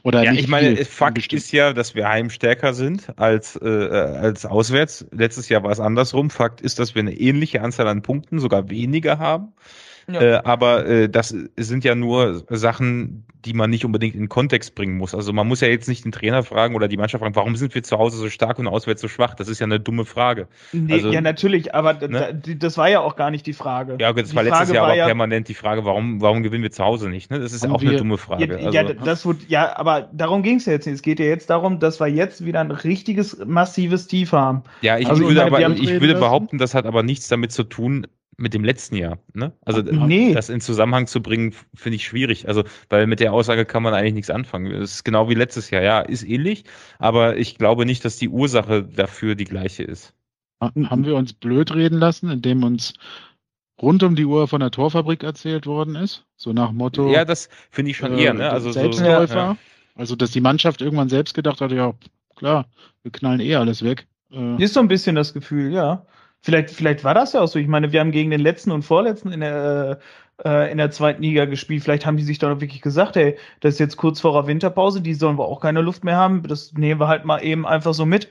[0.03, 1.41] Oder ja, ich meine, viel, Fakt bestimmt.
[1.41, 5.05] ist ja, dass wir heimstärker sind als, äh, als auswärts.
[5.11, 6.29] Letztes Jahr war es andersrum.
[6.29, 9.53] Fakt ist, dass wir eine ähnliche Anzahl an Punkten, sogar weniger haben.
[10.07, 10.21] Ja.
[10.21, 14.97] Äh, aber äh, das sind ja nur Sachen, die man nicht unbedingt in Kontext bringen
[14.97, 15.13] muss.
[15.13, 17.75] Also man muss ja jetzt nicht den Trainer fragen oder die Mannschaft fragen, warum sind
[17.75, 19.33] wir zu Hause so stark und auswärts so schwach?
[19.35, 20.47] Das ist ja eine dumme Frage.
[20.71, 22.41] Nee, also, ja, natürlich, aber ne?
[22.57, 23.97] das war ja auch gar nicht die Frage.
[23.99, 26.63] Ja, das die war letztes Frage Jahr aber ja, permanent die Frage, warum, warum gewinnen
[26.63, 27.31] wir zu Hause nicht?
[27.31, 27.39] Ne?
[27.39, 28.45] Das ist ja auch wir, eine dumme Frage.
[28.45, 30.95] Ja, also, ja, das wird, ja aber darum ging es ja jetzt nicht.
[30.95, 34.63] Es geht ja jetzt darum, dass wir jetzt wieder ein richtiges, massives Tief haben.
[34.81, 37.51] Ja, ich also, würde, ich meine, aber, ich würde behaupten, das hat aber nichts damit
[37.51, 38.07] zu tun,
[38.37, 39.19] mit dem letzten Jahr.
[39.33, 39.53] Ne?
[39.61, 40.33] Also nee.
[40.33, 42.47] das in Zusammenhang zu bringen, finde ich schwierig.
[42.47, 44.71] Also, weil mit der Aussage kann man eigentlich nichts anfangen.
[44.71, 45.83] Es ist genau wie letztes Jahr.
[45.83, 46.63] Ja, ist ähnlich,
[46.99, 50.13] aber ich glaube nicht, dass die Ursache dafür die gleiche ist.
[50.61, 52.93] Haben wir uns blöd reden lassen, indem uns
[53.81, 56.25] rund um die Uhr von der Torfabrik erzählt worden ist?
[56.37, 57.11] So nach Motto.
[57.11, 58.49] Ja, das finde ich schon äh, eher, ne?
[58.49, 59.27] Also Selbstläufer.
[59.27, 59.57] So, ja.
[59.95, 61.93] Also, dass die Mannschaft irgendwann selbst gedacht hat, ja,
[62.35, 62.65] klar,
[63.03, 64.07] wir knallen eh alles weg.
[64.31, 66.05] Äh, ist so ein bisschen das Gefühl, ja.
[66.43, 67.57] Vielleicht, vielleicht war das ja auch so.
[67.57, 69.99] Ich meine, wir haben gegen den letzten und vorletzten in der,
[70.43, 71.83] äh, in der zweiten Liga gespielt.
[71.83, 75.01] Vielleicht haben die sich doch wirklich gesagt, hey, das ist jetzt kurz vor der Winterpause,
[75.01, 76.43] die sollen wir auch keine Luft mehr haben.
[76.43, 78.29] Das nehmen wir halt mal eben einfach so mit.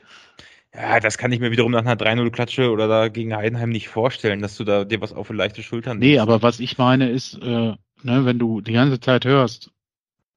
[0.75, 4.41] Ja, das kann ich mir wiederum nach einer 3-0-Klatsche oder da gegen Heidenheim nicht vorstellen,
[4.41, 6.11] dass du da dir was auf eine leichte Schultern nimmst.
[6.11, 9.71] Nee, aber was ich meine ist, äh, ne, wenn du die ganze Zeit hörst,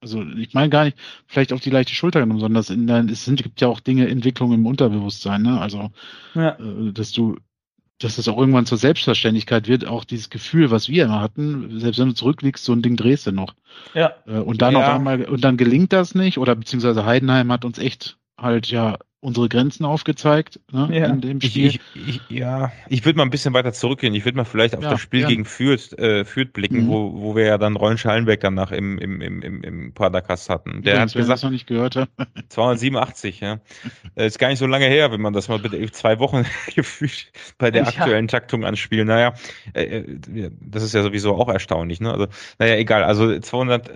[0.00, 3.24] also ich meine gar nicht vielleicht auf die leichte Schulter genommen, sondern das in es
[3.24, 5.60] sind, gibt ja auch Dinge, Entwicklungen im Unterbewusstsein, ne?
[5.60, 5.90] Also
[6.34, 6.58] ja.
[6.58, 7.36] äh, dass du
[7.98, 11.98] dass es auch irgendwann zur Selbstverständlichkeit wird, auch dieses Gefühl, was wir immer hatten, selbst
[11.98, 13.54] wenn du zurückliegst, so ein Ding drehst du noch.
[13.94, 14.12] Ja.
[14.26, 14.80] Äh, und dann ja.
[14.80, 18.98] auf einmal, und dann gelingt das nicht, oder beziehungsweise Heidenheim hat uns echt halt ja
[19.26, 21.06] unsere Grenzen aufgezeigt ne, ja.
[21.06, 21.66] in dem Spiel.
[21.66, 24.14] Ich, ich, ich, ja, ich würde mal ein bisschen weiter zurückgehen.
[24.14, 25.26] Ich würde mal vielleicht auf ja, das Spiel ja.
[25.26, 26.88] gegen Fürth, äh, Fürth blicken, mhm.
[26.88, 30.82] wo, wo wir ja dann Rollen Schallenberg danach im, im, im, im, im Padercast hatten.
[30.82, 32.08] Der hat gesagt, noch nicht gehört hat.
[32.50, 33.58] 287, ja.
[34.14, 36.46] Äh, ist gar nicht so lange her, wenn man das mal bitte zwei Wochen
[36.76, 39.08] gefühlt bei der aktuellen Taktung anspielt.
[39.08, 39.34] Naja,
[39.74, 42.00] äh, äh das ist ja sowieso auch erstaunlich.
[42.00, 42.12] Ne?
[42.12, 42.28] Also,
[42.60, 43.02] naja, egal.
[43.02, 43.90] Also 200,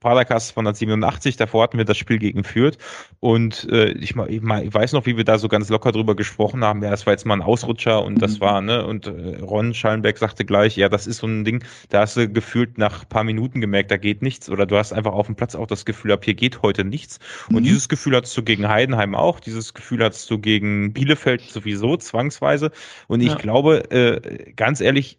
[0.00, 2.76] Padercast 287, davor hatten wir das Spiel gegen Fürth
[3.20, 4.28] und äh, ich mal
[4.62, 6.82] ich weiß noch, wie wir da so ganz locker drüber gesprochen haben.
[6.82, 8.40] Ja, das war jetzt mal ein Ausrutscher und das mhm.
[8.40, 12.00] war, ne, und äh, Ron Schallenberg sagte gleich, ja, das ist so ein Ding, da
[12.00, 15.26] hast du gefühlt nach paar Minuten gemerkt, da geht nichts oder du hast einfach auf
[15.26, 17.18] dem Platz auch das Gefühl, ab hier geht heute nichts.
[17.48, 17.64] Und mhm.
[17.64, 22.70] dieses Gefühl hattest du gegen Heidenheim auch, dieses Gefühl hattest du gegen Bielefeld sowieso zwangsweise.
[23.06, 23.36] Und ich ja.
[23.36, 25.18] glaube, äh, ganz ehrlich,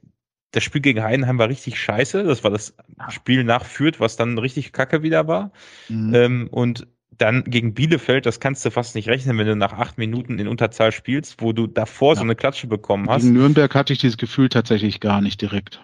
[0.51, 2.23] das Spiel gegen Heidenheim war richtig scheiße.
[2.23, 2.75] Das war das
[3.09, 5.51] Spiel nach Fürth, was dann richtig kacke wieder war.
[5.89, 6.15] Mhm.
[6.15, 6.88] Ähm, und
[7.20, 10.47] dann gegen Bielefeld, das kannst du fast nicht rechnen, wenn du nach acht Minuten in
[10.47, 12.15] Unterzahl spielst, wo du davor ja.
[12.15, 13.24] so eine Klatsche bekommen hast.
[13.24, 15.82] Gegen Nürnberg hatte ich dieses Gefühl tatsächlich gar nicht direkt.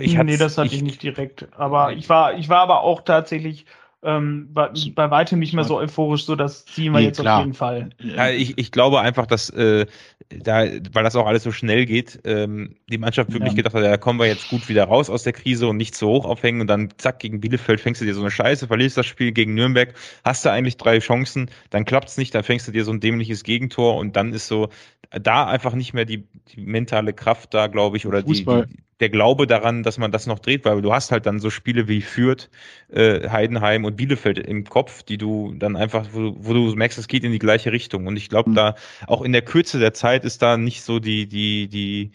[0.00, 1.48] Ich nee, das hatte ich, ich, nicht direkt.
[1.56, 3.66] Aber ich war, ich war aber auch tatsächlich
[4.04, 7.38] ähm, bei, bei weitem nicht mehr so euphorisch, so das ziehen wir nee, jetzt klar.
[7.38, 7.90] auf jeden Fall.
[7.98, 9.86] Ja, ich, ich glaube einfach, dass äh,
[10.28, 13.56] da, weil das auch alles so schnell geht, ähm, die Mannschaft wirklich ja.
[13.56, 16.06] gedacht hat, ja, kommen wir jetzt gut wieder raus aus der Krise und nicht zu
[16.06, 19.06] hoch aufhängen und dann zack, gegen Bielefeld fängst du dir so eine Scheiße, verlierst das
[19.06, 19.94] Spiel gegen Nürnberg,
[20.24, 23.42] hast du eigentlich drei Chancen, dann klappt's nicht, dann fängst du dir so ein dämliches
[23.42, 24.68] Gegentor und dann ist so
[25.10, 26.24] da einfach nicht mehr die,
[26.54, 28.64] die mentale Kraft da, glaube ich, oder die, die,
[29.00, 31.88] der Glaube daran, dass man das noch dreht, weil du hast halt dann so Spiele
[31.88, 32.48] wie Fürth,
[32.92, 37.08] äh, Heidenheim und Bielefeld im Kopf, die du dann einfach, wo, wo du merkst, es
[37.08, 38.06] geht in die gleiche Richtung.
[38.06, 38.54] Und ich glaube, mhm.
[38.54, 38.74] da
[39.06, 42.12] auch in der Kürze der Zeit ist da nicht so die, die, die.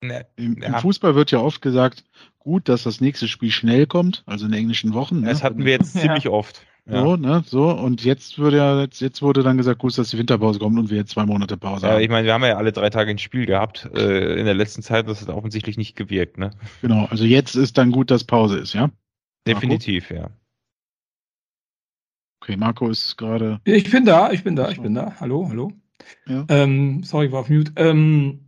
[0.00, 0.68] Ne, Im, ja.
[0.68, 2.04] Im, Fußball wird ja oft gesagt,
[2.38, 5.20] gut, dass das nächste Spiel schnell kommt, also in englischen Wochen.
[5.20, 5.28] Ne?
[5.28, 6.62] Das hatten wir jetzt ziemlich oft.
[6.90, 7.02] Ja.
[7.02, 10.18] So, ne, so, und jetzt würde ja, jetzt, jetzt wurde dann gesagt, gut, dass die
[10.18, 12.00] Winterpause kommt und wir jetzt zwei Monate Pause ja, haben.
[12.00, 14.82] Ich meine, wir haben ja alle drei Tage ein Spiel gehabt äh, in der letzten
[14.82, 16.52] Zeit, das hat offensichtlich nicht gewirkt, ne?
[16.80, 18.90] Genau, also jetzt ist dann gut, dass Pause ist, ja?
[19.46, 20.22] Definitiv, Marco?
[20.22, 20.30] ja.
[22.40, 23.60] Okay, Marco ist gerade.
[23.64, 25.16] Ich bin da, ich bin da, ich bin da.
[25.20, 25.72] Hallo, hallo.
[26.26, 26.46] Ja.
[26.48, 27.72] Ähm, sorry, war auf Mute.
[27.76, 28.40] Ähm,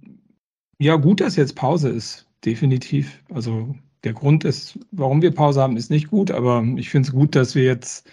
[0.78, 3.22] ja, gut, dass jetzt Pause ist, definitiv.
[3.28, 3.74] Also
[4.04, 7.36] der Grund ist, warum wir Pause haben, ist nicht gut, aber ich finde es gut,
[7.36, 8.08] dass wir jetzt,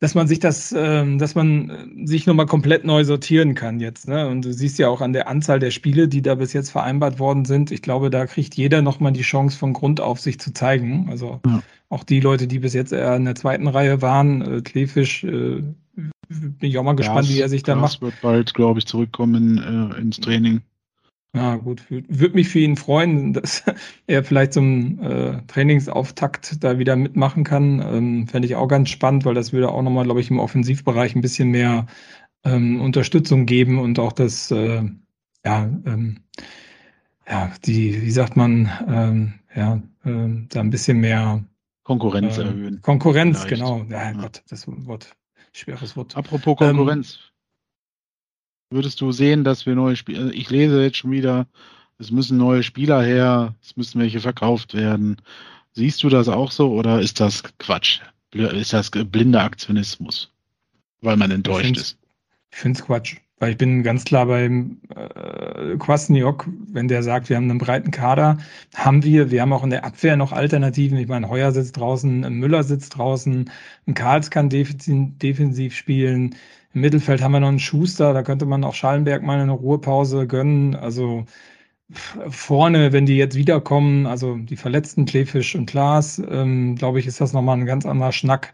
[0.00, 4.08] dass man sich das, ähm, dass man sich nochmal komplett neu sortieren kann jetzt.
[4.08, 4.28] Ne?
[4.28, 7.18] Und du siehst ja auch an der Anzahl der Spiele, die da bis jetzt vereinbart
[7.18, 7.70] worden sind.
[7.70, 11.08] Ich glaube, da kriegt jeder nochmal die Chance, von Grund auf sich zu zeigen.
[11.10, 11.62] Also ja.
[11.88, 15.62] auch die Leute, die bis jetzt eher in der zweiten Reihe waren, äh, Klefisch, äh,
[16.28, 18.00] bin ich auch mal gespannt, Glas, wie er sich da macht.
[18.02, 20.62] wird bald, glaube ich, zurückkommen äh, ins Training.
[21.36, 21.84] Ja, gut.
[21.90, 23.62] Würde mich für ihn freuen, dass
[24.06, 27.80] er vielleicht zum äh, Trainingsauftakt da wieder mitmachen kann.
[27.80, 31.14] Ähm, Fände ich auch ganz spannend, weil das würde auch nochmal, glaube ich, im Offensivbereich
[31.14, 31.86] ein bisschen mehr
[32.44, 34.82] ähm, Unterstützung geben und auch das, äh,
[35.44, 36.20] ja, ähm,
[37.28, 41.44] ja, die, wie sagt man, ähm, ja, äh, da ein bisschen mehr
[41.82, 42.80] Konkurrenz äh, erhöhen.
[42.80, 43.62] Konkurrenz, vielleicht.
[43.62, 43.84] genau.
[43.90, 45.14] Ja, ja, Gott, das Wort,
[45.52, 46.16] schweres Wort.
[46.16, 47.32] Apropos Konkurrenz.
[48.70, 51.46] Würdest du sehen, dass wir neue Spieler, also ich lese jetzt schon wieder,
[51.98, 55.16] es müssen neue Spieler her, es müssen welche verkauft werden.
[55.72, 58.00] Siehst du das auch so oder ist das Quatsch?
[58.32, 60.32] Ist das blinder Aktionismus?
[61.00, 61.98] Weil man enttäuscht ich ist.
[62.50, 63.16] Ich finde es Quatsch.
[63.38, 67.90] Weil ich bin ganz klar beim äh, Kwasniok, wenn der sagt, wir haben einen breiten
[67.90, 68.38] Kader,
[68.74, 69.30] haben wir.
[69.30, 70.96] Wir haben auch in der Abwehr noch Alternativen.
[70.96, 73.50] Ich meine, Heuer sitzt draußen, Müller sitzt draußen,
[73.86, 76.34] ein Karls kann defensiv, defensiv spielen.
[76.76, 80.26] Im Mittelfeld haben wir noch einen Schuster, da könnte man auch Schallenberg mal eine Ruhepause
[80.26, 80.74] gönnen.
[80.76, 81.24] Also
[82.28, 87.18] vorne, wenn die jetzt wiederkommen, also die verletzten Klefisch und Klaas, ähm, glaube ich, ist
[87.18, 88.52] das nochmal ein ganz anderer Schnack.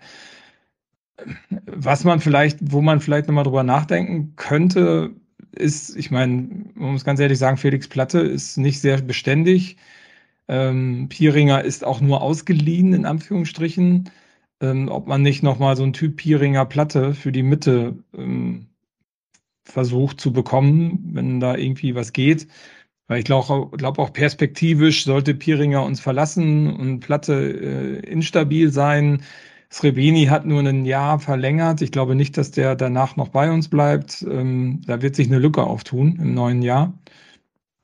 [1.66, 5.10] Was man vielleicht, wo man vielleicht nochmal drüber nachdenken könnte,
[5.50, 9.78] ist, ich meine, man muss ganz ehrlich sagen, Felix Platte ist nicht sehr beständig.
[10.46, 14.10] Ähm, Pieringer ist auch nur ausgeliehen, in Anführungsstrichen
[14.62, 18.68] ähm, ob man nicht nochmal so ein Typ Pieringer Platte für die Mitte ähm,
[19.64, 22.48] versucht zu bekommen, wenn da irgendwie was geht.
[23.08, 27.34] Weil ich glaube glaub auch perspektivisch sollte Pieringer uns verlassen und Platte
[28.04, 29.22] äh, instabil sein.
[29.70, 31.82] Srebeni hat nur ein Jahr verlängert.
[31.82, 34.22] Ich glaube nicht, dass der danach noch bei uns bleibt.
[34.22, 36.94] Ähm, da wird sich eine Lücke auftun im neuen Jahr.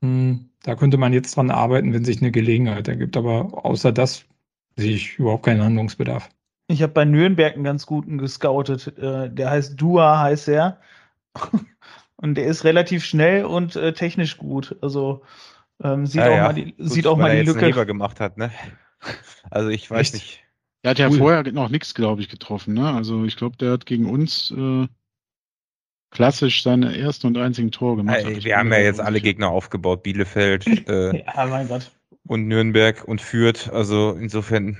[0.03, 3.17] Hm, da könnte man jetzt dran arbeiten, wenn sich eine Gelegenheit ergibt.
[3.17, 4.27] Aber außer das
[4.77, 6.29] sehe ich überhaupt keinen Handlungsbedarf.
[6.69, 8.99] Ich habe bei Nürnberg einen ganz guten gescoutet.
[8.99, 10.81] Äh, der heißt Dua, heißt er.
[12.17, 14.77] und der ist relativ schnell und äh, technisch gut.
[14.83, 15.23] Also
[15.83, 16.43] ähm, sieht, ja, auch ja.
[16.45, 17.87] Mal die, gut, sieht auch mal die Lücke.
[17.87, 18.51] Gemacht hat, ne?
[19.51, 20.15] Also ich weiß Echt?
[20.15, 20.45] nicht.
[20.83, 21.19] Er hat ja cool.
[21.19, 22.75] vorher noch nichts, glaube ich, getroffen.
[22.75, 22.93] Ne?
[22.93, 24.87] Also ich glaube, der hat gegen uns äh,
[26.11, 28.19] klassisch seine ersten und einzigen Tore gemacht.
[28.25, 30.03] Hey, wir haben ja jetzt alle Gegner aufgebaut.
[30.03, 31.91] Bielefeld äh, ja, mein Gott.
[32.27, 33.71] und Nürnberg und Fürth.
[33.73, 34.77] Also insofern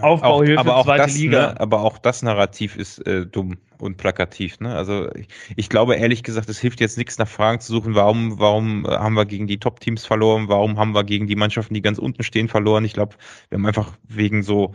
[0.00, 1.52] Aufbauhilfe, auch, aber auch zweite das, Liga.
[1.52, 4.60] Ne, aber auch das Narrativ ist äh, dumm und plakativ.
[4.60, 4.74] Ne?
[4.74, 8.38] Also ich, ich, glaube ehrlich gesagt, es hilft jetzt nichts nach Fragen zu suchen, warum,
[8.38, 11.82] warum äh, haben wir gegen die Top-Teams verloren, warum haben wir gegen die Mannschaften, die
[11.82, 12.84] ganz unten stehen, verloren.
[12.84, 13.16] Ich glaube,
[13.48, 14.74] wir haben einfach wegen so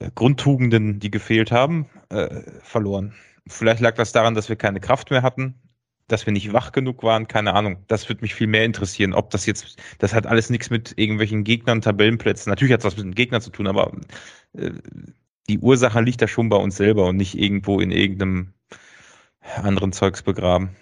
[0.00, 3.14] äh, Grundtugenden, die gefehlt haben, äh, verloren.
[3.46, 5.60] Vielleicht lag das daran, dass wir keine Kraft mehr hatten
[6.12, 7.84] dass wir nicht wach genug waren, keine Ahnung.
[7.88, 11.42] Das würde mich viel mehr interessieren, ob das jetzt, das hat alles nichts mit irgendwelchen
[11.42, 12.50] Gegnern, Tabellenplätzen.
[12.50, 13.92] Natürlich hat es was mit den Gegnern zu tun, aber
[14.52, 14.70] äh,
[15.48, 18.52] die Ursache liegt da schon bei uns selber und nicht irgendwo in irgendeinem
[19.62, 20.76] anderen Zeugs begraben.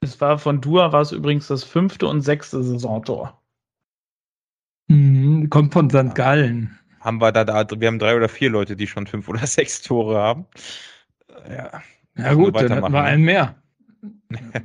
[0.00, 3.40] Es war von Dua war es übrigens das fünfte und sechste Saisontor.
[4.88, 6.14] Mhm, kommt von St.
[6.14, 6.78] Gallen.
[7.00, 9.82] Haben wir da, da, wir haben drei oder vier Leute, die schon fünf oder sechs
[9.82, 10.46] Tore haben.
[11.48, 11.82] Ja,
[12.16, 13.02] ja gut, dann hatten wir ne?
[13.02, 13.56] einen mehr.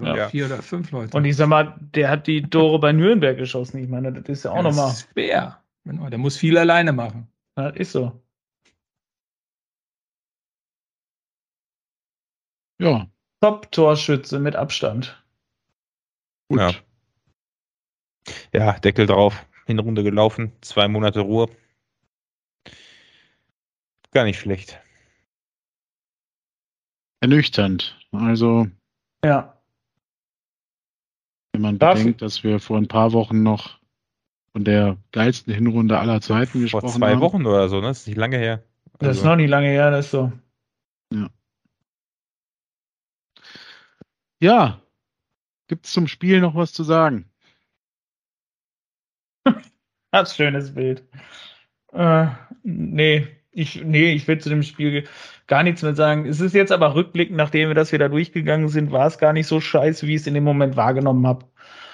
[0.01, 0.29] Ja, ja.
[0.29, 1.15] Vier oder fünf Leute.
[1.15, 3.77] Und ich sag mal, der hat die Tore bei Nürnberg geschossen.
[3.83, 4.93] Ich meine, das ist ja auch ja, nochmal.
[4.93, 5.63] schwer.
[5.85, 7.27] Der muss viel alleine machen.
[7.55, 8.21] Das ist so.
[12.79, 13.07] Ja.
[13.41, 15.21] Top-Torschütze mit Abstand.
[16.49, 16.59] Gut.
[16.59, 16.73] Ja.
[18.53, 19.45] ja, Deckel drauf.
[19.65, 20.51] Hinrunde gelaufen.
[20.61, 21.49] Zwei Monate Ruhe.
[24.11, 24.79] Gar nicht schlecht.
[27.21, 27.99] Ernüchternd.
[28.11, 28.67] Also
[29.23, 29.57] ja.
[31.51, 33.79] Wenn man Darf bedenkt, dass wir vor ein paar Wochen noch
[34.51, 36.91] von der geilsten Hinrunde aller Zeiten gesprochen haben.
[36.91, 37.21] Vor zwei haben.
[37.21, 37.87] Wochen oder so, ne?
[37.87, 38.63] Das ist nicht lange her.
[38.93, 39.07] Also.
[39.07, 40.31] Das ist noch nicht lange her, das ist so.
[41.13, 41.29] Ja.
[44.39, 44.81] Ja.
[45.67, 47.29] Gibt es zum Spiel noch was zu sagen?
[50.11, 51.03] das schönes Bild.
[51.91, 52.27] Äh,
[52.63, 55.05] nee, Ich, nee, ich will zu dem Spiel
[55.47, 56.25] gar nichts mehr sagen.
[56.25, 59.47] Es ist jetzt aber rückblickend, nachdem wir das wieder durchgegangen sind, war es gar nicht
[59.47, 61.45] so scheiße, wie ich es in dem Moment wahrgenommen habe.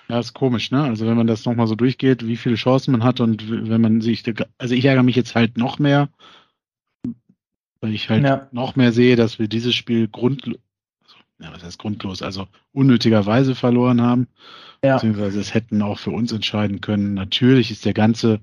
[0.07, 0.83] Ja, ist komisch, ne?
[0.83, 4.01] Also wenn man das nochmal so durchgeht, wie viele Chancen man hat und wenn man
[4.01, 4.23] sich,
[4.57, 6.09] also ich ärgere mich jetzt halt noch mehr,
[7.81, 8.47] weil ich halt ja.
[8.51, 10.59] noch mehr sehe, dass wir dieses Spiel grundlos,
[11.39, 14.27] ja, was heißt grundlos, also unnötigerweise verloren haben.
[14.83, 14.95] Ja.
[14.95, 17.15] Beziehungsweise es hätten auch für uns entscheiden können.
[17.15, 18.41] Natürlich ist der ganze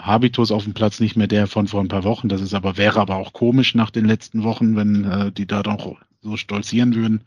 [0.00, 2.28] Habitus auf dem Platz nicht mehr der von vor ein paar Wochen.
[2.28, 5.62] Das ist aber, wäre aber auch komisch nach den letzten Wochen, wenn äh, die da
[5.62, 7.24] doch so stolzieren würden.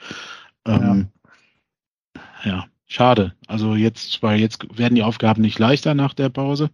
[0.65, 1.09] Ähm,
[2.15, 2.21] ja.
[2.43, 3.33] ja, schade.
[3.47, 6.69] Also jetzt, weil jetzt werden die Aufgaben nicht leichter nach der Pause.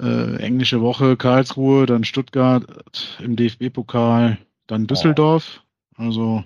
[0.00, 5.62] Äh, englische Woche, Karlsruhe, dann Stuttgart im DFB-Pokal, dann Düsseldorf.
[5.96, 6.44] Also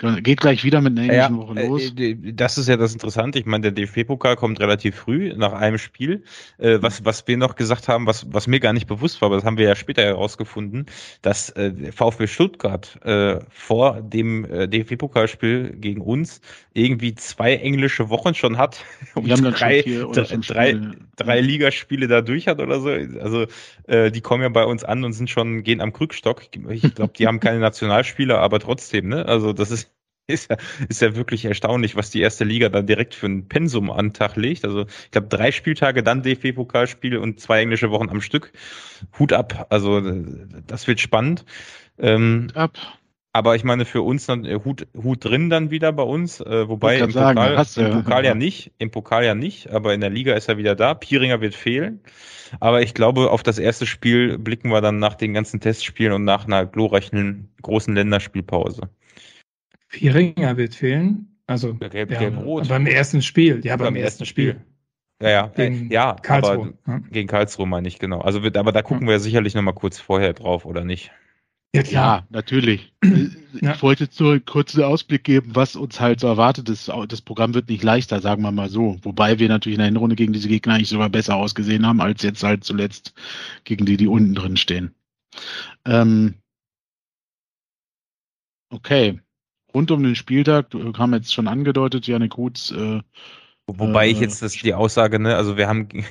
[0.00, 1.92] Geht gleich wieder mit einer englischen ja, Woche äh, los.
[2.34, 3.38] Das ist ja das Interessante.
[3.38, 6.24] Ich meine, der DFB-Pokal kommt relativ früh nach einem Spiel.
[6.56, 9.36] Äh, was, was wir noch gesagt haben, was, was mir gar nicht bewusst war, aber
[9.36, 10.86] das haben wir ja später herausgefuffen,
[11.20, 16.40] dass äh, VfB Stuttgart äh, vor dem äh, DFB-Pokalspiel gegen uns
[16.72, 18.82] irgendwie zwei englische Wochen schon hat
[19.14, 19.82] und drei,
[20.46, 20.80] drei,
[21.16, 22.88] drei Ligaspiele da durch hat oder so.
[22.88, 23.46] Also
[23.86, 26.42] äh, die kommen ja bei uns an und sind schon, gehen am Krückstock.
[26.70, 29.26] Ich glaube, die haben keine Nationalspieler, aber trotzdem, ne?
[29.26, 29.75] Also das ist
[30.32, 30.56] ist ja,
[30.88, 34.12] ist ja wirklich erstaunlich, was die erste Liga da direkt für ein Pensum an den
[34.12, 34.64] Tag legt.
[34.64, 38.52] Also ich glaube drei Spieltage, dann DFB-Pokalspiel und zwei englische Wochen am Stück.
[39.18, 39.66] Hut ab.
[39.70, 40.00] Also
[40.66, 41.44] das wird spannend.
[41.98, 42.78] Ähm, Hut ab.
[43.32, 46.68] Aber ich meine, für uns dann äh, Hut, Hut drin dann wieder bei uns, äh,
[46.68, 48.30] wobei im sagen, Pokal, im Pokal ja.
[48.30, 50.94] ja nicht, im Pokal ja nicht, aber in der Liga ist er wieder da.
[50.94, 52.00] Pieringer wird fehlen.
[52.60, 56.24] Aber ich glaube, auf das erste Spiel blicken wir dann nach den ganzen Testspielen und
[56.24, 58.88] nach einer glorreichen großen Länderspielpause.
[59.88, 61.36] Pieringer wird fehlen.
[61.46, 62.68] Also gelb, ja, gelb, rot.
[62.68, 63.60] beim ersten Spiel.
[63.64, 64.54] Ja, beim, beim ersten Spiel.
[64.54, 64.66] Spiel.
[65.22, 66.74] Ja, ja, gegen ja, Karlsruhe.
[66.84, 68.20] Aber, Gegen Karlsruhe meine ich, genau.
[68.20, 71.10] Also, aber da gucken wir sicherlich nochmal kurz vorher drauf, oder nicht?
[71.74, 72.92] Ja, ja natürlich.
[73.02, 73.80] ich ja.
[73.80, 76.68] wollte jetzt nur einen kurzen Ausblick geben, was uns halt so erwartet.
[76.68, 78.98] Das, das Programm wird nicht leichter, sagen wir mal so.
[79.02, 82.22] Wobei wir natürlich in der Hinrunde gegen diese Gegner eigentlich sogar besser ausgesehen haben, als
[82.22, 83.14] jetzt halt zuletzt
[83.64, 84.94] gegen die, die unten drin stehen.
[85.86, 86.34] Ähm,
[88.70, 89.20] okay
[89.76, 92.70] rund um den Spieltag, du haben jetzt schon angedeutet, Janik Hutz.
[92.70, 93.02] Äh,
[93.66, 96.04] Wobei ich äh, jetzt das die Aussage, ne, also wir haben gegen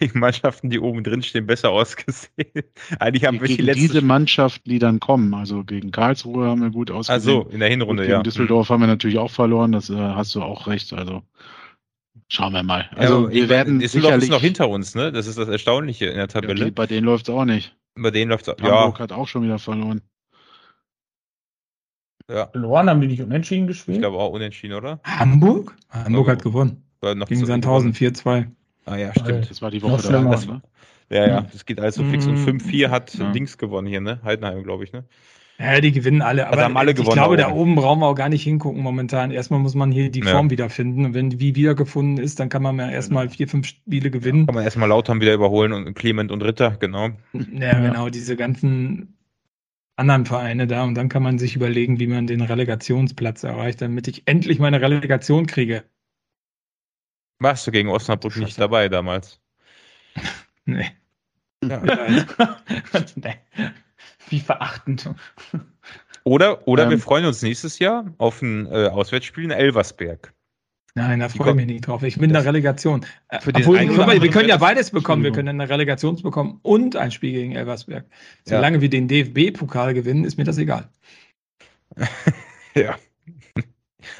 [0.20, 2.62] Mannschaften, die oben drin stehen, besser ausgesehen.
[3.00, 6.70] Eigentlich haben wir die letzte diese Mannschaften, die dann kommen, also gegen Karlsruhe haben wir
[6.70, 7.38] gut ausgesehen.
[7.38, 8.18] Also in der Hinrunde, gegen ja.
[8.18, 10.92] Gegen Düsseldorf haben wir natürlich auch verloren, das äh, hast du auch recht.
[10.92, 11.22] Also
[12.28, 12.88] schauen wir mal.
[12.94, 15.10] Also ja, wir werden Düsseldorf ist noch hinter uns, ne?
[15.10, 16.60] Das ist das Erstaunliche in der Tabelle.
[16.60, 17.74] Ja, die, bei denen läuft es auch nicht.
[17.96, 18.60] Bei denen läuft es auch.
[18.60, 19.02] Hamburg ja.
[19.02, 20.02] hat auch schon wieder verloren.
[22.30, 22.46] Ja.
[22.48, 23.96] Verloren haben die nicht unentschieden gespielt?
[23.96, 25.00] Ich glaube auch unentschieden, oder?
[25.04, 25.76] Hamburg?
[25.90, 26.82] Hamburg hat gewonnen.
[27.00, 28.46] Gegen Sandhausen 4-2.
[28.86, 29.50] Ah ja, stimmt.
[29.50, 30.22] Das war die Woche da.
[30.22, 30.62] Das, ne?
[31.10, 32.26] Ja, ja, das geht alles so fix.
[32.26, 32.90] Und 5-4 mhm.
[32.90, 33.30] hat ja.
[33.32, 34.20] Dings gewonnen hier, ne?
[34.24, 35.04] Heidenheim, glaube ich, ne?
[35.58, 36.48] Ja, die gewinnen alle.
[36.48, 39.30] Aber also alle ich glaube, da oben brauchen wir auch gar nicht hingucken momentan.
[39.30, 40.50] Erstmal muss man hier die Form ja.
[40.50, 41.04] wiederfinden.
[41.04, 44.40] Und wenn die wiedergefunden ist, dann kann man ja erstmal vier, fünf Spiele gewinnen.
[44.40, 47.10] Ja, kann man erstmal Lautern wieder überholen und Clement und Ritter, genau.
[47.52, 48.08] Ja, genau.
[48.08, 49.14] Diese ganzen
[49.96, 54.08] anderen Vereine da und dann kann man sich überlegen, wie man den Relegationsplatz erreicht, damit
[54.08, 55.84] ich endlich meine Relegation kriege.
[57.38, 59.40] Warst du gegen Osnabrück nicht dabei damals?
[60.64, 60.90] nee.
[61.62, 61.82] Ja.
[63.16, 63.34] nee.
[64.28, 65.10] Wie verachtend.
[66.24, 70.32] Oder, oder ähm, wir freuen uns nächstes Jahr auf ein äh, Auswärtsspiel in Elversberg.
[70.96, 72.04] Nein, da freue ich mich nicht drauf.
[72.04, 73.04] Ich bin in der Relegation.
[73.28, 75.24] Äh, für Obwohl, wir, wir können ja beides bekommen.
[75.24, 78.06] Wir können eine Relegation bekommen und ein Spiel gegen Elversberg.
[78.44, 78.82] Solange ja.
[78.82, 80.88] wir den DFB-Pokal gewinnen, ist mir das egal.
[82.76, 82.96] ja.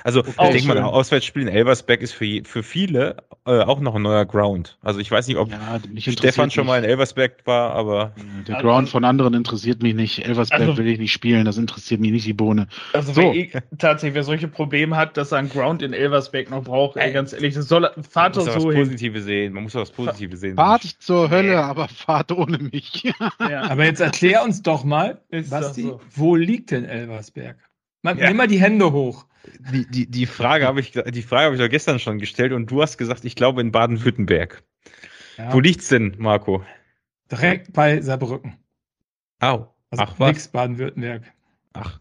[0.05, 3.17] Also okay, ich denke mal, Auswärtsspiel in Elversberg ist für, für viele
[3.47, 4.77] äh, auch noch ein neuer Ground.
[4.83, 8.13] Also ich weiß nicht, ob ja, Stefan schon mal in Elversberg war, aber.
[8.47, 10.27] Der Ground von anderen interessiert mich nicht.
[10.27, 12.69] Elversberg also, will ich nicht spielen, das interessiert mich nicht die Bohne.
[12.93, 13.23] Also so.
[13.23, 16.99] wer eh, tatsächlich, wer solche Probleme hat, dass er einen Ground in Elversberg noch braucht,
[16.99, 18.83] ey, ganz ehrlich, das soll fahrt doch so hin.
[18.83, 19.55] Positive sehen.
[19.55, 20.57] Man muss das Positive sehen.
[20.57, 23.05] Fahrt zur Hölle, aber fahrt ohne mich.
[23.41, 23.63] ja.
[23.71, 26.01] Aber jetzt erklär uns doch mal, Basti, so.
[26.15, 27.57] wo liegt denn Elversberg?
[28.05, 28.29] Mal, ja.
[28.29, 29.25] Nimm mal die Hände hoch.
[29.73, 32.71] Die, die, die Frage habe ich, die Frage habe ich doch gestern schon gestellt und
[32.71, 34.63] du hast gesagt, ich glaube in Baden-Württemberg.
[35.39, 35.55] Ja.
[35.55, 36.63] Wo liegt's denn, Marco?
[37.31, 38.59] Direkt bei Saarbrücken.
[39.41, 39.69] Au.
[39.91, 40.49] Also Ach, was?
[40.49, 41.33] Baden-Württemberg.
[41.73, 41.99] Ach.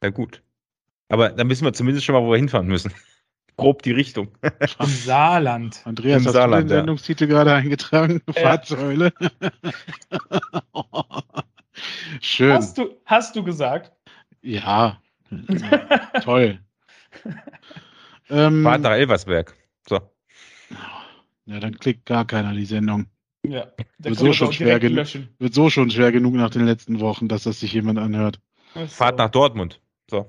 [0.00, 0.44] Ja, gut.
[1.08, 2.94] Aber dann wissen wir zumindest schon mal, wo wir hinfahren müssen.
[3.56, 4.28] Grob die Richtung.
[4.78, 5.82] Im Saarland.
[5.86, 7.30] Andreas, Im hast Saarland, du den Sendungstitel ja.
[7.30, 8.22] gerade eingetragen?
[8.28, 8.58] Ja.
[8.58, 9.12] Fahrsäule.
[12.20, 12.52] Schön.
[12.52, 13.90] Hast du, hast du gesagt?
[14.42, 15.00] Ja,
[16.22, 16.58] Toll.
[18.28, 19.54] ähm, Fahrt nach Elversberg.
[19.88, 20.00] So.
[21.46, 23.06] Ja, dann klickt gar keiner die Sendung.
[23.46, 27.44] Ja, wird so, schon schwer wird so schon schwer genug nach den letzten Wochen, dass
[27.44, 28.38] das sich jemand anhört.
[28.74, 28.86] So.
[28.86, 29.80] Fahrt nach Dortmund.
[30.10, 30.26] So.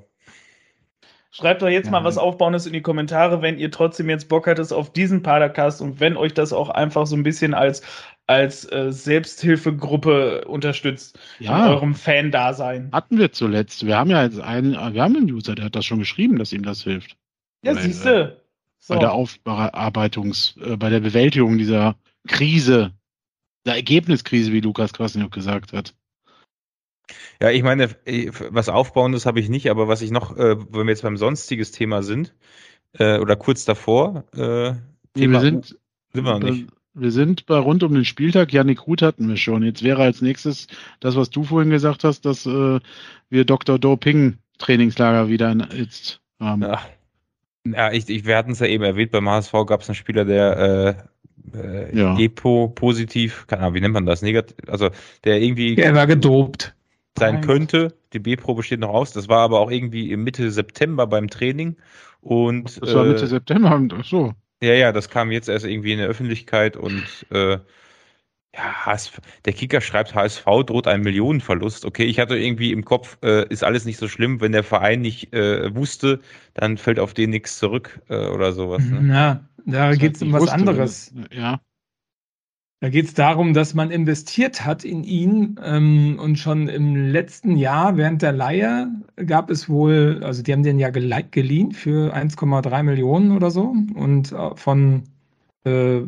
[1.33, 1.91] Schreibt doch jetzt ja.
[1.91, 5.81] mal was Aufbauendes in die Kommentare, wenn ihr trotzdem jetzt Bock hattet auf diesen Padercast
[5.81, 7.81] und wenn euch das auch einfach so ein bisschen als,
[8.31, 11.65] als äh, Selbsthilfegruppe unterstützt ja.
[11.65, 12.89] in eurem Fan-Dasein.
[12.91, 13.85] Hatten wir zuletzt.
[13.85, 16.53] Wir haben ja jetzt einen, wir haben einen User, der hat das schon geschrieben, dass
[16.53, 17.17] ihm das hilft.
[17.63, 18.37] Ja, siehst du.
[18.79, 18.95] So.
[18.95, 21.95] Bei der Aufarbeitungs-, äh, bei der Bewältigung dieser
[22.27, 22.93] Krise,
[23.65, 25.93] der Ergebniskrise, wie Lukas Kwasniok gesagt hat.
[27.39, 30.87] Ja, ich meine, äh, was Aufbauendes habe ich nicht, aber was ich noch, äh, wenn
[30.87, 32.33] wir jetzt beim sonstiges Thema sind,
[32.93, 34.73] äh, oder kurz davor, äh,
[35.13, 35.77] Thema wir sind,
[36.13, 36.67] sind wir noch nicht.
[36.93, 38.51] Wir sind bei rund um den Spieltag.
[38.51, 39.63] Janik Ruth hatten wir schon.
[39.63, 40.67] Jetzt wäre als nächstes
[40.99, 42.79] das, was du vorhin gesagt hast, dass äh,
[43.29, 43.79] wir Dr.
[43.79, 46.63] Doping Trainingslager wieder jetzt haben.
[46.63, 46.81] Ja,
[47.65, 50.25] ja ich, ich, wir hatten es ja eben erwähnt, beim HSV gab es einen Spieler,
[50.25, 51.07] der
[51.53, 52.17] äh, äh, ja.
[52.19, 54.89] Epo positiv, keine Ahnung, wie nennt man das, negativ, also
[55.23, 55.77] der irgendwie.
[55.77, 56.75] Er war gedopt
[57.17, 57.93] sein könnte.
[58.13, 59.11] Die B-Probe steht noch aus.
[59.13, 61.77] Das war aber auch irgendwie Mitte September beim Training.
[62.21, 64.33] Und, das war Mitte äh, September, ach so.
[64.63, 67.57] Ja, ja, das kam jetzt erst irgendwie in der Öffentlichkeit und äh,
[68.53, 71.85] ja, HSV, der Kicker schreibt, HSV droht ein Millionenverlust.
[71.85, 75.01] Okay, ich hatte irgendwie im Kopf, äh, ist alles nicht so schlimm, wenn der Verein
[75.01, 76.19] nicht äh, wusste,
[76.53, 78.83] dann fällt auf den nichts zurück äh, oder sowas.
[78.83, 79.13] Ne?
[79.13, 81.13] Ja, da geht es um was wusste, anderes.
[81.31, 81.61] Ja.
[82.81, 87.55] Da geht es darum, dass man investiert hat in ihn ähm, und schon im letzten
[87.55, 88.87] Jahr während der Leihe
[89.27, 94.31] gab es wohl, also die haben den ja geliehen für 1,3 Millionen oder so und
[94.31, 95.03] äh, von,
[95.63, 95.99] äh,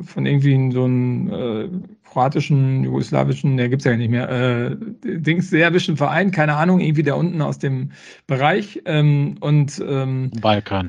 [0.00, 1.68] von irgendwie so einem äh,
[2.08, 7.02] kroatischen, jugoslawischen, der gibt es ja nicht mehr, äh, Dings, serbischen Verein, keine Ahnung, irgendwie
[7.02, 7.90] da unten aus dem
[8.28, 10.88] Bereich ähm, und ähm, Balkan.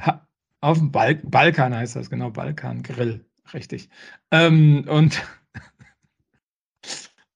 [0.62, 3.90] auf dem Bal Balkan heißt das, genau, Balkan Grill richtig.
[4.32, 5.22] Ähm, und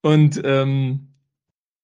[0.01, 1.09] und ähm,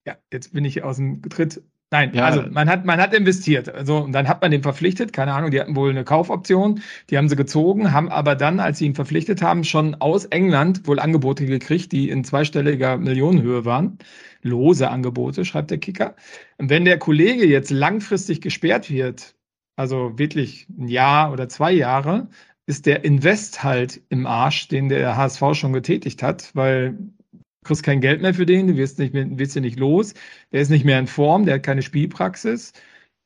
[0.05, 1.61] ja, jetzt bin ich aus dem Tritt.
[1.91, 2.25] Nein, ja.
[2.25, 3.69] also man hat, man hat investiert.
[3.69, 7.17] Also, und dann hat man den verpflichtet, keine Ahnung, die hatten wohl eine Kaufoption, die
[7.17, 10.99] haben sie gezogen, haben aber dann, als sie ihn verpflichtet haben, schon aus England wohl
[10.99, 13.99] Angebote gekriegt, die in zweistelliger Millionenhöhe waren.
[14.41, 16.15] Lose Angebote, schreibt der Kicker.
[16.57, 19.35] Und wenn der Kollege jetzt langfristig gesperrt wird,
[19.75, 22.27] also wirklich ein Jahr oder zwei Jahre,
[22.65, 27.83] ist der Invest halt im Arsch, den der HSV schon getätigt hat, weil du kriegst
[27.83, 30.13] kein Geld mehr für den, du wirst, nicht wirst ihn nicht los,
[30.51, 32.73] der ist nicht mehr in Form, der hat keine Spielpraxis.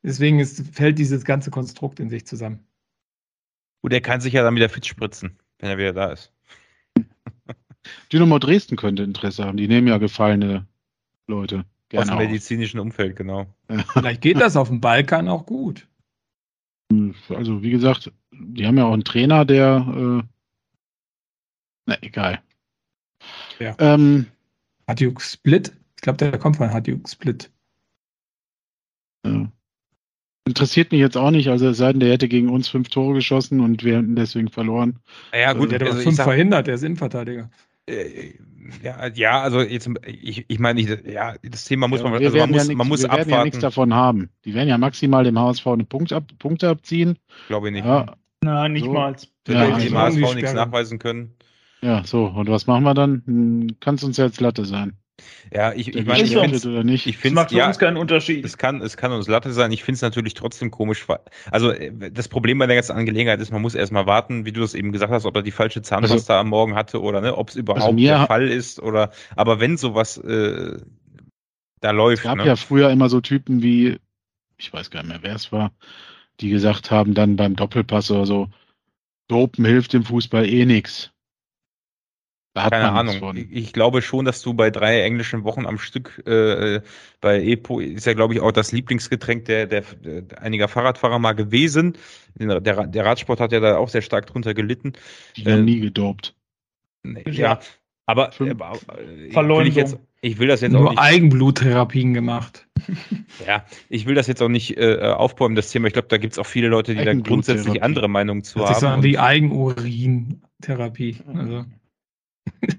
[0.02, 2.60] Deswegen ist, fällt dieses ganze Konstrukt in sich zusammen.
[3.82, 6.32] Gut, er kann sich ja dann wieder fit spritzen, wenn er wieder da ist.
[8.12, 9.56] Dynamo Dresden könnte Interesse haben.
[9.56, 10.66] Die nehmen ja gefallene
[11.26, 11.64] Leute.
[11.88, 13.46] Gerne Aus dem medizinischen Umfeld, genau.
[13.92, 15.88] Vielleicht geht das auf dem Balkan auch gut.
[17.28, 20.22] Also, wie gesagt, die haben ja auch einen Trainer, der.
[20.22, 20.26] Äh,
[21.86, 22.40] na, egal.
[23.58, 23.74] Ja.
[23.78, 24.26] Ähm,
[24.86, 25.72] Hadjuk Split?
[25.96, 27.50] Ich glaube, der kommt von Hadjuk Split.
[29.26, 29.50] Ja.
[30.46, 33.14] Interessiert mich jetzt auch nicht, also es sei denn, der hätte gegen uns fünf Tore
[33.14, 34.98] geschossen und wir hätten deswegen verloren.
[35.34, 37.50] Ja, gut, der hat also fünf sag, verhindert, der ist Innenverteidiger.
[37.86, 38.32] Äh,
[38.82, 42.38] ja, ja, also jetzt, ich, ich meine, ich, ja, das Thema muss ja, man, also
[42.38, 43.30] man muss, ja nix, man muss wir abwarten.
[43.30, 44.30] werden ja nichts davon haben.
[44.44, 47.18] Die werden ja maximal dem HSV eine Punkt ab, Punkte abziehen.
[47.48, 47.84] Glaube ich nicht.
[47.84, 48.16] Ja.
[48.42, 48.92] Na, nicht so.
[48.92, 49.16] mal.
[49.48, 51.34] Ja, also dem HSV nichts nachweisen können.
[51.80, 53.22] Ja, so, und was machen wir dann?
[53.26, 54.96] Hm, Kann es uns jetzt Latte sein.
[55.52, 58.44] Ja, ich, ich meine, ich finde finde, macht für ja, uns keinen Unterschied.
[58.44, 59.72] Es kann, es kann uns Latte sein.
[59.72, 61.06] Ich finde es natürlich trotzdem komisch.
[61.50, 64.60] Also äh, das Problem bei der ganzen Angelegenheit ist, man muss erstmal warten, wie du
[64.60, 67.36] das eben gesagt hast, ob er die falsche Zahnpasta also, am Morgen hatte oder ne,
[67.36, 69.10] ob es überhaupt also der Fall ist oder.
[69.34, 70.78] Aber wenn sowas äh,
[71.80, 72.24] da läuft.
[72.24, 72.46] Es gab ne?
[72.46, 73.98] ja früher immer so Typen wie,
[74.56, 75.72] ich weiß gar nicht mehr, wer es war,
[76.40, 78.48] die gesagt haben dann beim Doppelpass oder so,
[79.28, 81.10] Dopen hilft im Fußball eh nichts.
[82.54, 83.36] Keine Ahnung.
[83.36, 86.80] Ich, ich, glaube schon, dass du bei drei englischen Wochen am Stück äh,
[87.20, 91.34] bei Epo ist ja, glaube ich, auch das Lieblingsgetränk der, der, der einiger Fahrradfahrer mal
[91.34, 91.96] gewesen.
[92.34, 94.94] Der, der, Radsport hat ja da auch sehr stark drunter gelitten.
[95.36, 96.34] Die haben äh, nie gedopt.
[97.26, 97.60] Ja,
[98.08, 98.54] aber äh,
[99.32, 99.68] Verleumdung.
[99.68, 100.98] Ich, jetzt, ich will das jetzt Nur auch nicht.
[100.98, 102.66] Eigenbluttherapien gemacht.
[103.46, 105.88] ja, ich will das jetzt auch nicht äh, aufbäumen, das Thema.
[105.88, 108.82] Ich glaube, da gibt es auch viele Leute, die da grundsätzlich andere Meinungen zu das
[108.82, 108.92] haben.
[108.96, 111.18] Das ist wie Eigenurintherapie.
[111.34, 111.66] Also.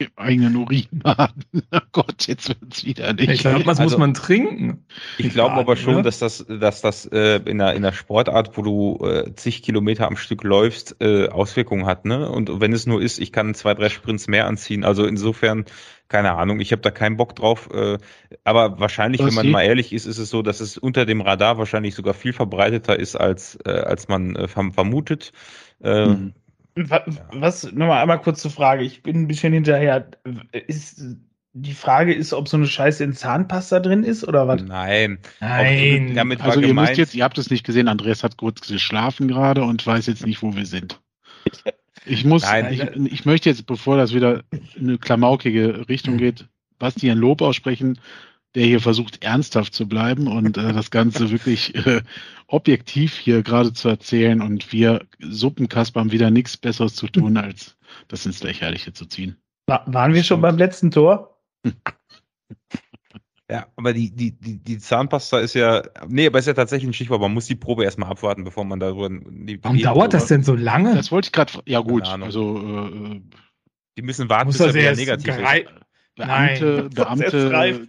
[0.00, 1.44] Im eigenen Urin baden.
[1.72, 3.28] Oh Gott, jetzt wird es wieder nicht.
[3.28, 4.86] Ich glaube, was also, muss man trinken?
[5.18, 6.02] Ich glaube aber schon, ne?
[6.02, 10.06] dass das, dass das äh, in, einer, in einer Sportart, wo du äh, zig Kilometer
[10.06, 12.06] am Stück läufst, äh, Auswirkungen hat.
[12.06, 12.30] Ne?
[12.30, 14.84] Und wenn es nur ist, ich kann zwei, drei Sprints mehr anziehen.
[14.84, 15.66] Also insofern,
[16.08, 17.68] keine Ahnung, ich habe da keinen Bock drauf.
[17.70, 17.98] Äh,
[18.42, 19.52] aber wahrscheinlich, was wenn man geht?
[19.52, 22.98] mal ehrlich ist, ist es so, dass es unter dem Radar wahrscheinlich sogar viel verbreiteter
[22.98, 25.32] ist, als, äh, als man äh, vermutet.
[25.82, 26.32] Äh, mhm
[26.74, 28.84] Was, nochmal einmal kurz zur Frage.
[28.84, 30.10] Ich bin ein bisschen hinterher.
[30.66, 31.02] Ist,
[31.52, 34.62] die Frage ist, ob so eine Scheiße in Zahnpasta drin ist oder was?
[34.62, 35.18] Nein.
[35.40, 36.14] Nein.
[36.14, 39.64] Damit also ihr müsst jetzt, ihr habt es nicht gesehen, Andreas hat kurz geschlafen gerade
[39.64, 41.00] und weiß jetzt nicht, wo wir sind.
[42.06, 44.42] Ich muss, ich, ich, möchte jetzt, bevor das wieder
[44.74, 46.48] in eine klamaukige Richtung geht,
[46.78, 47.98] Basti ein Lob aussprechen,
[48.54, 52.02] der hier versucht, ernsthaft zu bleiben und äh, das Ganze wirklich äh,
[52.46, 54.42] objektiv hier gerade zu erzählen.
[54.42, 57.76] Und wir Suppenkasper haben wieder nichts Besseres zu tun, als
[58.08, 59.36] das ins Lächerliche zu ziehen.
[59.66, 61.38] War, waren wir schon beim letzten Tor?
[63.50, 66.92] Ja, aber die, die, die, die Zahnpasta ist ja, nee, aber ist ja tatsächlich ein
[66.92, 67.20] Stichwort.
[67.20, 69.08] Man muss die Probe erstmal abwarten, bevor man darüber.
[69.10, 70.94] Die, Warum dauert das denn so lange?
[70.94, 72.88] Das wollte ich gerade, ja gut, also.
[72.88, 73.20] Äh,
[73.98, 75.66] die müssen warten, bis er wieder negativ ist.
[76.20, 77.86] Beamte, Nein, Beamte.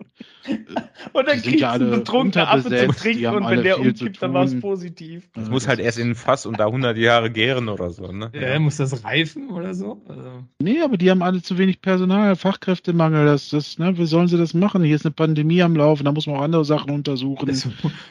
[1.13, 4.33] und dann kriegst ja du einen betrunkenen Apfel zu trinken und wenn der umkippt, dann
[4.33, 5.29] war es positiv.
[5.35, 8.31] Das muss halt erst in ein Fass und da 100 Jahre gären oder so, ne?
[8.33, 10.01] Ja, muss das reifen oder so?
[10.07, 10.43] Also.
[10.59, 13.25] Nee, aber die haben alle zu wenig Personal, Fachkräftemangel.
[13.25, 14.83] Das, das, ne, wie sollen sie das machen?
[14.83, 17.47] Hier ist eine Pandemie am Laufen, da muss man auch andere Sachen untersuchen.
[17.47, 17.67] Das,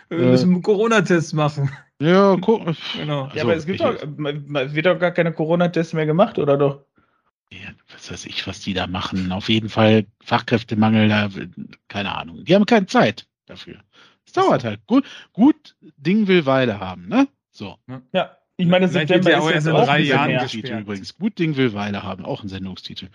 [0.08, 1.70] wir müssen einen Corona-Test machen.
[2.00, 2.74] Ja, genau.
[2.96, 6.84] Ja, also, aber es gibt doch, wird doch gar keine Corona-Tests mehr gemacht, oder doch?
[7.52, 9.32] Ja, was weiß ich, was die da machen.
[9.32, 11.28] Auf jeden Fall Fachkräftemangel, da,
[11.88, 12.44] keine Ahnung.
[12.44, 13.82] Die haben keine Zeit dafür.
[14.24, 14.86] Es dauert halt.
[14.86, 17.26] Gut, gut, Ding will Weile haben, ne?
[17.50, 17.76] So.
[18.12, 20.82] Ja, ich meine, September ja auch erst in drei Jahren gesperrt.
[20.82, 21.16] übrigens.
[21.18, 23.08] Gut Ding will Weile haben, auch ein Sendungstitel.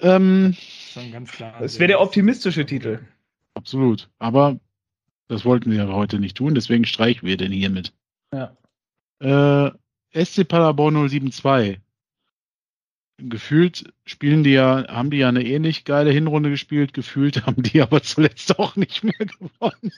[0.00, 0.56] Ähm,
[0.94, 3.00] das wäre der optimistische Titel.
[3.54, 4.08] Absolut.
[4.18, 4.58] Aber
[5.28, 7.92] das wollten wir heute nicht tun, deswegen streichen wir den hiermit.
[8.32, 8.56] Ja.
[9.20, 11.80] Äh, SC Paderborn 072
[13.18, 17.80] gefühlt spielen die ja, haben die ja eine ähnlich geile Hinrunde gespielt, gefühlt haben die
[17.82, 19.92] aber zuletzt auch nicht mehr gewonnen.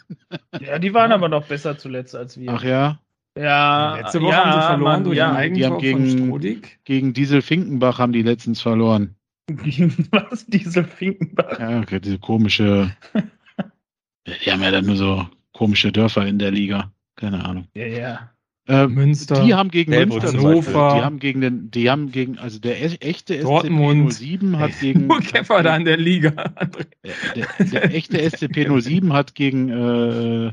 [0.61, 2.51] Ja, die waren aber noch besser zuletzt als wir.
[2.51, 3.01] Ach ja.
[3.37, 7.13] Ja, letzte Woche ja, haben sie verloren Mann, durch ja, ein die haben gegen, gegen
[7.15, 9.17] Diesel Finkenbach haben die letztens verloren.
[9.49, 10.47] Gegen was?
[10.47, 11.59] Diesel Finkenbach?
[11.59, 12.95] Ja, okay, diese komische.
[14.27, 16.93] die haben ja dann nur so komische Dörfer in der Liga.
[17.17, 17.67] Keine Ahnung.
[17.75, 18.34] Ja, ja.
[18.67, 19.45] Äh, Münster.
[19.45, 20.95] Die haben gegen Münster Hannover.
[20.97, 24.15] Die haben gegen den, die haben gegen, also der e-, echte Dortmund.
[24.15, 25.07] SCP 07 hat gegen.
[25.07, 26.31] Nur Käfer da in der Liga.
[26.31, 30.53] Der, der, der echte SCP 07 hat gegen äh,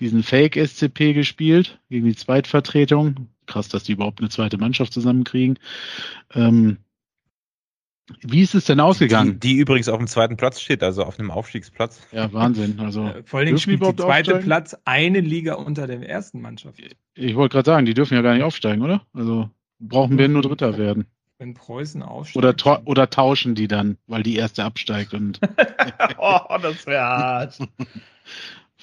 [0.00, 3.28] diesen Fake SCP gespielt, gegen die Zweitvertretung.
[3.46, 5.58] Krass, dass die überhaupt eine zweite Mannschaft zusammenkriegen.
[6.34, 6.78] Ähm,
[8.22, 9.40] wie ist es denn ausgegangen?
[9.40, 12.00] Die, die, übrigens auf dem zweiten Platz steht, also auf einem Aufstiegsplatz.
[12.12, 12.78] Ja, Wahnsinn.
[12.78, 14.44] Also Vor allem spielt der zweite aufsteigen?
[14.44, 16.80] Platz eine Liga unter der ersten Mannschaft.
[17.14, 19.02] Ich wollte gerade sagen, die dürfen ja gar nicht aufsteigen, oder?
[19.12, 19.50] Also
[19.80, 21.06] brauchen wir nur Dritter werden.
[21.38, 22.64] Wenn Preußen aufsteigt.
[22.64, 25.40] Oder, oder tauschen die dann, weil die erste absteigt und.
[26.18, 27.58] oh, das wäre hart.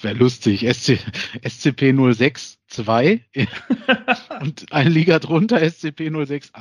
[0.00, 0.66] Wäre lustig.
[0.70, 0.98] SC,
[1.42, 3.24] SCP 06 2
[4.40, 6.52] und eine Liga drunter SCP 06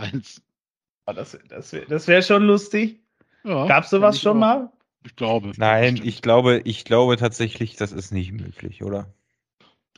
[1.05, 1.15] 1.
[1.15, 2.99] Das, das wäre das wär schon lustig.
[3.43, 4.39] Ja, Gab es sowas schon auch.
[4.39, 4.71] mal?
[5.05, 5.51] Ich glaube.
[5.57, 9.13] Nein, ich glaube, ich glaube tatsächlich, das ist nicht möglich, oder?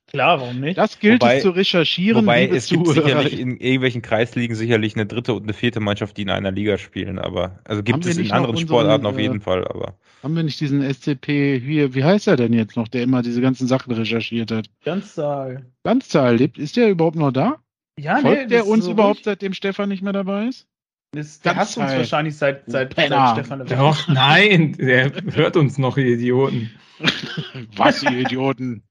[0.08, 0.78] Klar, warum nicht?
[0.78, 2.22] Das gilt wobei, es zu recherchieren.
[2.22, 6.22] Wobei es gibt sicherlich in irgendwelchen Kreisligen sicherlich eine dritte und eine vierte Mannschaft, die
[6.22, 9.42] in einer Liga spielen, aber also gibt es in anderen unseren, Sportarten auf jeden äh,
[9.42, 9.98] Fall, aber.
[10.22, 13.42] Haben wir nicht diesen SCP hier, wie heißt er denn jetzt noch, der immer diese
[13.42, 14.70] ganzen Sachen recherchiert hat?
[14.84, 15.66] Ganzzahl.
[15.84, 17.58] Ganzzahl, lebt, ist der überhaupt noch da?
[17.98, 20.68] Ja, Folgt nee, der uns so überhaupt, seitdem Stefan nicht mehr dabei ist?
[21.16, 25.98] Das, der hasst uns wahrscheinlich seit, seit, seit Stefan Doch, nein, der hört uns noch,
[25.98, 26.72] ihr Idioten.
[27.76, 28.84] Was, ihr Idioten?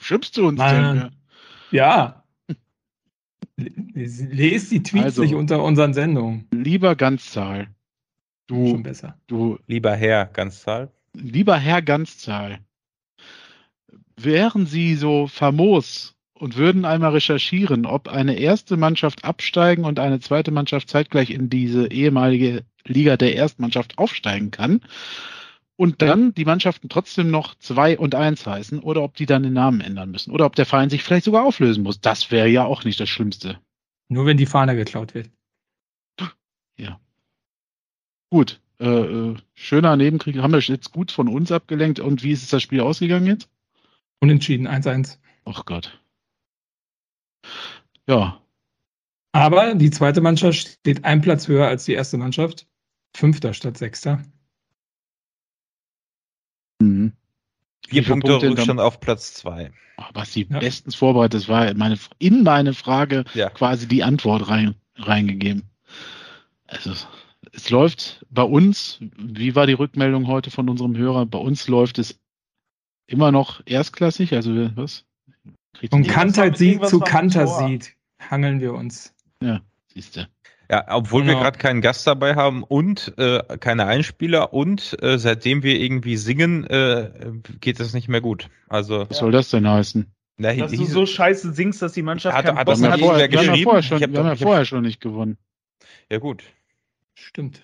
[0.00, 0.96] Schimpfst du uns Mann.
[0.96, 1.10] denn?
[1.70, 2.24] Ja.
[3.56, 6.48] Lest die Tweets also, nicht unter unseren Sendungen.
[6.50, 7.68] Lieber Ganzzahl.
[8.46, 9.18] Du, Schon besser.
[9.26, 10.90] Du, lieber Herr Ganzzahl.
[11.14, 12.58] Lieber Herr Ganzzahl.
[14.16, 16.13] Wären Sie so famos
[16.44, 21.48] und würden einmal recherchieren, ob eine erste Mannschaft absteigen und eine zweite Mannschaft zeitgleich in
[21.48, 24.82] diese ehemalige Liga der Erstmannschaft aufsteigen kann
[25.76, 29.54] und dann die Mannschaften trotzdem noch zwei und eins heißen oder ob die dann den
[29.54, 32.02] Namen ändern müssen oder ob der Verein sich vielleicht sogar auflösen muss.
[32.02, 33.58] Das wäre ja auch nicht das Schlimmste.
[34.08, 35.30] Nur wenn die Fahne geklaut wird.
[36.76, 37.00] Ja.
[38.28, 38.60] Gut.
[38.80, 40.36] Äh, äh, schöner Nebenkrieg.
[40.36, 42.00] Haben wir jetzt gut von uns abgelenkt.
[42.00, 43.48] Und wie ist das Spiel ausgegangen jetzt?
[44.20, 45.16] Unentschieden, 1-1.
[45.46, 46.03] Ach Gott.
[48.06, 48.40] Ja.
[49.32, 52.66] Aber die zweite Mannschaft steht ein Platz höher als die erste Mannschaft.
[53.16, 54.22] Fünfter statt Sechster.
[56.80, 57.12] Mhm.
[57.88, 59.72] Vier Punkte, Punkte Rückstand auf Platz zwei.
[60.12, 60.58] Was sie ja.
[60.58, 63.50] bestens vorbereitet, das war meine, in meine Frage ja.
[63.50, 65.70] quasi die Antwort rein, reingegeben.
[66.66, 66.94] Also
[67.52, 71.26] es läuft bei uns, wie war die Rückmeldung heute von unserem Hörer?
[71.26, 72.20] Bei uns läuft es
[73.06, 75.04] immer noch erstklassig, also was?
[75.90, 79.14] Von Kanter sieht zu Kanter sieht, hangeln wir uns.
[79.42, 79.60] Ja,
[79.94, 80.28] Siehste.
[80.70, 81.34] Ja, obwohl genau.
[81.34, 86.16] wir gerade keinen Gast dabei haben und äh, keine Einspieler und äh, seitdem wir irgendwie
[86.16, 87.10] singen, äh,
[87.60, 88.48] geht es nicht mehr gut.
[88.68, 90.06] Also was soll das denn heißen?
[90.36, 93.38] Na, dass du so scheiße singst, dass die Mannschaft hat, hat, das hat vorher, wir
[93.38, 95.36] haben ja vorher schon, wir haben ja vorher schon nicht gewonnen.
[96.10, 96.42] Ja gut.
[97.14, 97.62] Stimmt.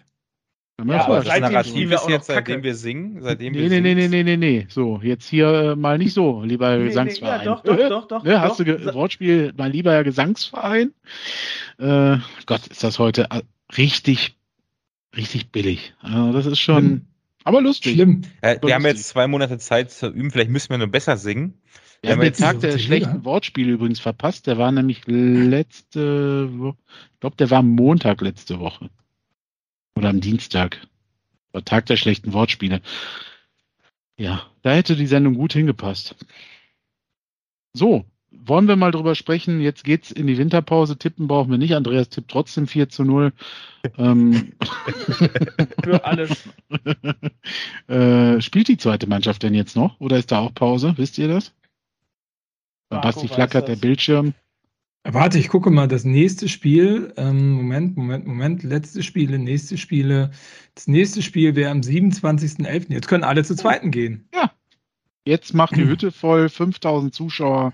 [0.86, 4.09] Ja, aber das Narrativ ist jetzt, seitdem wir singen, seitdem nee, wir nee, nee, nee,
[4.09, 4.66] nee, nee, nee.
[4.69, 7.40] So, jetzt hier äh, mal nicht so, lieber nee, Gesangsverein.
[7.40, 8.24] Nee, ja, doch, doch, doch, doch.
[8.24, 8.65] Ne, hast doch.
[8.65, 10.93] du Wortspiel, mein lieber Gesangsverein?
[11.78, 13.43] Äh, Gott, ist das heute äh,
[13.77, 14.36] richtig,
[15.16, 15.94] richtig billig.
[16.01, 17.07] Also das ist schon, Schlimm.
[17.44, 17.94] aber lustig.
[17.94, 18.23] Schlimm.
[18.40, 21.55] Äh, wir haben jetzt zwei Monate Zeit zu üben, vielleicht müssen wir nur besser singen.
[22.02, 24.47] Wir haben den Tag der schlechten Wortspiele übrigens verpasst.
[24.47, 26.77] Der war nämlich letzte Woche,
[27.15, 28.89] ich glaube, der war Montag letzte Woche.
[29.96, 30.86] Oder am Dienstag.
[31.52, 32.80] War Tag der schlechten Wortspiele.
[34.16, 36.14] Ja, da hätte die Sendung gut hingepasst.
[37.72, 39.60] So, wollen wir mal drüber sprechen.
[39.60, 40.98] Jetzt geht's in die Winterpause.
[40.98, 41.74] Tippen brauchen wir nicht.
[41.74, 43.32] Andreas tippt trotzdem 4 zu 0.
[43.98, 44.52] ähm,
[45.82, 46.48] Für alles.
[47.88, 49.98] äh, spielt die zweite Mannschaft denn jetzt noch?
[50.00, 50.94] Oder ist da auch Pause?
[50.96, 51.52] Wisst ihr das?
[52.88, 54.34] Bei Basti flackert der Bildschirm.
[55.05, 57.12] Warte, ich gucke mal das nächste Spiel.
[57.16, 58.62] Ähm, Moment, Moment, Moment.
[58.62, 60.31] Letzte Spiele, nächste Spiele.
[60.74, 62.93] Das nächste Spiel wäre am 27.11.
[62.93, 64.28] Jetzt können alle zu zweiten gehen.
[64.35, 64.52] Ja.
[65.24, 67.72] Jetzt macht die Hütte voll, 5000 Zuschauer.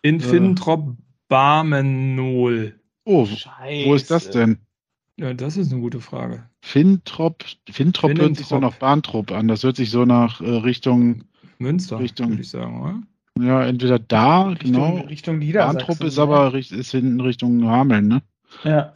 [0.00, 0.20] In äh.
[0.20, 0.96] Fintrop
[1.28, 2.80] Barmenol.
[3.04, 3.88] Oh, Scheiße.
[3.88, 4.58] wo ist das denn?
[5.18, 6.48] Ja, das ist eine gute Frage.
[6.62, 9.48] Fintrop, Fintrop hört sich so nach Bahntrop an.
[9.48, 11.24] Das hört sich so nach äh, Richtung
[11.58, 13.02] Münster, Richtung, würde ich sagen, oder?
[13.40, 14.96] Ja, entweder da, Richtung, genau.
[15.06, 15.78] Richtung Niedersachsen.
[15.78, 18.22] Bahntrupp ist aber ist in Richtung Hameln, ne?
[18.64, 18.92] Ja.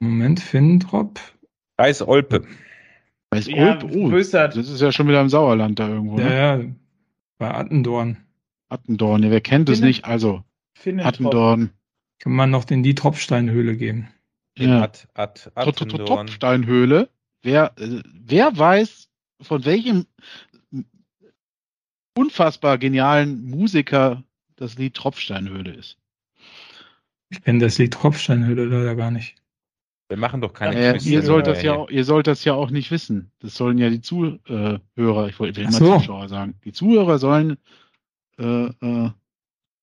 [0.00, 1.20] Moment, Fintrop.
[1.78, 2.44] Reis Olpe.
[3.32, 6.22] Reis ja, Olpe, oh, das ist ja schon wieder im Sauerland da irgendwo, ne?
[6.22, 6.64] Ja, ja.
[7.38, 8.18] Bei Attendorn.
[8.68, 10.04] Attendorn, ja, wer kennt es nicht?
[10.04, 10.42] Also,
[10.74, 11.14] Finnentrop.
[11.14, 11.70] Attendorn.
[12.18, 14.08] Kann man noch in die Tropfsteinhöhle geben.
[14.58, 14.82] Ja.
[14.82, 17.10] At, At, Tropfsteinhöhle.
[17.42, 19.08] Wer, äh, wer weiß,
[19.42, 20.06] von welchem
[22.16, 24.24] unfassbar genialen Musiker
[24.56, 25.98] das Lied Tropfsteinhöhle ist.
[27.28, 29.36] Ich kenne das Lied Tropfsteinhöhle leider gar nicht.
[30.08, 32.70] Wir machen doch keine äh, ihr, sollt das ja, auch, ihr sollt das ja auch
[32.70, 33.32] nicht wissen.
[33.40, 34.80] Das sollen ja die Zuhörer,
[35.28, 35.98] ich wollte immer so.
[35.98, 37.56] Zuschauer sagen, die Zuhörer sollen
[38.38, 39.10] äh, äh,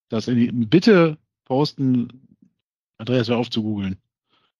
[0.09, 2.07] das in die, bitte posten.
[2.97, 3.97] Andreas, hör auf zu googeln.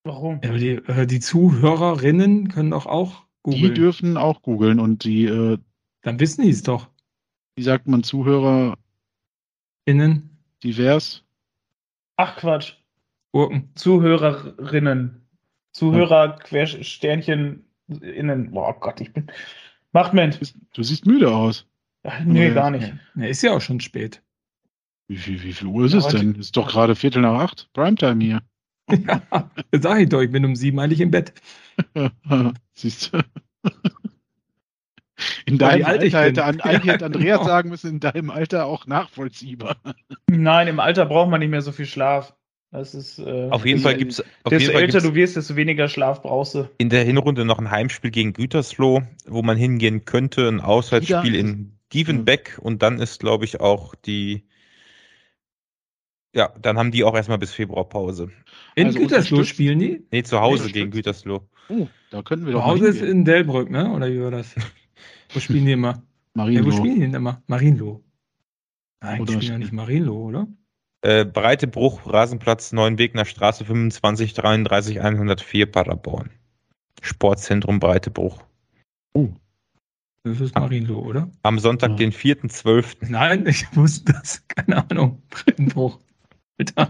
[0.04, 0.41] Warum?
[0.44, 3.64] Ja, die, äh, die, Zuhörerinnen können doch auch googeln.
[3.64, 5.26] Die dürfen auch googeln und die.
[5.26, 5.60] Äh,
[6.02, 6.90] Dann wissen die es doch
[7.55, 8.77] wie sagt man, Zuhörer
[9.85, 11.23] innen divers?
[12.17, 12.73] Ach Quatsch.
[13.31, 13.69] Gurken.
[13.75, 15.27] Zuhörerinnen.
[15.71, 16.65] Zuhörer ja.
[16.65, 18.51] Sternchen innen.
[18.51, 19.31] Boah Gott, ich bin.
[19.91, 20.38] Macht Mensch.
[20.73, 21.65] Du siehst müde aus.
[22.03, 22.93] Ach, nee, gar nicht.
[23.15, 24.21] Ja, ist ja auch schon spät.
[25.07, 26.35] Wie viel, wie viel Uhr ist ja, es denn?
[26.35, 27.69] Ist doch gerade Viertel nach acht.
[27.73, 28.41] Primetime hier.
[28.89, 31.34] Ja, sag ich doch, ich bin um sieben eigentlich im Bett.
[32.73, 33.19] Siehst du.
[35.45, 37.50] In deinem Alter hätte an, eigentlich hätte Andreas genau.
[37.50, 39.78] sagen müssen, in deinem Alter auch nachvollziehbar.
[40.30, 42.34] Nein, im Alter braucht man nicht mehr so viel Schlaf.
[42.74, 44.24] Das ist, äh, auf jeden Fall gibt es.
[44.50, 46.68] Desto älter du wirst, desto weniger Schlaf brauchst du.
[46.80, 51.78] In der Hinrunde noch ein Heimspiel gegen Gütersloh, wo man hingehen könnte, ein Auswärtsspiel in
[51.94, 54.48] Dievenbeck und dann ist, glaube ich, auch die.
[56.34, 58.32] Ja, dann haben die auch erstmal bis Februar Pause.
[58.74, 60.08] In also Gütersloh spielen die?
[60.12, 61.48] Nee, zu Hause gegen Gütersloh.
[61.70, 62.62] Oh, da könnten wir doch.
[62.62, 63.91] Zu Hause ist in Delbrück, ne?
[63.91, 64.56] Oder wie war das?
[65.34, 66.03] Wo spielen die immer?
[66.34, 66.60] Marienloh.
[66.60, 67.41] Ja, wo spielen die denn immer?
[67.47, 68.03] Marienloh.
[69.01, 70.47] Nein, oder spielen ja nicht Marienloh, oder?
[71.01, 76.30] Äh, Breitebruch, Rasenplatz, Neuenwegner Straße 25 33 104 Paderborn.
[77.01, 78.41] Sportzentrum Breitebruch.
[79.14, 79.30] Oh.
[80.23, 81.30] Das ist Marienloh, oder?
[81.41, 81.95] Am Sonntag, ja.
[81.97, 83.10] den 4.12.
[83.10, 84.47] Nein, ich wusste das.
[84.47, 85.22] Keine Ahnung.
[85.30, 85.99] Breitenbruch.
[86.57, 86.89] Alter.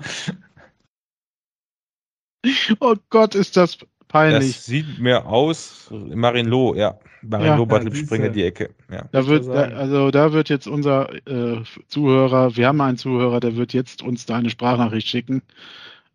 [2.79, 3.79] Oh Gott, ist das
[4.13, 4.53] peinlich.
[4.53, 6.97] Das sieht mir aus, Marienloh, ja.
[7.21, 8.69] Marienloh, ja, Bartlett die Ecke.
[8.91, 9.05] Ja.
[9.11, 13.55] Da wird, da, also da wird jetzt unser äh, Zuhörer, wir haben einen Zuhörer, der
[13.55, 15.41] wird jetzt uns da eine Sprachnachricht schicken,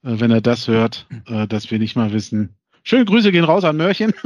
[0.04, 2.54] äh, wenn er das hört, äh, dass wir nicht mal wissen.
[2.84, 4.14] Schöne Grüße gehen raus an Mörchen.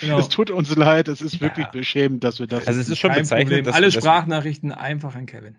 [0.00, 0.18] Genau.
[0.18, 2.66] Es tut uns leid, es ist wirklich beschämend, dass wir das.
[2.66, 5.56] Also es ist schon bezeichnend, dass alle Sprachnachrichten einfach an Kevin.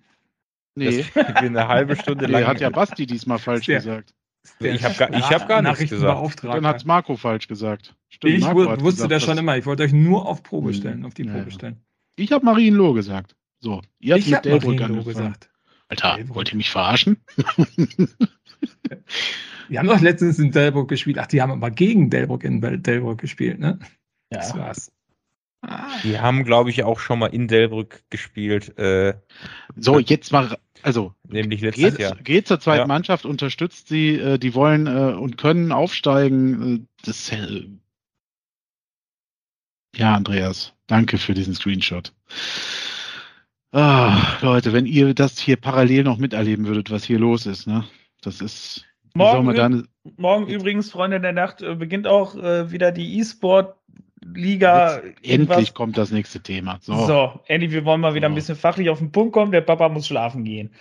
[0.76, 1.06] Nee.
[1.16, 2.42] eine halbe Stunde lang.
[2.42, 4.14] Nee, hat ja Basti diesmal falsch gesagt.
[4.60, 6.44] Ich habe gar, hab gar nichts gesagt.
[6.44, 7.96] Dann hat Marco falsch gesagt.
[8.10, 9.58] Stimmt, ich Marco wusste gesagt, das schon immer.
[9.58, 10.76] Ich wollte euch nur auf Probe hm.
[10.76, 11.34] stellen, auf die ja.
[11.34, 11.82] Probe stellen.
[12.16, 13.36] Ich habe Marienloh gesagt.
[13.60, 15.06] So, ihr habt ich mit Delbrück angefangen.
[15.06, 15.50] gesagt.
[15.88, 16.36] Alter, Delbrück.
[16.36, 17.18] wollt ihr mich verarschen?
[19.70, 21.18] Wir haben doch letztens in Delbrück gespielt.
[21.18, 23.80] Ach, die haben aber gegen Delbrück in Delbrück gespielt, ne?
[24.30, 24.40] Ja.
[24.40, 24.92] Das war's.
[26.04, 28.78] Die haben, glaube ich, auch schon mal in Delbrück gespielt.
[28.78, 29.14] Äh,
[29.78, 32.16] so, jetzt mal also nämlich letztes geht, Jahr.
[32.16, 32.88] Geht zur zweiten ja.
[32.88, 36.88] Mannschaft, unterstützt sie, äh, die wollen äh, und können aufsteigen.
[37.02, 37.68] Äh, das, äh,
[39.96, 42.14] ja, Andreas, danke für diesen Screenshot.
[43.72, 47.86] Ah, Leute, wenn ihr das hier parallel noch miterleben würdet, was hier los ist, ne?
[48.22, 48.86] Das ist.
[49.16, 49.88] Morgen, dann,
[50.18, 53.76] morgen übrigens, Freunde der Nacht, äh, beginnt auch äh, wieder die E-Sport
[54.34, 55.02] Liga.
[55.22, 56.80] endlich kommt das nächste Thema.
[56.82, 57.06] So.
[57.06, 58.32] so, endlich, wir wollen mal wieder so.
[58.32, 59.52] ein bisschen fachlich auf den Punkt kommen.
[59.52, 60.72] Der Papa muss schlafen gehen.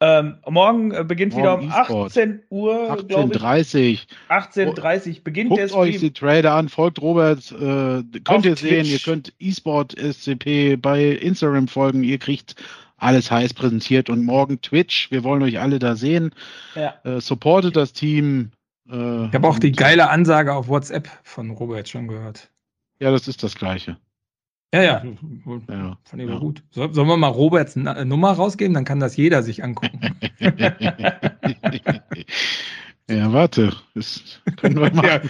[0.00, 2.92] Ähm, morgen äh, beginnt morgen wieder um 18 Uhr.
[2.92, 5.80] 18.30 18.30 beginnt Guckt der Stream.
[5.80, 10.76] euch die Trader an, folgt Robert, äh, könnt Auf ihr sehen, ihr könnt eSport SCP
[10.76, 12.56] bei Instagram folgen, ihr kriegt
[12.96, 16.32] alles heiß präsentiert und morgen Twitch, wir wollen euch alle da sehen.
[16.74, 16.94] Ja.
[17.04, 18.50] Äh, supportet das Team.
[18.90, 22.50] Äh, ich habe auch die geile Ansage auf WhatsApp von Robert schon gehört.
[23.04, 23.98] Ja, das ist das Gleiche.
[24.72, 25.04] Ja, ja.
[25.68, 26.38] ja fand ich ja.
[26.38, 26.62] gut.
[26.70, 28.72] So, sollen wir mal Roberts äh, Nummer rausgeben?
[28.72, 30.00] Dann kann das jeder sich angucken.
[33.10, 33.76] ja, warte.
[33.94, 35.20] Das können wir mal.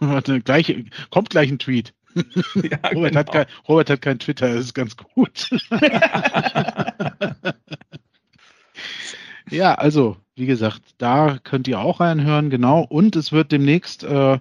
[0.00, 0.74] Warte, gleich,
[1.10, 1.94] kommt gleich ein Tweet.
[2.56, 3.20] Ja, Robert, genau.
[3.20, 5.48] hat kein, Robert hat kein Twitter, das ist ganz gut.
[9.48, 12.80] ja, also, wie gesagt, da könnt ihr auch reinhören, genau.
[12.80, 14.40] Und es wird demnächst äh,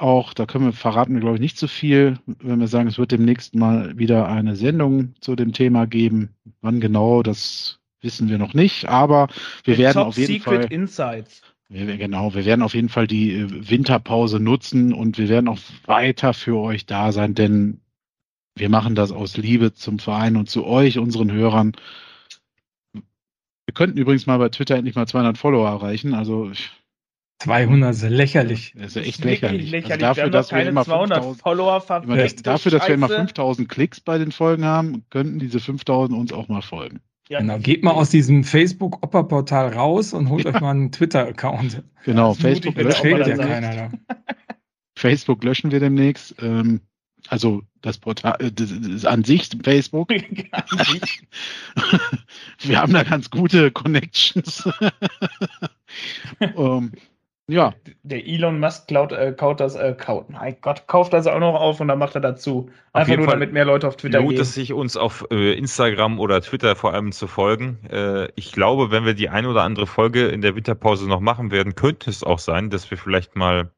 [0.00, 2.98] auch, da können wir verraten wir, glaube ich, nicht so viel, wenn wir sagen, es
[2.98, 6.34] wird demnächst mal wieder eine Sendung zu dem Thema geben.
[6.60, 9.28] Wann genau, das wissen wir noch nicht, aber
[9.64, 10.72] wir The werden Top auf jeden Secret Fall.
[10.72, 11.42] Insights.
[11.68, 15.58] Wir, genau, wir werden auf jeden Fall die äh, Winterpause nutzen und wir werden auch
[15.84, 17.80] weiter für euch da sein, denn
[18.56, 21.72] wir machen das aus Liebe zum Verein und zu euch, unseren Hörern.
[22.92, 26.14] Wir könnten übrigens mal bei Twitter endlich mal 200 Follower erreichen.
[26.14, 26.50] Also
[27.40, 28.74] 200 ist lächerlich.
[28.76, 29.70] Das ist echt lächerlich.
[29.70, 30.04] lächerlich.
[30.04, 34.32] Also dafür, dass wir immer 5000 Follower dafür, dass wir immer 5000 Klicks bei den
[34.32, 37.00] Folgen haben, könnten diese 5000 uns auch mal folgen.
[37.28, 40.54] Ja, genau, geht mal aus diesem Facebook-Opper-Portal raus und holt ja.
[40.54, 41.82] euch mal einen Twitter-Account.
[42.04, 43.90] Genau, Facebook löschen, ja keiner
[44.96, 46.34] Facebook löschen wir demnächst.
[46.40, 46.80] Ähm,
[47.28, 50.08] also das Portal, äh, das ist an sich Facebook.
[52.60, 54.66] wir haben da ganz gute Connections.
[56.54, 56.92] um, ähm,
[57.48, 57.74] ja.
[58.02, 61.54] Der Elon Musk klaut, äh, kaut das, äh, kaut, mein Gott, kauft das auch noch
[61.54, 62.70] auf und dann macht er dazu.
[62.92, 64.40] Einfach nur, Fall damit mehr Leute auf Twitter lohnt gehen.
[64.42, 67.78] es sich, uns auf äh, Instagram oder Twitter vor allem zu folgen.
[67.90, 71.50] Äh, ich glaube, wenn wir die ein oder andere Folge in der Winterpause noch machen
[71.50, 73.72] werden, könnte es auch sein, dass wir vielleicht mal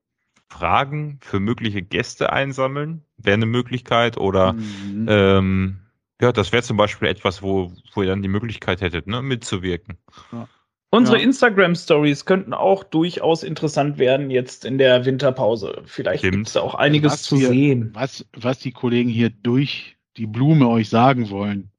[0.49, 3.05] Fragen für mögliche Gäste einsammeln.
[3.19, 5.07] Wäre eine Möglichkeit oder mhm.
[5.09, 5.81] ähm,
[6.21, 9.97] ja, das wäre zum Beispiel etwas, wo, wo ihr dann die Möglichkeit hättet, ne, mitzuwirken.
[10.33, 10.49] Ja.
[10.93, 11.23] Unsere ja.
[11.23, 15.83] Instagram-Stories könnten auch durchaus interessant werden jetzt in der Winterpause.
[15.87, 17.91] Vielleicht gibt es auch einiges was zu wir, sehen.
[17.95, 21.71] Was, was die Kollegen hier durch die Blume euch sagen wollen,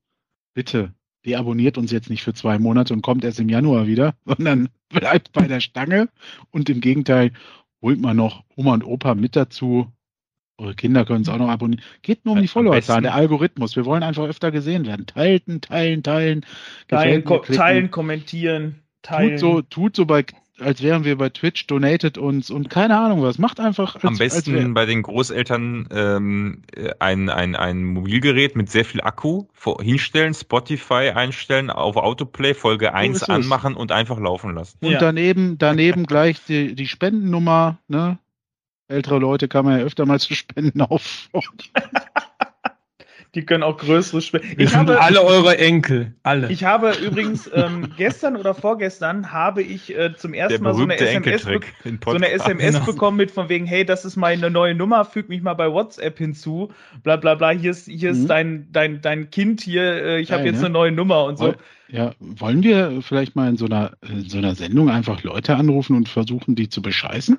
[0.53, 0.93] bitte,
[1.25, 5.33] deabonniert uns jetzt nicht für zwei Monate und kommt erst im Januar wieder, sondern bleibt
[5.33, 6.07] bei der Stange
[6.51, 7.33] und im Gegenteil,
[7.81, 9.91] holt mal noch Oma und Opa mit dazu.
[10.57, 11.83] Eure Kinder können es auch noch abonnieren.
[12.01, 13.75] Geht nur um die Followerzahl, der Algorithmus.
[13.75, 15.07] Wir wollen einfach öfter gesehen werden.
[15.07, 16.45] Teilen, teilen, teilen.
[16.87, 19.31] Teilen, ko teilen kommentieren teilen.
[19.31, 20.25] Tut so, tut so bei,
[20.59, 23.37] als wären wir bei Twitch, donatet uns und keine Ahnung was.
[23.37, 23.95] Macht einfach.
[23.95, 26.63] Als, Am besten bei den Großeltern ähm,
[26.99, 32.93] ein, ein, ein Mobilgerät mit sehr viel Akku vor, hinstellen, Spotify einstellen, auf Autoplay Folge
[32.93, 34.77] 1 so anmachen und einfach laufen lassen.
[34.81, 34.99] Und ja.
[34.99, 38.17] daneben, daneben gleich die, die Spendennummer, ne?
[38.87, 41.71] Ältere Leute kann man ja öfter mal zu Spenden auffordern.
[43.33, 44.43] Die können auch größere Spiele.
[44.57, 46.51] Ich habe alle eure Enkel, alle.
[46.51, 50.97] Ich habe übrigens ähm, gestern oder vorgestern habe ich äh, zum ersten Mal so eine
[50.97, 52.85] SMS, so eine SMS genau.
[52.85, 56.17] bekommen mit von wegen, hey, das ist meine neue Nummer, füg mich mal bei WhatsApp
[56.17, 57.51] hinzu, bla bla bla.
[57.51, 58.19] Hier ist hier mhm.
[58.19, 59.83] ist dein dein dein Kind hier.
[59.83, 60.65] Äh, ich habe jetzt ne?
[60.65, 61.53] eine neue Nummer und so.
[61.87, 65.95] Ja, wollen wir vielleicht mal in so einer in so einer Sendung einfach Leute anrufen
[65.95, 67.37] und versuchen, die zu bescheißen?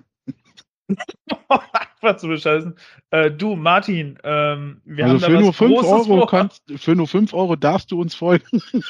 [1.49, 2.75] Einfach zu bescheißen.
[3.11, 7.33] Äh, du, Martin, ähm, wir also haben für nur 5 Euro kannst, für nur 5
[7.35, 8.63] Euro darfst du uns folgen.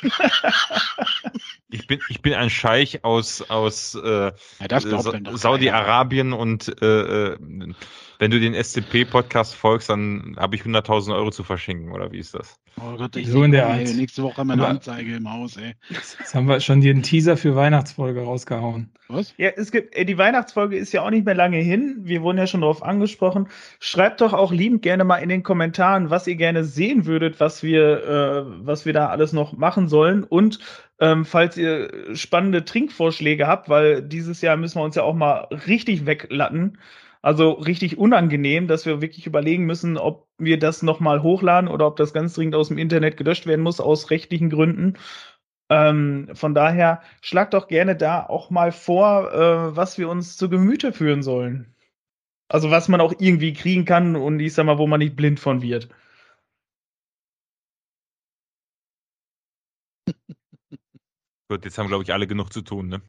[1.71, 4.33] ich bin, ich bin ein Scheich aus, aus äh,
[4.71, 4.81] ja,
[5.37, 7.37] Saudi-Arabien und äh, äh
[8.23, 12.37] wenn du den SCP-Podcast folgst, dann habe ich 100.000 Euro zu verschenken, oder wie ist
[12.37, 12.57] das?
[12.81, 13.81] Oh Gott, ich so in der Art.
[13.97, 15.75] Nächste Woche meine Anzeige im Haus, ey.
[15.89, 18.93] Jetzt haben wir schon den Teaser für Weihnachtsfolge rausgehauen.
[19.09, 19.35] Was?
[19.39, 21.97] Ja, es gibt, ey, die Weihnachtsfolge ist ja auch nicht mehr lange hin.
[22.03, 23.49] Wir wurden ja schon darauf angesprochen.
[23.81, 27.65] Schreibt doch auch liebend gerne mal in den Kommentaren, was ihr gerne sehen würdet, was
[27.65, 30.23] wir, äh, was wir da alles noch machen sollen.
[30.23, 30.61] Und
[31.01, 35.49] ähm, falls ihr spannende Trinkvorschläge habt, weil dieses Jahr müssen wir uns ja auch mal
[35.67, 36.79] richtig weglatten.
[37.23, 41.97] Also richtig unangenehm, dass wir wirklich überlegen müssen, ob wir das nochmal hochladen oder ob
[41.97, 44.99] das ganz dringend aus dem Internet gelöscht werden muss, aus rechtlichen Gründen.
[45.71, 50.51] Ähm, von daher schlag doch gerne da auch mal vor, äh, was wir uns zu
[50.51, 51.75] Gemüte führen sollen.
[52.49, 55.41] Also was man auch irgendwie kriegen kann und ich sag mal, wo man nicht blind
[55.41, 55.89] von wird.
[61.49, 63.03] Gut, jetzt haben, glaube ich, alle genug zu tun, ne?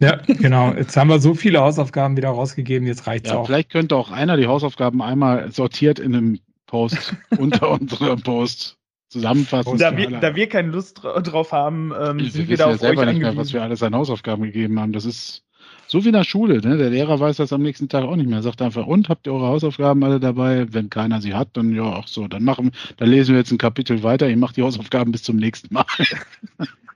[0.00, 0.72] Ja, genau.
[0.74, 3.46] Jetzt haben wir so viele Hausaufgaben wieder rausgegeben, jetzt reicht's ja, auch.
[3.46, 8.76] Vielleicht könnte auch einer die Hausaufgaben einmal sortiert in einem Post unter unserem Post
[9.08, 9.78] zusammenfassen.
[9.78, 13.02] Da wir, da wir keine Lust drauf haben, ähm, sind wir da ja auf selber
[13.02, 14.92] euch nicht mehr, was wir alles an Hausaufgaben gegeben haben.
[14.92, 15.42] Das ist
[15.88, 16.76] so wie in der Schule, ne?
[16.76, 18.38] Der Lehrer weiß das am nächsten Tag auch nicht mehr.
[18.38, 20.66] Er sagt einfach, und habt ihr eure Hausaufgaben alle dabei?
[20.70, 23.58] Wenn keiner sie hat, dann ja, auch so, dann machen, dann lesen wir jetzt ein
[23.58, 24.28] Kapitel weiter.
[24.28, 25.86] Ihr macht die Hausaufgaben bis zum nächsten Mal.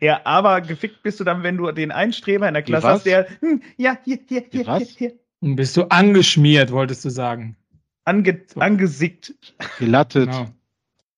[0.00, 3.26] ja, aber gefickt bist du dann, wenn du den Einstreber in der Klasse hast, der,
[3.40, 5.12] hm, ja, hier, hier, hier, hier, hier.
[5.40, 7.56] Bist du angeschmiert, wolltest du sagen.
[8.04, 8.60] Ange so.
[8.60, 9.34] Angesickt.
[9.78, 10.30] Gelattet.
[10.30, 10.46] Genau.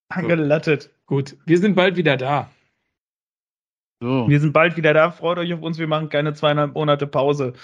[0.08, 0.90] Angelattet.
[1.06, 2.50] Gut, wir sind bald wieder da.
[4.00, 4.28] So.
[4.28, 5.10] Wir sind bald wieder da.
[5.10, 5.78] Freut euch auf uns.
[5.78, 7.54] Wir machen keine zweieinhalb Monate Pause.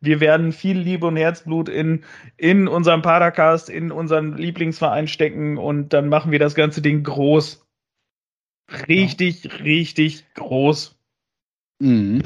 [0.00, 2.04] Wir werden viel Liebe und Herzblut in,
[2.36, 7.66] in unserem Padercast, in unseren Lieblingsverein stecken und dann machen wir das ganze Ding groß.
[8.70, 9.50] Richtig, ja.
[9.56, 10.96] richtig groß.
[11.80, 12.22] Mhm.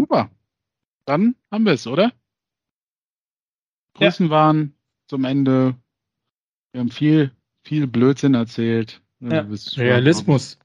[0.00, 0.30] Super.
[1.04, 2.12] Dann haben wir es, oder?
[3.94, 4.30] Grüßen ja.
[4.30, 4.74] waren
[5.08, 5.76] zum Ende.
[6.72, 7.32] Wir haben viel,
[7.64, 9.02] viel Blödsinn erzählt.
[9.20, 9.46] Ja.
[9.76, 10.58] Realismus.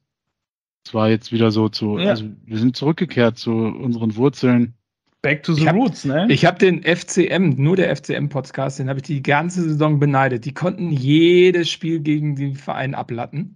[0.85, 2.09] Es war jetzt wieder so zu, ja.
[2.09, 4.73] also wir sind zurückgekehrt zu unseren Wurzeln.
[5.21, 6.25] Back to the hab, roots, ne?
[6.29, 10.45] Ich habe den FCM, nur der FCM-Podcast, den habe ich die ganze Saison beneidet.
[10.45, 13.55] Die konnten jedes Spiel gegen den Verein ablatten.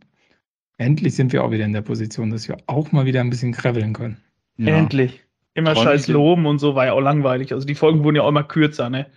[0.77, 3.51] Endlich sind wir auch wieder in der Position, dass wir auch mal wieder ein bisschen
[3.51, 4.17] kreveln können.
[4.57, 4.75] Ja.
[4.75, 5.23] Endlich.
[5.55, 7.53] Immer Träumen scheiß Loben und so war ja auch langweilig.
[7.53, 9.07] Also die Folgen wurden ja auch immer kürzer, ne?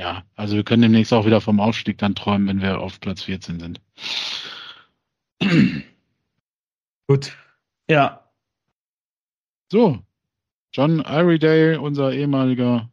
[0.00, 3.22] Ja, also wir können demnächst auch wieder vom Aufstieg dann träumen, wenn wir auf Platz
[3.24, 3.80] 14 sind.
[7.06, 7.36] Gut.
[7.90, 8.21] Ja.
[9.72, 9.98] So.
[10.74, 12.90] John Irydale, unser ehemaliger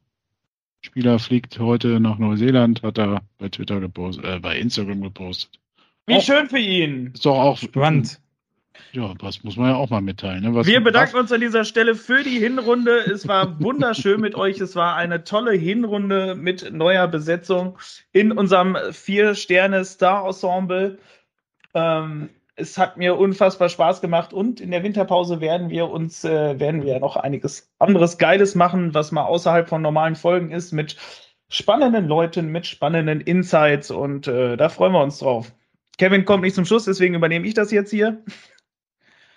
[0.79, 5.59] Spieler, fliegt heute nach Neuseeland, hat er bei Twitter gepostet, äh, bei Instagram gepostet.
[6.05, 7.11] Wie auch, schön für ihn.
[7.13, 8.21] Ist doch auch spannend.
[8.93, 10.41] Ja, das muss man ja auch mal mitteilen.
[10.41, 10.55] Ne?
[10.55, 11.23] Was, Wir bedanken was?
[11.23, 12.99] uns an dieser Stelle für die Hinrunde.
[12.99, 14.61] Es war wunderschön mit euch.
[14.61, 17.77] Es war eine tolle Hinrunde mit neuer Besetzung
[18.13, 20.97] in unserem Vier-Sterne-Star-Ensemble.
[21.73, 22.29] Ähm,
[22.59, 26.83] es hat mir unfassbar Spaß gemacht und in der Winterpause werden wir uns, äh, werden
[26.83, 30.97] wir noch einiges anderes Geiles machen, was mal außerhalb von normalen Folgen ist, mit
[31.49, 35.51] spannenden Leuten, mit spannenden Insights und äh, da freuen wir uns drauf.
[35.97, 38.23] Kevin kommt nicht zum Schluss, deswegen übernehme ich das jetzt hier.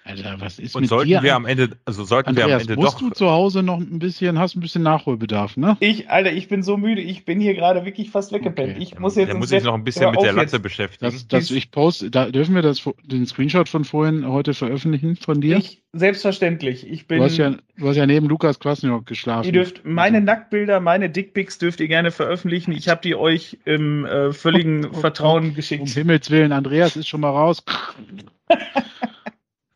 [0.05, 1.23] Alter, was ist Und mit sollten dir?
[1.23, 3.01] wir am Ende, also sollten Andreas, wir am Ende musst doch.
[3.01, 5.77] du zu Hause noch ein bisschen, hast ein bisschen Nachholbedarf, ne?
[5.79, 8.75] Ich, Alter, ich bin so müde, ich bin hier gerade wirklich fast weggepennt.
[8.75, 8.83] Okay.
[8.83, 9.29] Ich muss jetzt.
[9.29, 10.63] Der muss sich noch ein bisschen mit der Latte jetzt.
[10.63, 11.13] beschäftigen.
[11.13, 15.41] Das, das ich poste, da dürfen wir das, den Screenshot von vorhin heute veröffentlichen von
[15.41, 15.57] dir?
[15.59, 16.85] Ich, selbstverständlich.
[16.85, 17.19] Ich bin.
[17.19, 19.47] Du hast ja, du hast ja neben Lukas Kwasniok geschlafen.
[19.47, 22.73] Ihr dürft meine Nacktbilder, meine Dickpics dürft ihr gerne veröffentlichen.
[22.73, 25.83] Ich habe die euch im äh, völligen um, Vertrauen um, geschickt.
[25.83, 27.63] Um Himmels Willen, Andreas ist schon mal raus.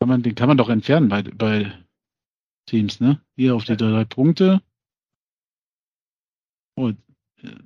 [0.07, 1.69] Kann man, den kann man doch entfernen bei, bei
[2.65, 3.19] Teams, ne?
[3.35, 4.61] Hier auf die drei Punkte.
[6.75, 6.97] Und,
[7.43, 7.57] äh,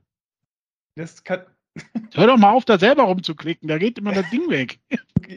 [0.95, 1.45] das kann.
[2.15, 4.79] Hör doch mal auf, da selber rumzuklicken, da geht immer das Ding weg.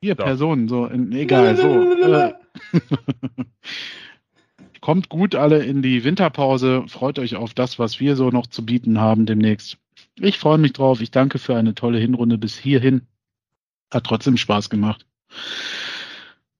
[0.00, 0.24] Hier, so.
[0.24, 1.92] Personen, so, in, egal, so.
[1.92, 2.32] Äh,
[4.80, 8.64] kommt gut alle in die Winterpause, freut euch auf das, was wir so noch zu
[8.64, 9.76] bieten haben demnächst.
[10.18, 13.06] Ich freue mich drauf, ich danke für eine tolle Hinrunde bis hierhin
[13.92, 15.06] hat trotzdem Spaß gemacht.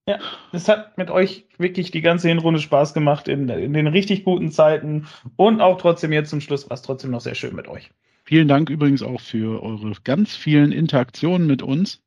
[0.06, 0.18] Ja,
[0.52, 4.50] es hat mit euch wirklich die ganze Hinrunde Spaß gemacht in, in den richtig guten
[4.50, 5.06] Zeiten
[5.36, 7.90] und auch trotzdem jetzt zum Schluss war es trotzdem noch sehr schön mit euch.
[8.24, 12.02] Vielen Dank übrigens auch für eure ganz vielen Interaktionen mit uns.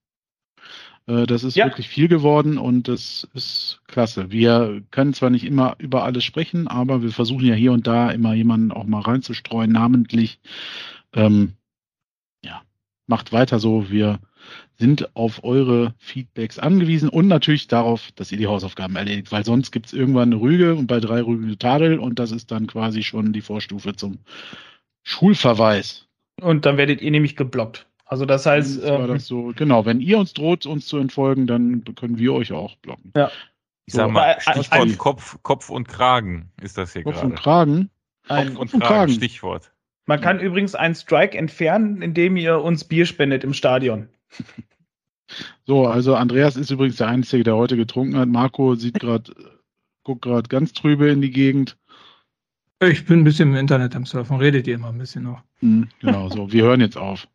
[1.07, 1.65] Äh, das ist ja.
[1.65, 4.31] wirklich viel geworden und das ist klasse.
[4.31, 8.11] Wir können zwar nicht immer über alles sprechen, aber wir versuchen ja hier und da
[8.11, 10.39] immer jemanden auch mal reinzustreuen, namentlich.
[11.13, 11.53] Ähm,
[12.43, 12.61] ja,
[13.07, 13.89] macht weiter so.
[13.89, 14.19] Wir
[14.77, 19.71] sind auf eure Feedbacks angewiesen und natürlich darauf, dass ihr die Hausaufgaben erledigt, weil sonst
[19.71, 22.67] gibt es irgendwann eine Rüge und bei drei Rügen eine Tadel und das ist dann
[22.67, 24.19] quasi schon die Vorstufe zum
[25.03, 26.07] Schulverweis.
[26.41, 27.87] Und dann werdet ihr nämlich geblockt.
[28.05, 28.81] Also das heißt.
[28.83, 32.51] Ähm, das so, genau, wenn ihr uns droht, uns zu entfolgen, dann können wir euch
[32.51, 33.11] auch blocken.
[33.15, 33.31] Ja.
[33.87, 37.27] Ich sag mal, Stichwort Kopf, Kopf und Kragen ist das hier Kopf gerade.
[37.27, 37.89] Und Kragen?
[38.27, 39.71] Kopf und, und Kragen, Stichwort.
[40.07, 44.09] Man kann übrigens einen Strike entfernen, indem ihr uns Bier spendet im Stadion.
[45.65, 48.29] So, also Andreas ist übrigens der Einzige, der heute getrunken hat.
[48.29, 49.33] Marco sieht gerade,
[50.03, 51.77] guckt gerade ganz trübe in die Gegend.
[52.81, 55.41] Ich bin ein bisschen im Internet am Surfen, redet ihr immer ein bisschen noch.
[55.61, 57.27] Mhm, genau, so, wir hören jetzt auf.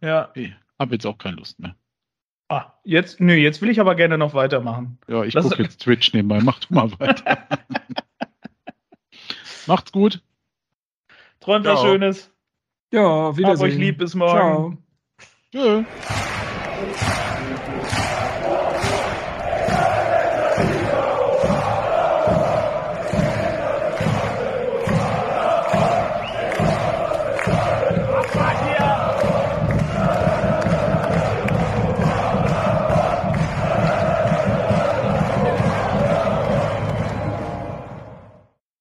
[0.00, 0.30] Ja.
[0.34, 1.74] Ich habe jetzt auch keine Lust mehr.
[2.48, 4.98] Ah, jetzt, nö, jetzt will ich aber gerne noch weitermachen.
[5.08, 7.48] Ja, ich gucke jetzt Twitch nebenbei, mach du mal weiter.
[9.66, 10.22] Macht's gut.
[11.40, 12.32] Träumt was Schönes.
[12.92, 13.58] Ja, auf Wiedersehen.
[13.58, 14.38] Hab euch lieb, bis morgen.
[14.38, 14.78] Ciao.
[15.50, 15.84] 对。